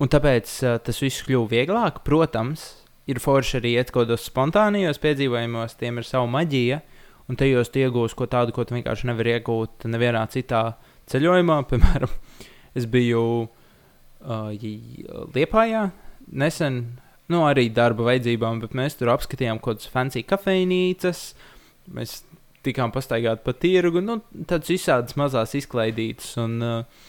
Un 0.00 0.08
tāpēc 0.08 0.46
uh, 0.62 0.78
tas 0.78 1.00
viss 1.00 1.22
kļuva 1.26 1.48
vieglāk. 1.50 2.04
Protams, 2.04 2.79
ir 3.08 3.20
forši 3.22 3.58
arī 3.60 3.74
iet 3.78 3.92
kaut 3.94 4.08
kādos 4.08 4.26
spontānijos 4.28 5.00
piedzīvojumos, 5.02 5.76
tiem 5.80 6.00
ir 6.00 6.08
sava 6.08 6.28
maģija. 6.30 6.80
Un 7.30 7.38
tajos 7.38 7.70
tu 7.70 7.78
iegūsi 7.78 8.16
ko 8.18 8.26
tādu, 8.26 8.50
ko 8.54 8.64
tu 8.66 8.74
vienkārši 8.74 9.06
nevari 9.06 9.36
iegūt 9.36 9.86
nevienā 9.86 10.24
citā 10.32 10.64
ceļojumā. 11.12 11.60
Piemēram, 11.70 12.14
es 12.78 12.88
biju 12.90 13.22
uh, 13.46 14.50
Liepājā. 15.36 15.84
Nesen, 16.40 16.80
nu, 17.30 17.44
arī 17.46 17.68
darba 17.74 18.08
vajadzībām, 18.10 18.60
bet 18.64 18.74
mēs 18.78 18.98
tur 18.98 19.12
apskatījām 19.14 19.62
kaut 19.62 19.78
kādas 19.78 19.92
fancy 19.92 20.24
kafejnīcas. 20.26 21.22
Mēs 21.94 22.20
tikām 22.66 22.92
pastaigāti 22.94 23.46
pa 23.46 23.54
tirgu, 23.56 24.02
nu, 24.04 24.18
tādas 24.50 24.70
visādas 24.70 25.16
mazas 25.18 25.54
izklaidītas. 25.58 26.34
Un, 26.42 26.58
uh, 26.66 27.06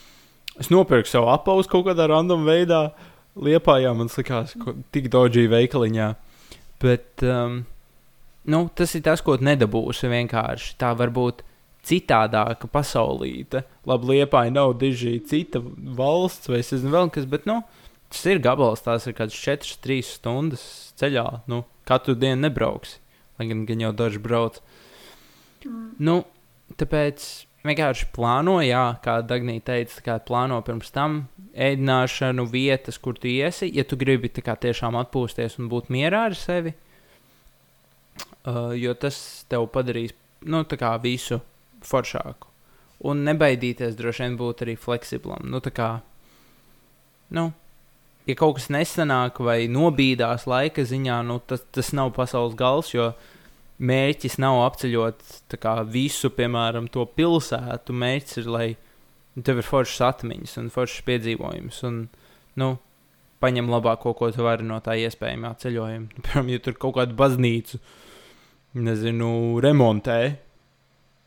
es 0.62 0.70
nopirku 0.72 1.10
savu 1.10 1.32
apausu 1.34 1.70
kaut 1.72 1.90
kādā 1.90 2.06
random 2.10 2.46
veidā. 2.48 2.86
Liepājā 3.32 3.92
man 3.96 4.10
likās, 4.12 4.52
ka 4.60 4.74
tik 4.92 5.08
dodžī 5.12 5.46
veikaliņā. 5.48 6.08
Bet 6.82 7.22
um, 7.24 7.62
nu, 8.44 8.66
tas 8.76 8.92
ir 8.98 9.04
tas, 9.06 9.22
ko 9.24 9.38
nedabūsi 9.40 10.10
vienkārši. 10.12 10.74
Tā 10.80 10.92
var 10.98 11.12
būt 11.14 11.40
citādāka 11.86 12.68
pasaulīte. 12.70 13.64
Labi, 13.88 14.18
liepāja 14.18 14.52
nav 14.54 14.76
diži 14.80 15.16
cita 15.26 15.62
valsts 15.98 16.50
vai 16.50 16.60
es 16.62 16.72
nezinu 16.74 16.94
vēl 16.94 17.12
kas, 17.14 17.26
bet 17.30 17.48
nu, 17.48 17.60
tas 18.12 18.26
ir 18.30 18.42
gabals, 18.42 18.84
tās 18.84 19.08
ir 19.08 19.16
kādas 19.18 19.38
4-3 19.38 20.02
stundas 20.06 20.66
ceļā. 21.00 21.26
Nu, 21.50 21.64
katru 21.88 22.14
dienu 22.18 22.44
nebrauks, 22.44 22.98
lai 23.38 23.48
gan, 23.50 23.64
gan 23.68 23.86
jau 23.86 23.94
daži 23.96 24.22
brauc. 24.22 24.60
Mm. 25.64 25.88
Nu, 26.02 26.18
tāpēc 26.78 27.26
vienkārši 27.66 28.08
plāno, 28.14 28.58
jā, 28.64 28.84
kā 29.04 29.20
Dagnija 29.26 29.64
teica, 29.72 30.02
kā 30.06 30.18
plāno 30.26 30.58
pirms 30.66 30.92
tam 30.94 31.22
ēdināšanu, 31.52 32.46
vietas, 32.50 32.98
kur 33.02 33.18
tu 33.18 33.30
iesi. 33.30 33.70
Ja 33.76 33.84
tu 33.88 33.98
gribi 34.00 34.30
kā, 34.32 34.56
tiešām 34.56 34.98
atpūsties 35.00 35.58
un 35.60 35.70
būt 35.72 35.90
mierā 35.92 36.26
ar 36.30 36.36
sevi, 36.38 36.74
uh, 38.46 38.72
jo 38.78 38.94
tas 38.94 39.44
tev 39.50 39.68
padarīs 39.74 40.14
nu, 40.48 40.64
visu 41.02 41.40
foršāku. 41.86 42.48
Un 43.02 43.24
nebaidīties 43.26 43.96
droši 43.98 44.22
vien 44.22 44.38
būt 44.38 44.62
arī 44.62 44.76
fleksiblam. 44.78 45.48
Nu, 45.50 45.58
kā, 45.60 45.90
nu, 47.34 47.50
ja 48.26 48.36
kaut 48.38 48.58
kas 48.58 48.68
nesanāk 48.70 49.40
vai 49.42 49.66
nobīdās 49.70 50.46
laika 50.46 50.84
ziņā, 50.86 51.22
nu, 51.26 51.40
tas, 51.46 51.64
tas 51.74 51.92
nav 51.92 52.12
pasaules 52.14 52.54
gals, 52.58 52.92
jo 52.94 53.12
mērķis 53.82 54.38
nav 54.42 54.60
apceļot 54.66 55.56
kā, 55.60 55.74
visu, 55.88 56.30
piemēram, 56.34 56.88
to 56.92 57.04
pilsētu. 57.18 57.96
Mērķis 58.02 58.42
ir, 58.42 58.50
lai 58.52 58.68
tev 59.42 59.62
ir 59.62 59.66
foršas 59.66 60.04
atmiņas 60.12 60.58
un 60.62 60.70
foršas 60.74 61.02
piedzīvojums. 61.08 61.82
Un, 61.88 61.98
nu, 62.62 62.70
paņem 63.42 63.72
labāko, 63.72 64.14
ko 64.18 64.30
tu 64.34 64.46
vari 64.46 64.66
no 64.68 64.78
tā 64.84 64.96
iespējamā 65.02 65.56
ceļojuma. 65.62 66.14
Piemēram, 66.22 66.54
ja 66.54 66.62
tur 66.62 66.78
kaut 66.78 66.96
kādu 67.00 67.18
baznīcu, 67.18 67.82
nezinu, 68.78 69.34
remontē, 69.64 70.22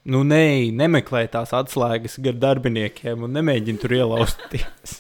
Nu, 0.06 0.20
nē, 0.22 0.70
nemeklē 0.78 1.24
tās 1.34 1.50
atslēgas 1.58 2.20
gar 2.22 2.36
darbiniekiem 2.38 3.24
un 3.26 3.32
nemēģini 3.34 3.82
tur 3.82 3.96
ielausties. 3.98 4.92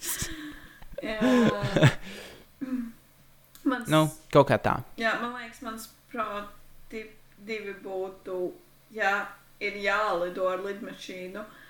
mans, 3.69 3.85
nu, 3.85 3.99
kaut 4.33 4.49
kā 4.49 4.57
tā. 4.57 4.79
Jā, 4.97 5.13
man 5.21 5.37
liekas, 5.37 5.61
mans 5.61 5.85
proti 6.09 6.54
divi 7.47 7.75
būtu, 7.83 8.39
ja 8.95 9.17
ir 9.63 9.77
jālido 9.83 10.49
ar 10.51 10.63
lidmašīnu. 10.65 11.43
Uh, 11.45 11.61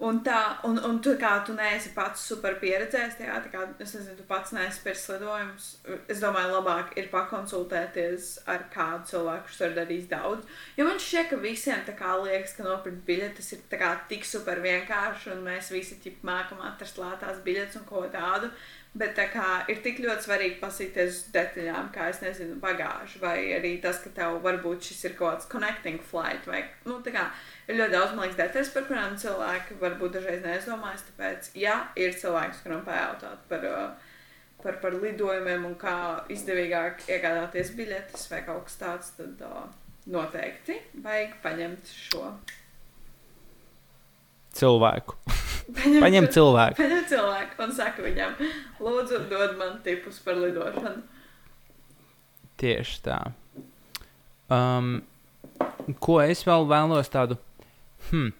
Un 0.00 0.22
tā, 0.24 0.38
un, 0.64 0.78
un 0.88 0.96
tu 1.04 1.12
kā 1.20 1.34
tu 1.44 1.52
neesi 1.52 1.90
pats 1.92 2.22
super 2.30 2.54
pieredzējis 2.62 3.18
tajā, 3.18 3.34
tā 3.44 3.50
kā 3.52 3.64
es 3.84 3.90
nezinu, 3.92 4.14
tu 4.16 4.24
pats 4.30 4.54
neesi 4.56 4.80
pirms 4.80 5.02
lidojums. 5.12 5.66
Es 6.08 6.22
domāju, 6.22 6.54
labāk 6.54 6.94
ir 6.96 7.10
pakonsultēties 7.12 8.30
ar 8.48 8.64
kādu 8.72 9.10
cilvēku, 9.10 9.44
kurš 9.44 9.58
tur 9.60 9.74
darīs 9.76 10.08
daudz. 10.08 10.48
Jo 10.78 10.86
man 10.88 10.96
šķiet, 11.04 11.28
ka 11.28 11.40
visiem 11.44 11.84
tā 11.84 11.92
kā 11.98 12.14
liekas, 12.16 12.56
ka 12.56 12.64
nopirkt 12.64 13.04
biļetes 13.10 13.52
ir 13.58 13.66
kā, 13.76 13.92
tik 14.08 14.24
super 14.24 14.64
vienkārši, 14.64 15.34
un 15.34 15.44
mēs 15.50 15.68
visi 15.74 16.00
ķip 16.00 16.24
mākam 16.24 16.64
atrast 16.64 16.96
lētās 17.02 17.44
biļetes 17.44 17.82
un 17.82 17.88
ko 17.92 18.06
tādu. 18.08 18.48
Bet 18.90 19.14
kā 19.30 19.60
ir 19.70 19.78
tik 19.84 20.00
ļoti 20.02 20.24
svarīgi 20.26 20.56
pasīties 20.58 21.10
uz 21.12 21.26
detaļām, 21.30 21.92
kā 21.94 22.08
es 22.10 22.18
nezinu, 22.24 22.56
bagāžu, 22.58 23.20
vai 23.22 23.36
arī 23.54 23.76
tas, 23.82 24.00
ka 24.02 24.10
tev 24.16 24.40
varbūt 24.42 24.88
šis 24.88 25.04
ir 25.06 25.12
kaut 25.14 25.36
kāds 25.36 25.50
connecting 25.52 26.00
flight, 26.02 26.42
vai, 26.50 26.64
nu, 26.88 26.96
kā 27.04 27.28
ir 27.70 27.78
ļoti 27.78 27.94
daudz, 27.94 28.16
man 28.16 28.24
liekas, 28.24 28.40
detaļas, 28.40 28.72
par 28.74 28.88
kurām 28.88 29.14
cilvēki 29.22 29.76
varbūt 29.78 30.16
dažreiz 30.18 30.42
neizdomājas. 30.42 31.04
Tāpēc, 31.06 31.52
ja 31.62 31.76
ir 31.94 32.18
cilvēks, 32.18 32.64
kuram 32.64 32.82
pajautāt 32.88 33.44
par, 33.52 33.68
uh, 33.70 34.16
par, 34.64 34.80
par 34.82 34.96
lidojumiem 34.98 35.68
un 35.70 35.76
kā 35.78 35.94
izdevīgāk 36.34 37.06
iegādāties 37.14 37.70
biļetes 37.78 38.26
vai 38.32 38.42
kaut 38.48 38.66
kas 38.66 38.80
tāds, 38.82 39.12
tad 39.20 39.46
uh, 39.46 39.68
noteikti 40.10 40.80
vajag 41.06 41.38
paņemt 41.46 41.94
šo 42.08 42.26
cilvēku. 44.58 45.14
Paņem, 45.66 46.00
paņem 46.02 46.30
cilvēku. 46.34 46.80
Paņem 46.80 47.04
cilvēku 47.10 47.62
un 47.66 47.76
saka 47.76 48.06
viņam, 48.06 48.40
lūdzu, 48.82 49.20
dod 49.30 49.54
man 49.60 49.76
tipus 49.84 50.18
par 50.24 50.40
lidošanu. 50.40 51.04
Tieši 52.60 52.98
tā. 53.04 53.20
Um, 54.50 54.98
ko 56.02 56.18
es 56.24 56.42
vēl 56.44 56.66
vēlos 56.68 57.08
tādu 57.12 57.38
Hmm. 58.08 58.32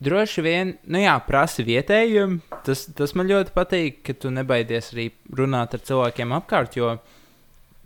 Droši 0.00 0.42
vien, 0.44 0.74
nu 0.88 1.02
jā, 1.02 1.12
prasa 1.26 1.64
vietējiem. 1.66 2.38
Tas, 2.64 2.86
tas 2.96 3.12
man 3.18 3.28
ļoti 3.28 3.52
patīk, 3.52 3.98
ka 4.06 4.14
tu 4.16 4.30
nebaidies 4.32 4.94
arī 4.94 5.10
runāt 5.36 5.76
ar 5.76 5.82
cilvēkiem 5.84 6.32
apkārt. 6.38 6.78
Jo, 6.78 6.94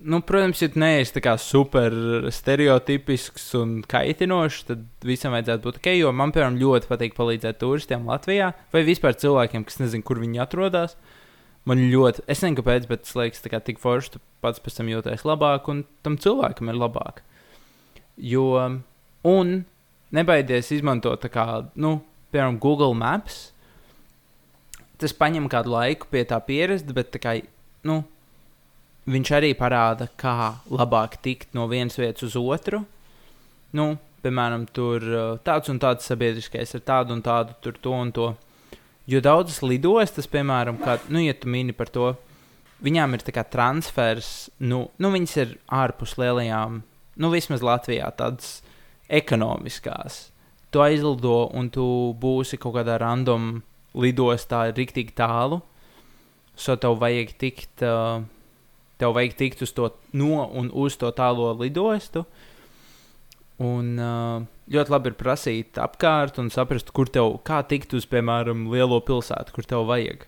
nu, 0.04 0.20
protams, 0.20 0.60
ja 0.62 0.68
neesi 0.76 1.20
super 1.40 1.94
stereotipisks 2.32 3.46
un 3.56 3.78
kaitinošs, 3.88 4.64
tad 4.68 4.84
visam 5.06 5.32
vajadzētu 5.32 5.64
būt 5.64 5.80
ok. 5.80 5.90
Jo 5.96 6.12
man, 6.12 6.32
piemēram, 6.34 6.58
ļoti 6.60 6.90
patīk 6.90 7.16
palīdzēt 7.16 7.60
turistiem 7.62 8.06
Latvijā 8.08 8.52
vai 8.72 8.84
vispār 8.84 9.16
cilvēkiem, 9.16 9.64
kas 9.64 9.80
nezina, 9.80 10.04
kur 10.04 10.20
viņi 10.20 10.42
atrodas. 10.44 10.98
Man 11.64 11.80
ļoti, 11.88 12.26
es 12.28 12.42
nezinu, 12.44 12.60
kāpēc, 12.60 12.88
bet 12.90 13.06
tas 13.06 13.16
liekas, 13.16 13.44
ka 13.48 13.62
tik 13.64 13.80
forši 13.80 14.16
tu 14.16 14.22
pats 14.44 14.60
pēc 14.60 14.76
tam 14.76 14.90
jūties 14.92 15.24
labāk, 15.24 15.70
un 15.72 15.86
tam 16.04 16.18
cilvēkam 16.20 16.68
ir 16.68 16.80
labāk. 16.80 17.22
Jo, 18.20 18.44
un 19.24 19.54
nebaidies 20.14 20.68
izmantot 20.76 21.24
kā, 21.32 21.64
nu, 21.80 21.96
piemēram, 22.34 22.60
Google 22.60 22.92
Maps. 22.98 23.46
Tas 25.00 25.16
prasa 25.16 25.48
kādu 25.50 25.72
laiku 25.72 26.06
pie 26.12 26.22
tā 26.28 26.36
pierast, 26.44 26.92
bet 26.94 27.16
kā, 27.22 27.38
nu, 27.88 28.02
viņš 29.10 29.30
arī 29.36 29.52
parāda, 29.58 30.08
kā 30.20 30.54
labāk 30.72 31.18
tikt 31.24 31.54
no 31.56 31.66
vienas 31.70 31.98
vietas 32.00 32.28
uz 32.30 32.36
otru. 32.40 32.84
Nu, 33.74 33.94
piemēram, 34.24 34.66
tur 34.72 35.04
uh, 35.04 35.22
tāds 35.44 35.70
un 35.72 35.80
tāds 35.82 36.06
sabiedriskais 36.08 36.74
ar 36.78 36.84
tādu 36.86 37.16
un 37.16 37.22
tādu, 37.24 37.56
tur 37.60 37.78
to 37.80 37.94
un 37.94 38.12
to. 38.14 38.32
Jo 39.10 39.20
daudzas 39.20 39.60
lidostas, 39.60 40.28
piemēram, 40.30 40.78
kā, 40.80 40.96
nu, 41.12 41.20
ja 41.20 41.34
tu 41.36 41.50
mini 41.52 41.74
par 41.76 41.90
to, 41.92 42.14
viņām 42.84 43.16
ir 43.16 43.24
transfers, 43.52 44.48
nu, 44.60 44.88
nu 44.98 45.10
viņas 45.12 45.36
ir 45.42 45.58
ārpus 45.68 46.16
lielajām, 46.20 46.80
nu, 47.20 47.30
vismaz 47.32 47.64
Latvijā 47.64 48.08
tādas 48.16 48.62
ekonomiskās. 49.08 50.30
Tu 50.72 50.80
aizlido 50.82 51.50
un 51.54 51.68
tu 51.70 51.86
būsi 52.18 52.58
kaut 52.58 52.78
kādā 52.78 52.96
random 52.98 53.62
lidostā, 53.94 54.66
rīktīgi 54.74 55.14
tālu. 55.14 55.60
So 56.56 56.76
tev 56.78 56.96
vajag 57.02 57.34
tikt, 57.38 57.82
uh, 57.82 58.24
tev 59.00 59.14
vajag 59.16 59.38
tikt 59.40 59.64
uz 59.66 59.72
to 59.76 59.90
no 60.12 60.44
un 60.46 60.70
uz 60.72 60.98
to 61.00 61.10
tālo 61.16 61.52
lidostu. 61.60 62.24
Un 63.64 63.98
uh, 64.02 64.44
ļoti 64.74 64.90
labi 64.90 65.12
ir 65.12 65.18
prasīt 65.18 65.78
apkārt 65.78 66.40
un 66.42 66.50
saprast, 66.50 66.90
kur 66.94 67.10
tev, 67.10 67.36
kā 67.46 67.60
tikt 67.70 67.94
uz, 67.94 68.06
piemēram, 68.10 68.66
lielo 68.72 68.98
pilsētu, 69.06 69.54
kur 69.54 69.68
tev 69.70 69.86
vajag. 69.90 70.26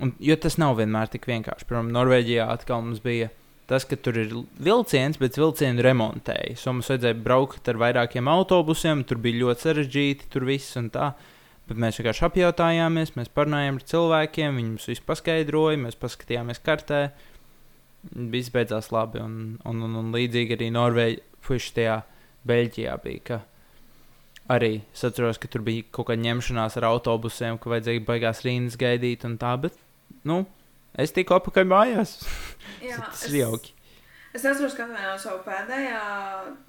Un, 0.00 0.12
jo 0.20 0.36
tas 0.40 0.56
nav 0.60 0.78
vienmēr 0.80 1.12
tik 1.12 1.28
vienkārši. 1.28 1.68
Piemēram, 1.68 1.92
Norvēģijā 1.96 2.48
atkal 2.52 2.84
mums 2.84 3.02
bija 3.04 3.28
uh, 3.28 3.36
tas, 3.66 3.84
ka 3.86 3.98
tur 3.98 4.18
ir 4.20 4.32
vilciens, 4.62 5.18
bet 5.20 5.38
vilcienu 5.38 5.84
remontēja. 5.84 6.56
So 6.58 6.74
mums 6.74 6.90
vajadzēja 6.90 7.18
braukt 7.22 7.70
ar 7.70 7.80
vairākiem 7.82 8.30
autobusiem, 8.30 9.02
tur 9.06 9.20
bija 9.22 9.42
ļoti 9.42 9.66
sarežģīti, 9.66 10.28
tur 10.32 10.46
viss 10.48 10.78
un 10.78 10.90
tā. 10.94 11.12
Bet 11.66 11.80
mēs 11.82 11.98
vienkārši 11.98 12.22
apjautājāmies, 12.28 13.16
mēs 13.18 13.32
parunājām 13.34 13.80
ar 13.80 13.86
cilvēkiem, 13.90 14.60
viņi 14.60 14.72
mums 14.76 14.86
visu 14.86 15.02
paskaidroja, 15.06 15.80
mēs 15.82 15.98
paskatījāmies 15.98 16.62
kartē. 16.62 17.00
Viss 18.32 18.52
beidzās 18.54 18.92
labi, 18.94 19.20
un, 19.22 19.56
un, 19.66 19.82
un, 19.86 19.98
un 20.00 20.12
līdzīgi 20.14 20.56
arī 20.56 20.70
Norvēģijā, 20.74 21.72
tajā 21.76 21.96
Beļģijā 22.46 22.96
bija. 23.02 23.22
Ka 23.26 23.40
arī 24.52 24.72
es 24.94 25.04
atceros, 25.06 25.40
ka 25.42 25.50
tur 25.50 25.64
bija 25.66 25.86
kaut 25.94 26.10
kāda 26.10 26.22
ņemšanās 26.26 26.78
ar 26.78 26.88
autobusiem, 26.90 27.58
ka 27.58 27.72
vajadzēja 27.72 28.04
baigās 28.06 28.44
rindas 28.46 28.78
gaidīt 28.80 29.26
un 29.28 29.36
tā, 29.40 29.56
bet, 29.60 29.76
nu, 30.28 30.44
es 30.98 31.14
tiku 31.16 31.36
apakaļ 31.38 31.68
mājās. 31.72 32.18
Jā, 32.86 33.00
tas 33.02 33.26
ir 33.30 33.40
jauki. 33.42 33.74
Es 34.36 34.44
atceros, 34.44 34.74
ka 34.76 34.84
no 34.90 35.14
savu 35.18 35.40
pēdējā 35.46 36.00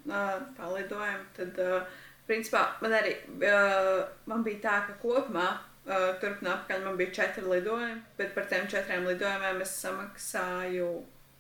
uh, 0.08 0.36
palidojumu, 0.56 1.26
tad, 1.36 1.58
uh, 1.60 2.06
principā, 2.30 2.64
man 2.84 2.96
arī 2.96 3.18
uh, 3.44 4.06
man 4.30 4.46
bija 4.46 4.62
tā, 4.64 4.78
ka 4.88 4.96
kopumā 5.02 5.50
uh, 5.52 6.14
turp 6.22 6.40
un 6.44 6.54
apakaļ 6.54 6.86
man 6.86 6.96
bija 7.00 7.16
četri 7.20 7.44
lidojumi, 7.44 8.00
bet 8.20 8.32
par 8.38 8.48
tiem 8.48 8.70
četriem 8.72 9.10
lidojumiem 9.10 9.60
es 9.66 9.76
samaksāju 9.84 10.88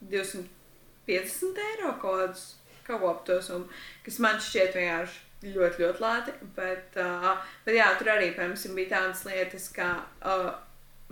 250 0.01 1.63
eiro 1.71 1.93
kaut 2.01 2.21
kādus 2.21 3.25
to 3.25 3.41
summu, 3.41 3.67
kas 4.05 4.19
man 4.23 4.37
šķiet 4.39 4.77
vienkārši 4.77 5.51
ļoti, 5.53 5.83
ļoti 5.83 6.03
lēti. 6.03 6.35
Bet, 6.55 6.99
uh, 7.01 7.33
bet 7.65 7.77
jā, 7.77 7.87
tur 7.99 8.13
arī, 8.13 8.31
piemēram, 8.35 8.77
bija 8.77 8.93
tādas 8.95 9.25
lietas, 9.27 9.67
kā 9.75 9.89
uh, 10.23 10.51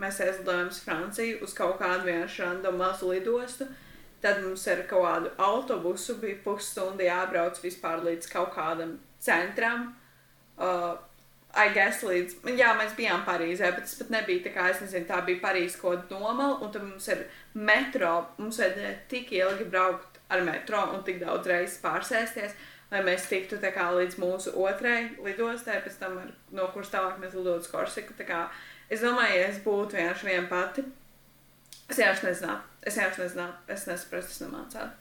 mēs 0.02 0.20
aizlidojam 0.24 0.70
uz 0.72 0.80
Franciju 0.84 1.42
uz 1.44 1.54
kaut 1.56 1.78
kādu 1.80 2.08
vienkārši 2.08 2.42
random 2.44 2.80
mazu 2.80 3.10
lidostu. 3.12 3.68
Tad 4.22 4.40
mums 4.42 4.64
ar 4.72 4.82
kaut 4.88 5.04
kādu 5.04 5.32
autobusu 5.42 6.16
bija 6.22 6.40
pusstunda 6.44 7.04
jābrauc 7.04 7.60
vispār 7.62 8.02
līdz 8.06 8.30
kaut 8.32 8.54
kādam 8.56 8.96
centram. 9.22 9.90
Uh, 10.56 10.96
I 11.56 11.70
guess 11.72 12.02
līdz, 12.04 12.34
jā, 12.58 12.68
mēs 12.76 12.92
bijām 12.98 13.22
Parīzē, 13.24 13.70
bet 13.72 13.86
tas 13.86 13.96
pat 13.96 14.10
nebija 14.12 14.44
tā 14.44 14.52
kā, 14.52 14.66
es 14.72 14.82
nezinu, 14.84 15.06
tā 15.08 15.22
bija 15.24 15.40
Parīzes 15.40 15.78
kaut 15.80 16.10
nomala, 16.12 16.58
un 16.60 16.72
tad 16.74 16.84
mums 16.84 17.08
ir 17.08 17.22
metro, 17.56 18.12
mums 18.36 18.60
vajadzēja 18.60 18.92
tik 19.08 19.32
ilgi 19.38 19.64
braukt 19.72 20.20
ar 20.28 20.44
metro 20.44 20.82
un 20.92 21.00
tik 21.06 21.22
daudz 21.22 21.48
reizes 21.48 21.78
pārsēsties, 21.80 22.52
lai 22.90 23.02
mēs 23.06 23.28
tiktu 23.30 23.58
tā 23.62 23.72
kā 23.74 23.88
līdz 23.94 24.18
mūsu 24.20 24.52
otrai 24.62 24.98
lidostai, 25.24 25.80
pēc 25.84 25.98
tam, 26.02 26.20
ar, 26.22 26.30
no 26.54 26.68
kuras 26.74 26.92
tālāk 26.92 27.18
mēs 27.22 27.34
lidotu 27.38 27.64
uz 27.64 27.72
Korsiku, 27.72 28.12
tā 28.18 28.28
kā, 28.28 28.44
es 28.92 29.00
domāju, 29.06 29.40
ja 29.40 29.48
es 29.48 29.60
būtu 29.64 29.96
vienkārši 29.96 30.28
viena 30.28 30.46
pati, 30.50 30.84
es 31.88 31.96
vienkārši 31.96 32.28
nezinātu, 32.28 32.72
es 32.84 33.00
vienkārši 33.00 33.24
nezinātu, 33.24 33.68
es 33.72 33.86
nesaprastu, 33.90 34.36
es 34.36 34.42
nemācātu. 34.44 34.92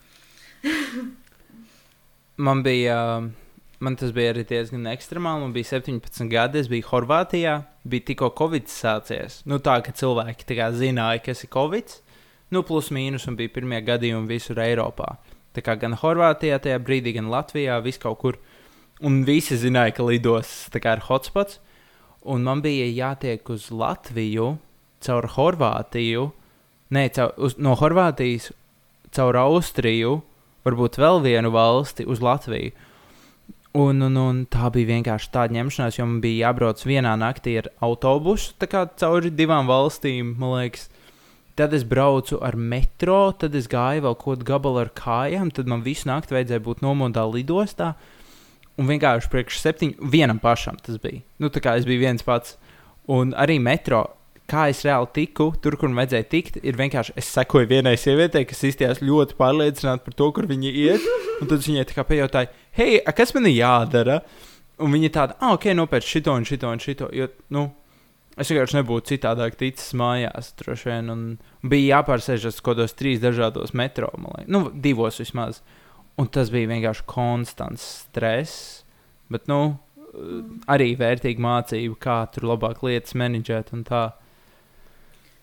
Man 2.48 2.64
bija, 2.66 2.96
uh, 3.20 3.45
man 3.80 3.98
tas 4.00 4.14
bija 4.16 4.34
arī 4.34 4.46
diezgan 4.48 4.88
ekstremāli. 4.92 5.44
Man 5.44 5.54
bija 5.56 5.76
17 5.76 6.30
gadi, 6.32 6.62
es 6.62 6.70
biju 6.72 6.88
Horvātijā, 6.90 7.56
bija 7.84 8.08
tikko 8.10 8.32
Covid 8.38 8.70
sācies. 8.72 9.42
Nu, 9.50 9.60
tā 9.64 9.78
ka 9.86 9.94
cilvēki 9.96 10.48
tā 10.48 10.60
kā 10.60 10.72
zināja, 10.76 11.24
kas 11.26 11.46
ir 11.46 11.52
Covid. 11.54 11.98
Nu, 12.54 12.62
plus 12.68 12.92
mīnus, 12.94 13.28
un 13.30 13.38
bija 13.40 13.54
pirmie 13.56 13.82
gadījumi 13.86 14.30
visur 14.30 14.62
Eiropā. 14.62 15.16
Tā 15.56 15.64
kā 15.66 15.78
gan 15.80 15.98
Horvātijā, 16.00 16.60
tajā 16.62 16.80
brīdī, 16.84 17.16
gan 17.18 17.32
Latvijā, 17.32 17.80
vis 17.84 18.00
kaut 18.02 18.20
kur. 18.22 18.40
Un 19.04 19.24
visi 19.28 19.58
zināja, 19.60 19.96
ka 19.98 20.06
lidos 20.08 20.70
tā 20.72 20.80
kā 20.84 20.96
ir 20.96 21.04
hotspots. 21.08 21.60
Un 22.26 22.46
man 22.48 22.62
bija 22.64 22.88
jātiek 22.90 23.50
uz 23.52 23.68
Latviju 23.72 24.56
caur 25.06 25.28
Horvātiju, 25.36 26.30
ne, 26.96 27.10
caur, 27.14 27.34
uz, 27.38 27.58
no 27.62 27.76
Horvātijas 27.78 28.50
caur 29.16 29.38
Austriju, 29.40 30.20
varbūt 30.66 30.98
vēl 31.02 31.22
vienu 31.26 31.52
valsti 31.54 32.08
uz 32.10 32.24
Latviju. 32.24 32.74
Un, 33.76 34.00
un, 34.06 34.16
un 34.16 34.38
tā 34.48 34.70
bija 34.72 34.94
vienkārši 34.94 35.32
tāda 35.34 35.52
ņemšanās, 35.58 35.98
jo 35.98 36.06
man 36.08 36.20
bija 36.24 36.48
jābrauc 36.48 36.80
vienā 36.88 37.12
naktī 37.20 37.58
ar 37.60 37.68
autobusu, 37.84 38.54
tā 38.62 38.70
kā 38.72 38.86
cauri 39.02 39.34
divām 39.36 39.68
valstīm, 39.68 40.36
man 40.40 40.54
liekas. 40.56 40.88
Tad 41.60 41.76
es 41.76 41.84
braucu 41.88 42.40
ar 42.44 42.56
metro, 42.56 43.32
tad 43.40 43.54
es 43.56 43.68
gāju 43.72 44.04
vēl 44.04 44.16
kaut 44.20 44.40
kādu 44.40 44.48
gabalu 44.48 44.82
ar 44.82 44.92
kājām, 44.96 45.52
tad 45.56 45.68
man 45.72 45.84
visu 45.84 46.08
nakti 46.08 46.36
vajadzēja 46.36 46.64
būt 46.64 46.84
nomodā 46.84 47.24
lidostā. 47.32 47.94
Un 48.80 48.88
vienkārši 48.92 49.32
priekš 49.32 49.60
septiņu, 49.64 50.10
vienam 50.12 50.40
pašam 50.44 50.80
tas 50.84 51.00
bija. 51.04 51.24
Nu, 51.40 51.52
tā 51.52 51.64
kā 51.64 51.78
es 51.80 51.88
biju 51.88 52.04
viens 52.04 52.24
pats. 52.28 52.58
Un 53.12 53.32
arī 53.40 53.56
metro, 53.64 54.06
kā 54.50 54.68
es 54.72 54.84
reāli 54.86 55.10
tiku 55.16 55.50
tur, 55.62 55.78
kur 55.80 55.90
man 55.90 56.04
vajadzēja 56.04 56.28
tikt, 56.32 56.60
ir 56.62 56.78
vienkārši 56.80 57.16
es 57.20 57.30
sekoju 57.34 57.70
vienai 57.70 57.96
sievietei, 58.00 58.46
kas 58.48 58.64
izstījās 58.68 59.02
ļoti 59.06 59.38
pārliecināta 59.40 60.06
par 60.06 60.18
to, 60.18 60.30
kur 60.36 60.50
viņa 60.50 60.74
iet. 60.86 61.08
Un 61.42 61.50
tad 61.52 61.66
viņai 61.66 61.88
tā 61.90 61.98
kā 61.98 62.06
pajautāju, 62.08 62.52
hei, 62.78 63.00
kas 63.18 63.34
man 63.36 63.50
ir 63.50 63.58
jādara? 63.58 64.20
Un 64.84 64.92
viņa 64.92 65.10
tāda, 65.16 65.38
ah, 65.40 65.56
ok, 65.56 65.70
nopērc 65.76 66.08
šito 66.08 66.36
un 66.36 66.46
šito 66.48 66.70
un 66.72 66.82
šito. 66.84 67.10
Jo, 67.16 67.30
nu, 67.56 67.66
es 68.36 68.52
vienkārši 68.52 68.80
nebūtu 68.80 69.14
citādāk 69.14 69.58
ticis 69.60 69.96
mājās, 69.98 70.52
droši 70.60 70.92
vien. 70.92 71.12
Un 71.14 71.24
bija 71.72 71.98
jāpārsēžas 72.00 72.60
kaut 72.62 72.76
kādos 72.76 72.96
trīs 73.00 73.24
dažādos 73.24 73.76
metro, 73.76 74.12
nu, 74.48 74.68
divos 74.72 75.22
vismaz. 75.24 75.64
Un 76.20 76.30
tas 76.32 76.52
bija 76.52 76.70
vienkārši 76.72 77.08
konstants 77.12 77.88
stress. 78.06 78.84
Bet, 79.32 79.50
nu, 79.52 79.78
arī 80.72 80.94
vērtīga 81.00 81.44
mācība, 81.44 81.98
kā 82.00 82.20
tur 82.32 82.48
labāk 82.54 82.84
lietas 82.86 83.18
menedžēt 83.18 83.74
un 83.76 83.84
tā. 83.88 84.06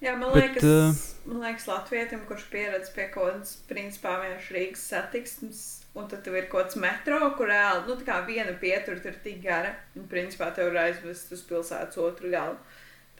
Jā, 0.03 0.17
man 0.19 0.33
Bet, 0.35 0.57
liekas, 0.57 0.65
uh, 0.67 1.29
man 1.31 1.45
liekas 1.45 1.69
Latvijam, 1.71 2.25
kurš 2.27 2.49
pieredz 2.51 2.91
pie 2.91 3.07
kaut 3.13 3.29
kādas, 3.29 3.55
principā, 3.69 4.17
vienkārši 4.19 4.57
Rīgas 4.57 4.83
satiksmes, 4.91 5.61
un 5.95 6.09
tad 6.11 6.25
tev 6.27 6.35
ir 6.41 6.49
kaut 6.51 6.73
kāds 6.73 6.79
metro, 6.83 7.21
kur 7.39 7.53
reāli, 7.53 7.85
nu, 7.87 7.95
tā 8.01 8.09
kā 8.09 8.17
viena 8.27 8.55
pietura 8.59 8.99
tur 8.99 9.13
ir 9.13 9.21
tik 9.23 9.39
gara, 9.45 9.77
un, 9.95 10.09
principā, 10.11 10.51
tev 10.57 10.73
ir 10.73 10.81
aizvest 10.89 11.31
uz 11.37 11.45
pilsētas 11.47 12.01
otru 12.03 12.33
galu. 12.33 12.59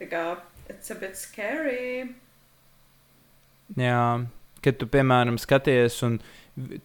Tā 0.01 0.09
kā, 0.11 0.25
it's 0.67 0.91
a 0.91 0.99
bit 0.99 1.15
scary. 1.21 2.09
Jā, 3.79 4.03
kad 4.67 4.81
tu, 4.81 4.91
piemēram, 4.91 5.39
skaties, 5.39 6.01
un 6.09 6.19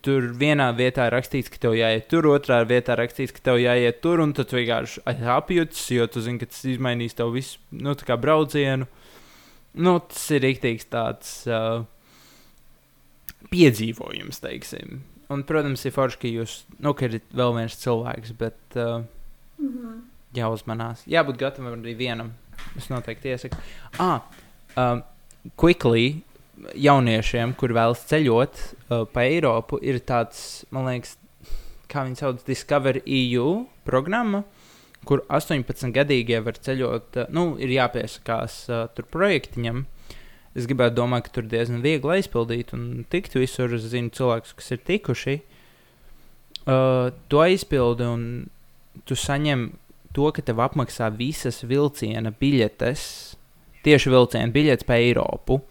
tur 0.06 0.30
vienā 0.38 0.70
vietā 0.78 1.10
rakstīts, 1.10 1.50
ka 1.50 1.60
tev 1.66 1.74
jāiet 1.80 2.06
tur, 2.12 2.30
otrā 2.36 2.62
vietā 2.70 2.95
rakstīts, 3.00 3.34
ka 3.34 3.41
tev 3.50 3.58
jāiet 3.64 3.98
tur, 4.06 4.22
un 4.22 4.38
tad 4.38 4.52
tu 4.52 4.62
vienkārši 4.62 5.02
apjūts, 5.10 5.89
jo 5.98 6.06
tu 6.06 6.22
zini, 6.22 6.38
ka 6.43 6.54
tas 6.54 6.62
izmainīs 6.70 7.18
tev 7.18 7.34
visu, 7.34 7.58
nu, 7.74 7.98
tā 7.98 8.12
kā 8.14 8.22
braucienu. 8.22 8.86
Nu, 9.78 10.00
tas 10.00 10.24
ir 10.34 10.42
rīktīgs 10.42 10.90
tāds 10.90 11.36
uh, 11.52 11.84
piedzīvojums, 13.52 14.42
teiksim. 14.42 15.04
Un, 15.34 15.44
protams, 15.48 15.84
ir 15.86 15.94
forši, 15.94 16.20
ka 16.22 16.32
jūs, 16.32 16.58
nu, 16.80 16.96
ka 16.98 17.10
ir 17.10 17.20
vēl 17.36 17.54
viens 17.60 17.76
cilvēks, 17.82 18.34
bet 18.40 18.80
uh, 18.80 19.04
Mm 19.58 19.74
-hmm. 19.74 20.02
jāuzmanās. 20.38 21.04
Jābūt 21.08 21.38
gatavam 21.38 21.82
arī 21.82 21.98
vienam. 21.98 22.32
Es 22.78 22.90
noteikti 22.90 23.30
iesaku. 23.30 23.58
Ah, 24.00 24.22
um, 24.78 25.04
quickly, 25.56 26.22
jauniešiem, 26.76 27.56
kur 27.56 27.70
vēlas 27.70 28.06
ceļot 28.10 28.54
uh, 28.90 29.08
pa 29.14 29.22
Eiropu, 29.22 29.80
ir 29.82 30.00
tāds, 30.00 30.66
man 30.70 30.86
liekas, 30.86 31.18
kā 31.90 32.06
viņi 32.06 32.16
sauc, 32.16 32.46
Discover 32.46 33.02
EU 33.06 33.66
programma, 33.86 34.44
kur 35.08 35.24
18 35.34 35.93
gadīgie 35.95 36.41
var 36.45 36.60
ceļot, 36.64 37.22
uh, 37.22 37.32
nu, 37.34 37.49
ir 37.62 37.74
jāpiesakās 37.76 38.60
uh, 38.72 38.86
tur 38.95 39.08
projektiņam. 39.14 39.86
Es 40.58 40.66
gribētu 40.70 40.97
domāt, 40.97 41.28
ka 41.28 41.36
tur 41.38 41.47
diezgan 41.49 41.84
viegli 41.84 42.18
aizpildīt 42.18 42.74
un 42.74 43.05
tikt 43.12 43.36
visur. 43.38 43.74
Es 43.78 43.86
zinu 43.91 44.10
cilvēkus, 44.14 44.55
kas 44.58 44.74
ir 44.74 44.82
tikuši. 44.88 45.39
Uh, 46.68 47.14
to 47.30 47.43
aizpildi 47.43 48.08
un 48.08 48.24
tu 49.08 49.16
saņem 49.16 49.70
to, 50.18 50.32
ka 50.34 50.41
tev 50.41 50.62
apmaksā 50.66 51.12
visas 51.14 51.62
vilciena 51.68 52.34
biļetes, 52.34 53.01
tieši 53.86 54.14
vilciena 54.14 54.49
biļetes 54.53 54.88
pa 54.88 54.97
Eiropu. 54.97 55.62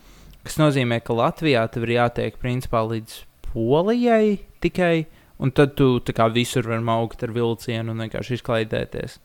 Tas 0.47 0.61
nozīmē, 0.61 1.01
ka 1.03 1.17
Latvijā 1.19 1.65
tev 1.75 1.89
ir 1.89 1.97
jātiek 1.97 2.39
principā 2.39 2.85
līdz 2.87 3.25
Polijai 3.49 4.39
tikai, 4.63 5.07
un 5.39 5.53
tad 5.53 5.75
tu 5.77 5.99
kā 6.01 6.29
visur 6.33 6.67
vari 6.69 6.85
augt 6.97 7.23
ar 7.27 7.33
vilcienu 7.37 7.93
un 7.93 8.05
vienkārši 8.05 8.39
izklaidēties. 8.41 9.19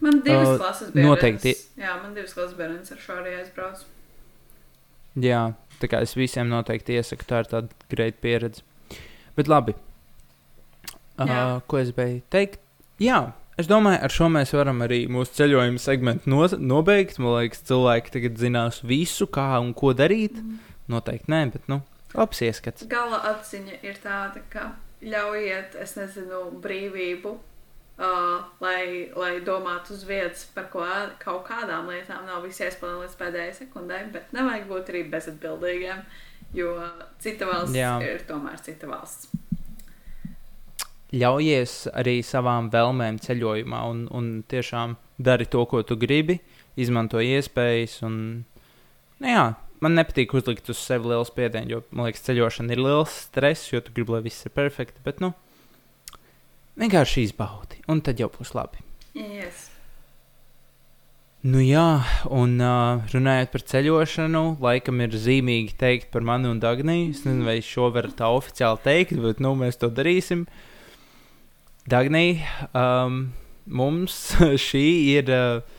Man 0.00 0.20
divas 0.22 0.48
Uh, 0.48 0.58
klases 0.60 0.92
bija. 0.94 1.06
noteikti. 1.08 1.54
Jā, 1.76 1.96
man 2.02 2.14
divas 2.14 2.34
klases 2.36 2.54
bērns 2.58 2.92
ar 2.94 2.98
šo 3.02 3.16
arī 3.18 3.32
aizbraucu. 3.40 3.84
Jā, 5.18 5.40
tā 5.82 5.88
kā 5.90 6.02
es 6.06 6.14
visiem 6.14 6.46
noteikti 6.48 6.94
iesaku, 6.94 7.26
tā 7.26 7.40
ir 7.42 7.50
tāda 7.50 7.68
greita 7.90 8.18
pieredze. 8.22 8.62
Bet 9.34 9.48
labi. 9.50 9.74
Uh, 11.18 11.58
ko 11.66 11.80
es 11.82 11.90
beigtu 11.90 12.22
teikt? 12.30 12.60
Jā, 13.02 13.32
es 13.58 13.66
domāju, 13.66 13.98
ar 14.06 14.14
šo 14.14 14.28
mēs 14.30 14.54
varam 14.54 14.84
arī 14.86 15.00
mūsu 15.10 15.34
ceļojuma 15.40 15.82
segmentu 15.82 16.30
no, 16.30 16.44
nobeigt. 16.62 17.18
Man 17.18 17.34
liekas, 17.40 17.64
cilvēki 17.66 18.14
tagad 18.14 18.38
zinās 18.38 18.82
visu, 18.86 19.26
kā 19.26 19.58
un 19.58 19.72
ko 19.74 19.90
darīt. 19.98 20.38
Mm. 20.38 20.60
Noteikti 20.94 21.32
nē, 21.34 21.40
bet 21.56 21.66
nu, 21.66 21.80
labs 22.14 22.38
ieskats. 22.46 22.86
Gala 22.86 23.18
atziņa 23.34 23.80
ir 23.82 23.98
tāda, 24.02 24.44
ka 24.52 24.70
ļaujiet, 25.02 25.76
es 25.82 25.94
nezinu, 25.98 26.40
brīvību, 26.62 27.34
uh, 27.98 28.46
lai, 28.62 28.82
lai 29.14 29.32
domātu 29.44 29.94
uz 29.94 30.04
vietas 30.08 30.46
par 30.54 30.68
ko, 30.72 30.84
kaut 31.22 31.44
kādām 31.48 31.90
lietām. 31.92 32.24
Nav 32.26 32.46
viss 32.46 32.62
jāizplāno 32.62 33.04
līdz 33.04 33.18
pēdējai 33.20 33.58
sekundē, 33.62 34.00
bet 34.14 34.32
nevajag 34.36 34.66
būt 34.70 34.92
arī 34.92 35.04
bezatbildīgiem, 35.12 36.02
jo 36.56 36.72
cita 37.22 37.50
valsts. 37.50 37.76
Jā. 37.78 37.98
ir 38.06 38.24
tomēr 38.28 38.58
cita 38.64 38.90
valsts. 38.90 39.30
Ļaujies 41.08 41.86
arī 41.96 42.18
savām 42.20 42.66
vēlmēm 42.68 43.16
ceļojumā 43.24 43.78
un, 43.88 44.02
un 44.12 44.26
tiešām 44.44 44.98
dari 45.16 45.46
to, 45.48 45.62
ko 45.64 45.80
tu 45.80 45.96
gribi, 45.96 46.36
izmanto 46.76 47.22
iespējas. 47.24 48.02
Un, 48.04 48.18
nu, 49.16 49.30
jā, 49.30 49.46
man 49.84 49.96
nepatīk 49.98 50.34
uzlikt 50.38 50.68
uz 50.72 50.80
sevi 50.80 51.12
lielu 51.12 51.26
spiedienu, 51.28 51.76
jo 51.76 51.80
man 51.90 52.08
liekas, 52.08 52.24
ceļošana 52.26 52.74
ir 52.74 52.82
liels 52.82 53.16
stress, 53.28 53.70
jo 53.72 53.82
tu 53.84 53.94
gribi, 53.94 54.14
lai 54.16 54.24
viss 54.26 54.46
ir 54.48 54.54
perfekti. 54.54 55.02
Bet, 55.06 55.22
nu, 55.24 55.32
vienkārši 56.80 57.28
izbaudi, 57.28 57.82
un 57.90 58.02
tad 58.04 58.20
jau 58.22 58.30
būs 58.34 58.54
labi. 58.58 58.84
Yes. 59.18 59.68
Nu, 61.46 61.60
jā, 61.62 62.02
un 62.34 62.56
uh, 62.58 63.04
runājot 63.12 63.52
par 63.52 63.62
ceļošanu, 63.70 64.40
laikam 64.62 64.98
ir 65.04 65.14
zīmīgi 65.14 65.76
teikt 65.78 66.08
par 66.10 66.24
mani 66.26 66.50
un 66.50 66.58
Dagniju. 66.58 67.12
Es 67.14 67.22
nezinu, 67.22 67.46
vai 67.46 67.60
šo 67.62 67.92
var 67.94 68.10
tā 68.18 68.26
oficiāli 68.34 68.82
teikt, 68.82 69.14
bet 69.22 69.38
nu, 69.44 69.54
mēs 69.58 69.78
to 69.78 69.86
darīsim. 69.94 70.48
Dagnija, 71.88 72.42
um, 72.74 73.28
mums 73.70 74.18
šī 74.66 74.84
ir 75.14 75.30
uh, 75.30 75.78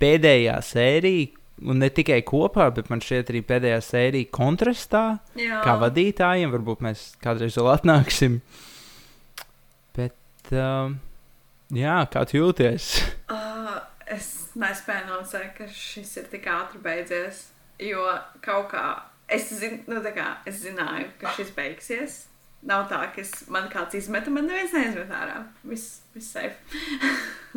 pēdējā 0.00 0.54
sērija, 0.62 1.39
un 1.66 1.80
ne 1.82 1.90
tikai 1.92 2.20
kopā, 2.26 2.68
bet 2.74 2.90
man 2.92 3.02
šķiet 3.04 3.32
arī 3.32 3.42
pēdējā 3.46 3.78
sērija 3.84 4.30
kontrastā, 4.34 5.04
Jā. 5.38 5.60
kā 5.66 5.76
vadītājiem. 5.80 6.52
Varbūt 6.54 6.84
mēs 6.86 7.04
kādreiz 7.22 7.58
vēl 7.58 7.70
atnāksim. 7.74 8.40
Bet, 9.96 10.16
um, 10.54 10.98
jā, 11.76 11.98
kā 12.12 12.24
tu 12.30 12.40
jūties? 12.40 12.90
Uh, 13.32 13.76
es 14.10 14.32
nespēju 14.58 15.10
nocēt, 15.10 15.52
ka 15.58 15.68
šis 15.74 16.16
ir 16.22 16.32
tik 16.32 16.48
ātri 16.50 16.82
beidzies. 16.84 17.48
Jo 17.80 18.04
kaut 18.44 18.72
kā 18.74 18.84
es, 19.30 19.48
zin, 19.56 19.80
nu, 19.88 20.02
kā, 20.14 20.34
es 20.48 20.60
zināju, 20.64 21.08
ka 21.20 21.32
šis 21.36 21.54
beigsies. 21.56 22.18
Nav 22.66 22.90
tā, 22.90 22.98
ka 23.14 23.22
es, 23.22 23.30
man 23.48 23.70
kāds 23.72 23.96
izmeta, 23.96 24.28
man 24.32 24.44
neviens 24.50 24.74
neizmet 24.76 25.12
ārā. 25.16 25.46
Viss 25.64 26.02
vis 26.12 26.28
safe. 26.34 26.60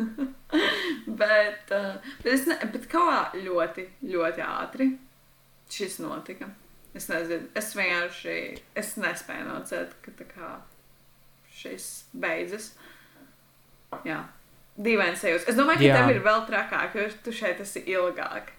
bet, 1.20 1.72
uh, 1.74 1.96
bet, 2.22 2.30
es 2.34 2.46
ne, 2.50 2.58
bet 2.72 2.86
kā 2.90 3.30
ļoti, 3.36 3.88
ļoti 4.10 4.44
ātri 4.44 4.90
šis 5.72 5.98
notika. 6.04 6.50
Es 6.94 7.08
nezinu, 7.10 7.48
es 7.58 7.72
vienkārši 7.74 8.36
es 8.78 8.94
nespēju 9.02 9.48
nocēt, 9.48 9.96
ka 10.04 10.14
tā 10.14 10.26
kā 10.30 10.50
šis 11.54 11.88
beidzas. 12.14 12.72
Jā, 14.06 14.20
dīvains 14.78 15.22
sajūta. 15.22 15.48
Es 15.50 15.58
domāju, 15.58 15.82
ka 15.82 15.88
Jā. 15.88 15.96
tev 15.98 16.12
ir 16.14 16.22
vēl 16.22 16.44
trakāk, 16.48 16.94
jo 16.98 17.08
tu 17.24 17.34
šeit 17.34 17.62
esi 17.62 17.82
ilgāk. 17.90 18.52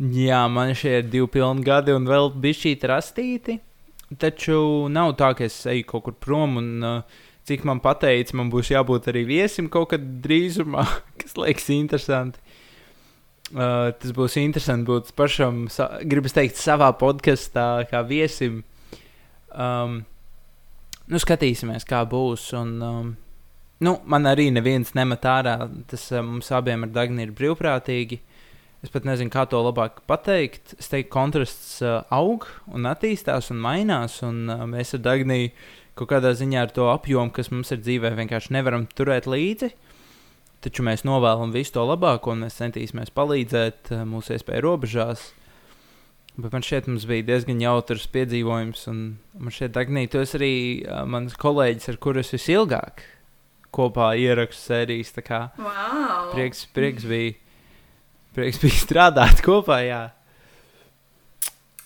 Jā, 0.00 0.46
man 0.48 0.72
šie 0.76 1.00
ir 1.02 1.10
divi 1.12 1.28
pilni 1.28 1.64
gadi 1.64 1.92
un 1.92 2.08
vēl 2.08 2.30
bišķīt 2.40 2.86
rastīti. 2.88 3.58
Taču 4.20 4.88
nav 4.90 5.12
tā, 5.20 5.34
ka 5.38 5.44
es 5.46 5.58
eju 5.70 5.84
kaut 5.86 6.06
kur 6.06 6.16
prom 6.16 6.56
un 6.58 6.70
uh, 6.82 7.18
cik 7.50 7.66
man 7.66 7.82
pateica, 7.82 8.36
man 8.38 8.50
būs 8.52 8.70
jābūt 8.70 9.10
arī 9.10 9.24
viesim 9.28 9.68
kaut 9.72 9.90
kad 9.94 10.06
drīzumā, 10.24 10.86
kas 11.20 11.36
liekas 11.40 11.70
interesanti. 11.74 12.42
Uh, 13.50 13.90
tas 13.98 14.12
būs 14.14 14.36
interesanti 14.38 14.86
būt 14.86 15.10
pašam, 15.18 15.64
sa, 15.74 15.88
gribas 16.06 16.36
teikt, 16.36 16.60
savā 16.60 16.92
podkāstā, 16.94 17.82
kā 17.90 18.04
viesim. 18.06 18.60
Um, 19.50 20.04
nu, 21.10 21.18
skatīsimies, 21.18 21.86
kā 21.88 22.04
būs. 22.06 22.52
Un, 22.54 22.76
um, 22.86 23.08
nu, 23.82 23.96
man 24.06 24.30
arī 24.30 24.52
neviens 24.54 24.94
nemet 24.94 25.26
ārā. 25.26 25.56
Tas 25.90 26.06
uh, 26.14 26.22
mums 26.22 26.52
abiem 26.54 26.86
ar 26.86 26.94
Dagni 26.94 27.26
ir 27.26 27.34
brīvprātīgi. 27.34 28.20
Es 28.80 28.94
pat 28.94 29.04
nezinu, 29.04 29.32
kā 29.34 29.42
to 29.50 29.58
labāk 29.60 29.98
pateikt. 30.08 30.76
Es 30.78 30.88
teiktu, 30.92 31.10
kontrasts 31.12 31.80
uh, 31.82 32.04
aug 32.14 32.46
un 32.70 32.86
attīstās 32.88 33.50
un 33.50 33.58
mainās. 33.66 34.20
Un, 34.26 34.44
uh, 34.46 34.62
mēs 34.70 34.94
ar 34.94 35.02
Dagniju 35.10 35.50
kaut 35.98 36.10
kādā 36.12 36.32
ziņā 36.36 36.66
ar 36.66 36.72
to 36.74 36.88
apjomu, 36.92 37.32
kas 37.34 37.50
mums 37.52 37.72
ir 37.74 37.82
dzīvē, 37.82 38.12
vienkārši 38.18 38.54
nevaram 38.56 38.86
turēt 38.96 39.28
līdzi. 39.30 39.72
Taču 40.64 40.84
mēs 40.84 41.06
novēlam 41.08 41.54
visu 41.54 41.74
to 41.76 41.84
labāko 41.88 42.34
un 42.34 42.44
mēs 42.44 42.58
centīsimies 42.60 43.12
palīdzēt 43.16 43.94
uh, 43.94 44.02
mūsu 44.08 44.36
iespēju 44.36 44.66
robežās. 44.66 45.30
Bet 46.40 46.52
man 46.54 46.64
šķiet, 46.64 46.88
mums 46.88 47.06
bija 47.08 47.26
diezgan 47.32 47.60
jautrs 47.60 48.06
piedzīvojums. 48.12 48.86
Un 48.92 49.00
man 49.40 49.54
šķiet, 49.56 49.72
Dagnija, 49.76 50.12
tu 50.12 50.20
esi 50.22 50.36
arī 50.38 50.54
uh, 50.84 51.02
mans 51.08 51.36
kolēģis, 51.40 51.92
ar 51.92 52.00
kuru 52.04 52.22
es 52.22 52.32
visilgāk 52.36 53.06
kopā 53.74 54.12
ierakstu 54.20 54.72
sērijas. 54.72 55.14
Wow. 55.56 56.34
Prieks, 56.34 56.66
prieks 56.74 57.06
bija 57.08 57.38
prieks 58.36 58.60
bija 58.62 58.80
strādāt 58.86 59.42
kopā. 59.44 59.80
Jā. 59.86 60.02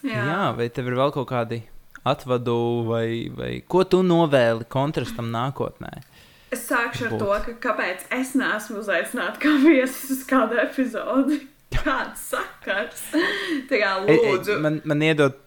Jā. 0.05 0.21
jā, 0.21 0.41
vai 0.59 0.69
tev 0.69 0.91
ir 0.91 0.99
vēl 0.99 1.15
kaut 1.15 1.31
kādi 1.31 1.63
atvadu, 2.05 2.57
vai, 2.89 3.31
vai 3.35 3.53
ko 3.69 3.85
tu 3.89 4.03
novēli 4.07 4.69
kontrastam 4.73 5.31
nākotnē? 5.33 5.93
Es 6.55 6.69
sākšu 6.69 7.09
ar 7.09 7.15
Būt. 7.15 7.23
to, 7.23 7.39
ka 7.47 7.55
kāpēc 7.69 8.05
es 8.15 8.35
neesmu 8.39 8.79
uzaicināta 8.83 9.41
kā 9.43 9.55
viesis 9.65 10.13
uz 10.15 10.23
kādu 10.29 10.61
epizodi. 10.63 11.41
Kāds 11.75 12.29
sakars? 12.31 13.01
Tā 13.67 13.81
kā 13.81 13.97
e, 14.05 14.15
e, 14.15 14.19
lūdzu. 14.21 14.61
Man, 14.63 14.79
man 14.87 15.03
iedod. 15.03 15.41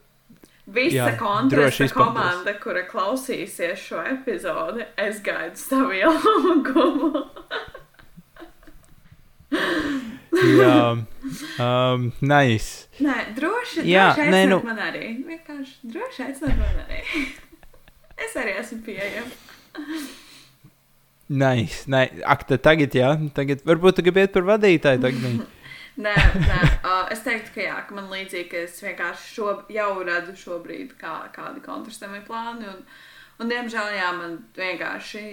Visa 0.68 1.14
kontrasta 1.16 1.88
komanda, 1.96 2.52
kura 2.60 2.82
klausīsies 2.90 3.86
šo 3.88 4.02
epizodi, 4.04 4.84
es 5.00 5.22
gaidu 5.24 5.56
savu 5.62 5.96
ielūgumu. 5.96 7.24
Jā, 10.38 10.78
um, 11.64 12.08
nice. 12.22 12.88
Nē, 13.02 13.18
droši. 13.38 13.84
Jā, 13.88 14.12
droši 14.16 14.32
nē, 14.34 14.42
nu. 14.52 14.60
Man 14.66 14.80
arī. 14.82 15.10
Vienkārši 15.26 15.92
droši 15.94 16.26
aicināt 16.28 16.60
man 16.60 16.80
arī. 16.86 17.02
es 18.26 18.38
arī 18.40 18.56
esmu 18.62 18.80
pieejama. 18.86 19.88
Nice. 21.28 21.84
Nē, 21.92 22.04
ak, 22.24 22.46
tad 22.52 22.64
tagad, 22.66 22.96
jā, 22.96 23.12
tagad 23.36 23.64
varbūt 23.68 24.00
tu 24.00 24.06
gribi 24.06 24.24
iet 24.26 24.36
par 24.36 24.48
vadītāju. 24.48 25.04
Tagad, 25.04 25.44
nē, 26.06 26.16
nē. 26.46 26.62
Uh, 26.86 27.04
es 27.14 27.26
teiktu, 27.26 27.56
ka 27.58 27.66
jā, 27.66 27.82
ka 27.90 27.98
man 27.98 28.12
līdzīgi, 28.14 28.48
ka 28.54 28.64
es 28.68 28.80
vienkārši 28.86 29.34
šo, 29.34 29.52
jau 29.74 29.92
redzu 30.08 30.38
šobrīd, 30.46 30.96
kā, 31.02 31.20
kādi 31.36 31.64
kontrastam 31.66 32.16
ir 32.16 32.24
plāni. 32.30 32.70
Un, 32.70 32.86
un 33.42 33.52
diemžēl, 33.52 33.92
jā, 33.98 34.14
man 34.22 34.40
vienkārši 34.58 35.28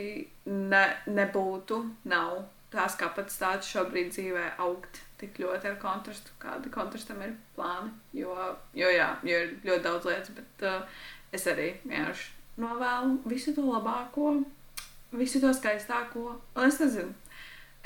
ne, 0.50 0.84
nebūtu, 1.12 1.84
nav 2.10 2.42
tās 2.74 2.98
kapacitātes 3.00 3.70
šobrīd 3.72 4.12
dzīvē 4.14 4.44
augt 4.62 5.00
tik 5.20 5.38
ļoti 5.40 5.70
ar 5.70 5.76
kontrastu, 5.82 6.34
kāda 6.42 6.70
kontrastam 6.74 7.22
ir 7.24 7.34
plāni. 7.56 7.92
Jo, 8.16 8.34
jo 8.76 8.90
jā, 8.92 9.10
jo 9.24 9.42
ir 9.46 9.52
ļoti 9.64 9.84
daudz 9.86 10.08
lietas, 10.10 10.32
bet 10.36 10.66
uh, 10.68 11.02
es 11.34 11.46
arī 11.50 11.72
vienkārši 11.84 12.32
novēlu 12.60 13.18
visu 13.30 13.54
to 13.56 13.64
labāko, 13.66 14.36
visu 15.14 15.40
to 15.42 15.52
skaistāko. 15.56 16.36
Es 16.66 16.78
nezinu, 16.82 17.14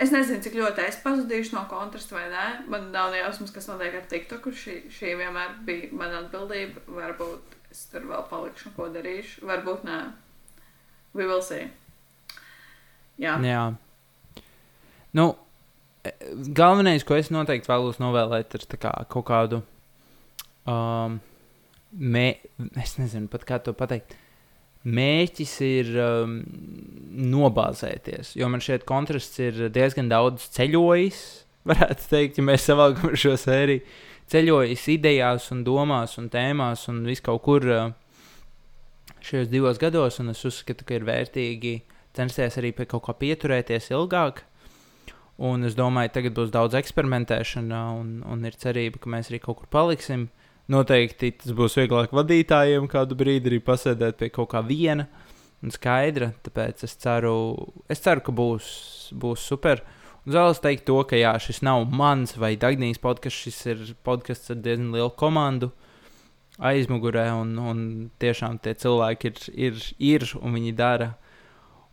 es 0.00 0.12
nezinu, 0.14 0.42
cik 0.44 0.58
ļoti 0.58 0.84
es 0.88 1.00
pazudīšu 1.04 1.56
no 1.56 1.64
kontrasta 1.70 2.16
vai 2.18 2.26
nē. 2.32 2.46
Man 2.72 2.90
nav 2.94 3.12
nejausmas, 3.14 3.52
kas 3.54 3.68
notiek 3.70 3.96
ar 4.00 4.06
TikToku. 4.10 4.52
Šī, 4.52 4.78
šī 4.92 5.16
vienmēr 5.20 5.58
bija 5.68 5.92
mana 5.96 6.22
atbildība. 6.24 6.84
Varbūt 7.00 7.58
es 7.72 7.84
tur 7.92 8.08
vēl 8.08 8.24
palikšu, 8.30 8.74
ko 8.76 8.88
darīšu. 8.92 9.44
Varbūt 9.48 9.84
nē. 9.88 10.00
We 11.16 11.26
will 11.26 11.42
see. 11.42 11.68
Jā. 13.18 13.38
Jā. 13.42 13.68
Nu, 15.16 15.32
e, 16.04 16.12
galvenais, 16.56 17.04
ko 17.06 17.16
es 17.16 17.32
noteikti 17.32 17.70
vēlos 17.70 18.00
novēlēt, 18.02 18.54
ir 18.58 18.78
kā 18.80 18.92
kaut 19.08 19.26
kādu. 19.30 19.62
Um, 20.68 21.20
mē, 21.92 22.26
es 22.82 22.98
nezinu 23.00 23.30
pat 23.32 23.46
kā 23.48 23.60
to 23.64 23.72
pateikt. 23.76 24.16
Mēķis 24.88 25.54
ir 25.66 25.88
um, 26.00 26.36
nobāzēties, 27.32 28.36
jo 28.38 28.48
man 28.48 28.62
šeit 28.64 28.86
kontrasts 28.88 29.40
ir 29.42 29.66
diezgan 29.74 30.10
daudz 30.12 30.46
ceļojis. 30.54 31.22
Varētu 31.68 32.06
teikt, 32.08 32.38
ja 32.38 32.44
mēs 32.46 32.68
savalkam 32.68 33.16
šo 33.18 33.34
sēriju, 33.40 33.82
ceļojis 34.30 34.84
idejās, 34.94 35.48
un 35.52 35.64
domās 35.66 36.14
un 36.20 36.28
tēmās 36.32 36.86
un 36.92 37.02
vis 37.08 37.24
kaut 37.24 37.42
kur 37.44 37.66
uh, 37.68 37.90
šajos 39.24 39.50
divos 39.50 39.80
gados. 39.80 40.20
Es 40.20 40.44
uzskatu, 40.48 40.86
ka 40.86 40.96
ir 40.96 41.08
vērtīgi 41.08 41.74
censties 42.16 42.58
arī 42.60 42.72
pie 42.76 42.86
kaut 42.88 43.06
kā 43.08 43.16
pieturēties 43.18 43.90
ilgāk. 43.94 44.44
Un 45.38 45.62
es 45.62 45.76
domāju, 45.78 46.10
tagad 46.16 46.34
būs 46.34 46.50
daudz 46.50 46.74
eksperimentēšana, 46.74 47.80
un, 48.00 48.08
un 48.26 48.42
ir 48.48 48.56
cerība, 48.58 48.98
ka 48.98 49.10
mēs 49.12 49.30
arī 49.30 49.38
kaut 49.44 49.60
kur 49.60 49.70
paliksim. 49.70 50.26
Noteikti 50.68 51.30
tas 51.38 51.54
būs 51.56 51.78
vieglāk 51.78 52.10
vadītājiem 52.12 52.88
kādu 52.90 53.16
brīdi 53.16 53.52
arī 53.52 53.60
pasēdēt 53.64 54.18
pie 54.18 54.28
kaut 54.34 54.50
kā 54.52 54.60
viena 54.66 55.06
un 55.62 55.72
skaidra. 55.72 56.32
Tāpēc 56.44 56.82
es 56.84 56.96
ceru, 57.00 57.36
es 57.88 58.02
ceru 58.04 58.24
ka 58.26 58.34
būs, 58.34 58.66
būs 59.14 59.46
super. 59.52 59.84
Un 60.26 60.34
vēl 60.34 60.50
es 60.52 60.60
teiktu 60.64 60.90
to, 60.90 60.98
ka 61.08 61.20
jā, 61.22 61.32
šis 61.40 61.62
nav 61.64 61.86
mans 61.86 62.34
vai 62.36 62.56
Dagnijas 62.60 63.00
podkāsts, 63.00 63.46
šis 63.46 63.60
ir 63.70 63.86
podkāsts 64.04 64.52
ar 64.52 64.58
diezgan 64.60 64.90
lielu 64.92 65.14
komandu 65.16 65.70
aizmugurē, 66.58 67.28
un, 67.38 67.54
un 67.62 67.80
tiešām 68.18 68.58
tie 68.62 68.74
cilvēki 68.74 69.30
ir, 69.30 69.42
ir, 69.54 69.82
ir 70.02 70.26
un 70.42 70.58
viņi 70.58 70.74
dara 70.76 71.12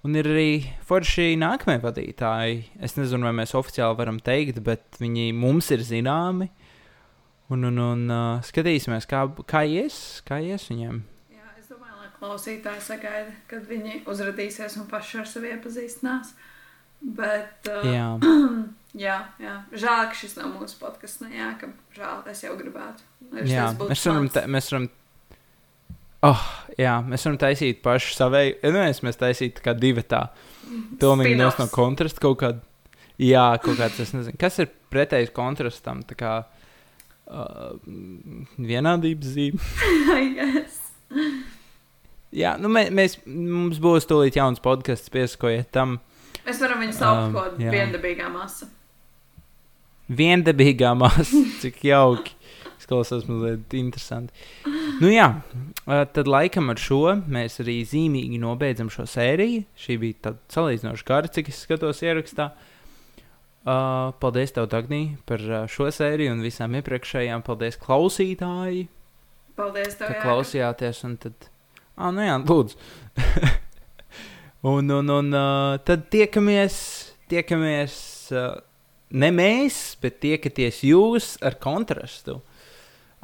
Un 0.05 0.13
ir 0.13 0.27
arī 0.29 0.49
forši 0.85 1.31
nākamie 1.41 1.79
vadītāji. 1.81 2.59
Es 2.85 2.93
nezinu, 2.93 3.25
vai 3.25 3.33
mēs 3.39 3.55
oficiāli 3.57 3.97
varam 3.97 4.19
teikt, 4.21 4.59
bet 4.65 4.99
viņi 5.01 5.31
mums 5.33 5.71
ir 5.73 5.81
zināmi. 5.81 6.51
Un, 7.49 7.65
un, 7.69 7.79
un 7.81 8.03
uh, 8.09 8.43
skatīsimies, 8.45 9.07
kā, 9.09 9.23
kā 9.49 9.63
ies, 9.65 9.97
kā 10.25 10.37
ies 10.45 10.65
viņiem. 10.69 10.99
Jā, 11.33 11.47
es 11.57 11.69
domāju, 11.69 11.97
lai 12.01 12.09
klausītāji 12.19 12.83
sagaida, 12.85 13.33
kad 13.49 13.65
viņi 13.69 14.03
uzrādīsies 14.09 14.77
un 14.81 14.87
paši 14.89 15.23
ar 15.23 15.29
sevi 15.29 15.51
iepazīstinās. 15.55 16.35
Bet, 17.17 17.69
uh, 17.69 17.89
jā. 17.89 18.07
jā, 19.07 19.17
jā, 19.41 19.55
žēl, 19.73 20.05
ka 20.11 20.19
šis 20.21 20.37
nav 20.37 20.53
mūsu 20.53 20.77
podkāsts. 20.81 21.25
Ka 21.61 21.71
žēl, 21.97 22.21
es 22.33 22.45
jau 22.45 22.53
gribētu. 22.61 23.09
Jā, 23.45 23.71
mēs 23.81 24.05
varam, 24.09 24.29
te, 24.33 24.45
mēs 24.53 24.69
varam 24.73 24.89
Oh, 26.23 26.45
jā, 26.79 26.95
mēs 27.05 27.25
varam 27.27 27.39
taisīt 27.41 27.81
pašu 27.83 28.15
savēju. 28.15 28.55
Nu, 28.71 28.83
mēs 29.07 29.19
taisītu 29.19 29.63
kā 29.65 29.75
divi 29.77 30.05
tā. 30.07 30.27
Pilnīgi 31.01 31.37
no 31.37 31.51
kontrasta 31.73 32.23
kaut 32.23 32.39
kāda. 32.41 32.63
Jā, 33.21 33.53
kaut 33.63 33.79
kāds, 33.79 33.99
es 34.03 34.11
nezinu, 34.15 34.35
kas 34.39 34.59
ir 34.59 34.71
pretējs 34.91 35.31
kontrastam. 35.35 36.01
Tā 36.07 36.17
kā 36.19 36.31
uh, 36.43 37.75
vienādības 38.59 39.35
zīme. 39.35 39.69
yes. 40.39 40.81
Jā, 42.35 42.55
nu 42.59 42.71
mē, 42.71 42.89
mēs, 42.95 43.19
mums 43.29 43.79
būs 43.83 44.07
tūlīt 44.09 44.35
jauns 44.35 44.59
podkāsts, 44.63 45.11
piesakojiet 45.13 45.69
tam. 45.75 45.99
Mēs 46.45 46.59
varam 46.61 46.81
viņu 46.83 46.97
saukt 46.97 47.29
um, 47.29 47.37
par 47.37 47.53
viendabīgā 47.55 48.27
masa. 48.33 48.67
Viendabīgā 50.11 50.91
masa, 50.99 51.45
cik 51.61 51.79
jauki. 51.87 52.34
Izklausās 52.85 53.23
mazliet 53.25 53.73
interesanti. 53.73 54.45
Nu, 55.01 55.09
jā, 55.09 55.31
tad 55.85 56.29
laikam 56.29 56.69
ar 56.69 56.77
šo 56.77 57.15
mēs 57.25 57.57
arī 57.63 57.79
zīmīgi 57.89 58.37
nobeidzam 58.37 58.91
šo 58.93 59.07
sēriju. 59.09 59.63
Šī 59.73 59.97
bija 60.03 60.19
tāda 60.27 60.53
salīdzinoši 60.53 61.07
gara, 61.07 61.31
cik 61.33 61.49
es 61.49 61.63
skatos 61.65 62.03
ierakstā. 62.05 62.51
Uh, 63.65 64.11
paldies, 64.21 64.53
tev, 64.53 64.67
Dārgnī, 64.69 65.15
par 65.25 65.41
šo 65.73 65.89
sēriju 65.89 66.35
un 66.35 66.45
visām 66.45 66.77
iepriekšējām. 66.77 67.41
Paldies, 67.47 67.79
klausītāji, 67.81 68.85
Paldies, 69.57 69.97
tev! 69.97 70.11
ka 70.11 70.21
klausījāties. 70.21 71.01
Un 71.09 71.17
tad, 71.25 71.49
ah, 71.97 72.13
nu 72.13 72.21
jā, 72.21 72.37
lūdzu. 72.45 72.77
un 74.75 74.93
un, 74.99 75.13
un 75.17 75.33
uh, 75.33 75.81
tad 75.81 76.05
tiekamies, 76.13 76.77
tiekamies 77.33 77.97
uh, 78.37 78.59
ne 79.17 79.33
mēs, 79.33 79.95
bet 80.05 80.21
tiekaties 80.21 80.83
jūs 80.85 81.33
ar 81.41 81.57
kontrastu. 81.57 82.43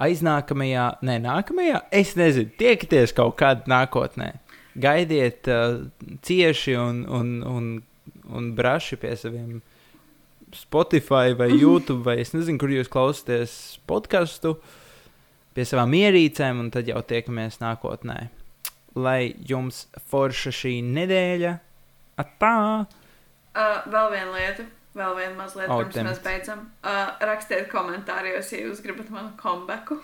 Aiznākamajā, 0.02 0.86
nē, 1.06 1.18
nākamajā, 1.22 1.84
es 1.94 2.16
nezinu, 2.18 2.50
tiekaties 2.58 3.14
kaut 3.18 3.36
kādā 3.40 3.70
nākotnē. 3.70 4.32
Gaidiet 4.82 5.50
uh, 5.52 5.84
cieši 6.26 6.78
un, 6.80 7.04
un, 7.06 7.34
un, 7.46 7.68
un 8.32 8.50
braši 8.58 8.98
pie 8.98 9.14
saviem 9.20 9.60
Spotify 10.56 11.36
vai 11.38 11.52
YouTube, 11.54 12.04
vai 12.08 12.18
es 12.24 12.34
nezinu, 12.34 12.60
kur 12.60 12.72
jūs 12.74 12.90
klausāties 12.92 13.54
podkāstu, 13.88 14.56
pie 15.56 15.68
savām 15.68 15.94
ierīcēm, 15.96 16.64
un 16.64 16.72
tad 16.74 16.90
jau 16.90 17.04
tiekamies 17.06 17.62
nākotnē. 17.62 18.18
Lai 19.00 19.32
jums 19.48 19.86
forša 20.12 20.52
šī 20.56 20.74
nedēļa, 20.88 21.54
atā! 22.20 22.58
Uh, 23.52 23.78
vēl 23.92 24.12
viena 24.16 24.32
lieta, 24.34 24.66
vēl 24.98 25.16
viena 25.18 25.36
mazliet, 25.38 25.70
Oh, 25.72 25.82
pirms 25.84 26.08
mēs 26.10 26.22
beidzam. 26.26 26.66
Uh, 26.84 27.14
rakstiet 27.32 27.70
komentārijos, 27.72 28.52
ja 28.54 28.66
jūs 28.66 28.82
gribat 28.84 29.10
manu 29.14 29.32
kombeku. 29.40 30.00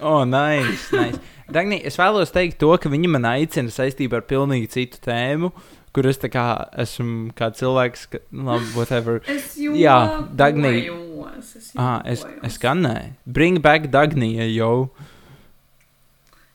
O, 0.00 0.20
oh, 0.20 0.22
nice, 0.24 0.88
nice. 0.96 1.18
Dagni, 1.52 1.78
es 1.84 1.98
vēlos 2.00 2.32
teikt 2.32 2.56
to, 2.62 2.70
ka 2.80 2.88
viņi 2.92 3.10
man 3.12 3.26
aicina 3.28 3.72
saistībā 3.72 4.22
ar 4.22 4.24
pilnīgi 4.28 4.70
citu 4.72 5.00
tēmu, 5.04 5.50
kur 5.94 6.08
es 6.08 6.18
kā 6.32 6.46
esmu 6.82 7.30
kā 7.36 7.50
cilvēks, 7.56 8.06
ka, 8.12 8.20
nu, 8.32 8.48
labi, 8.48 8.70
whatever. 8.76 9.20
Es 9.30 9.52
Jā, 9.60 9.98
Dagny. 10.36 10.86
jokojos, 10.88 11.52
Es 11.56 11.70
Ah, 11.76 12.00
es, 12.08 12.24
es 12.42 12.56
gan 12.58 12.80
nē. 12.84 12.96
Bring 13.26 13.60
back 13.62 13.90
Dagnija 13.92 14.48
jau. 14.48 14.88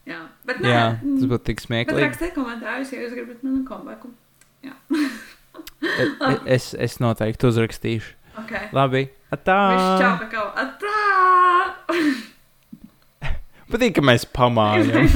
Jā, 0.10 0.24
bet 0.46 0.62
nē. 0.66 0.74
Jā, 0.74 0.86
tas 1.02 1.30
būtu 1.30 1.46
tik 1.52 1.62
Bet 1.62 1.68
smieklīgi. 1.68 2.08
rakstiet 2.10 2.34
komentārus, 2.36 2.92
ja 2.94 3.04
jūs 3.06 3.14
gribat 3.14 3.44
manu 3.46 3.62
kombeku. 3.70 4.10
Jā. 4.66 4.74
E- 5.82 6.12
e- 6.32 6.42
Es, 6.58 6.74
es 6.78 7.00
noteikti 7.02 7.50
uzrakstīšu. 7.50 8.14
ok. 8.44 8.54
Labi. 8.78 9.08
Atā! 9.32 9.58
Patīk, 13.72 13.94
ka 13.96 14.02
mēs 14.04 14.26
pamājam. 14.36 15.08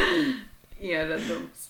Ieradums. 0.84 1.68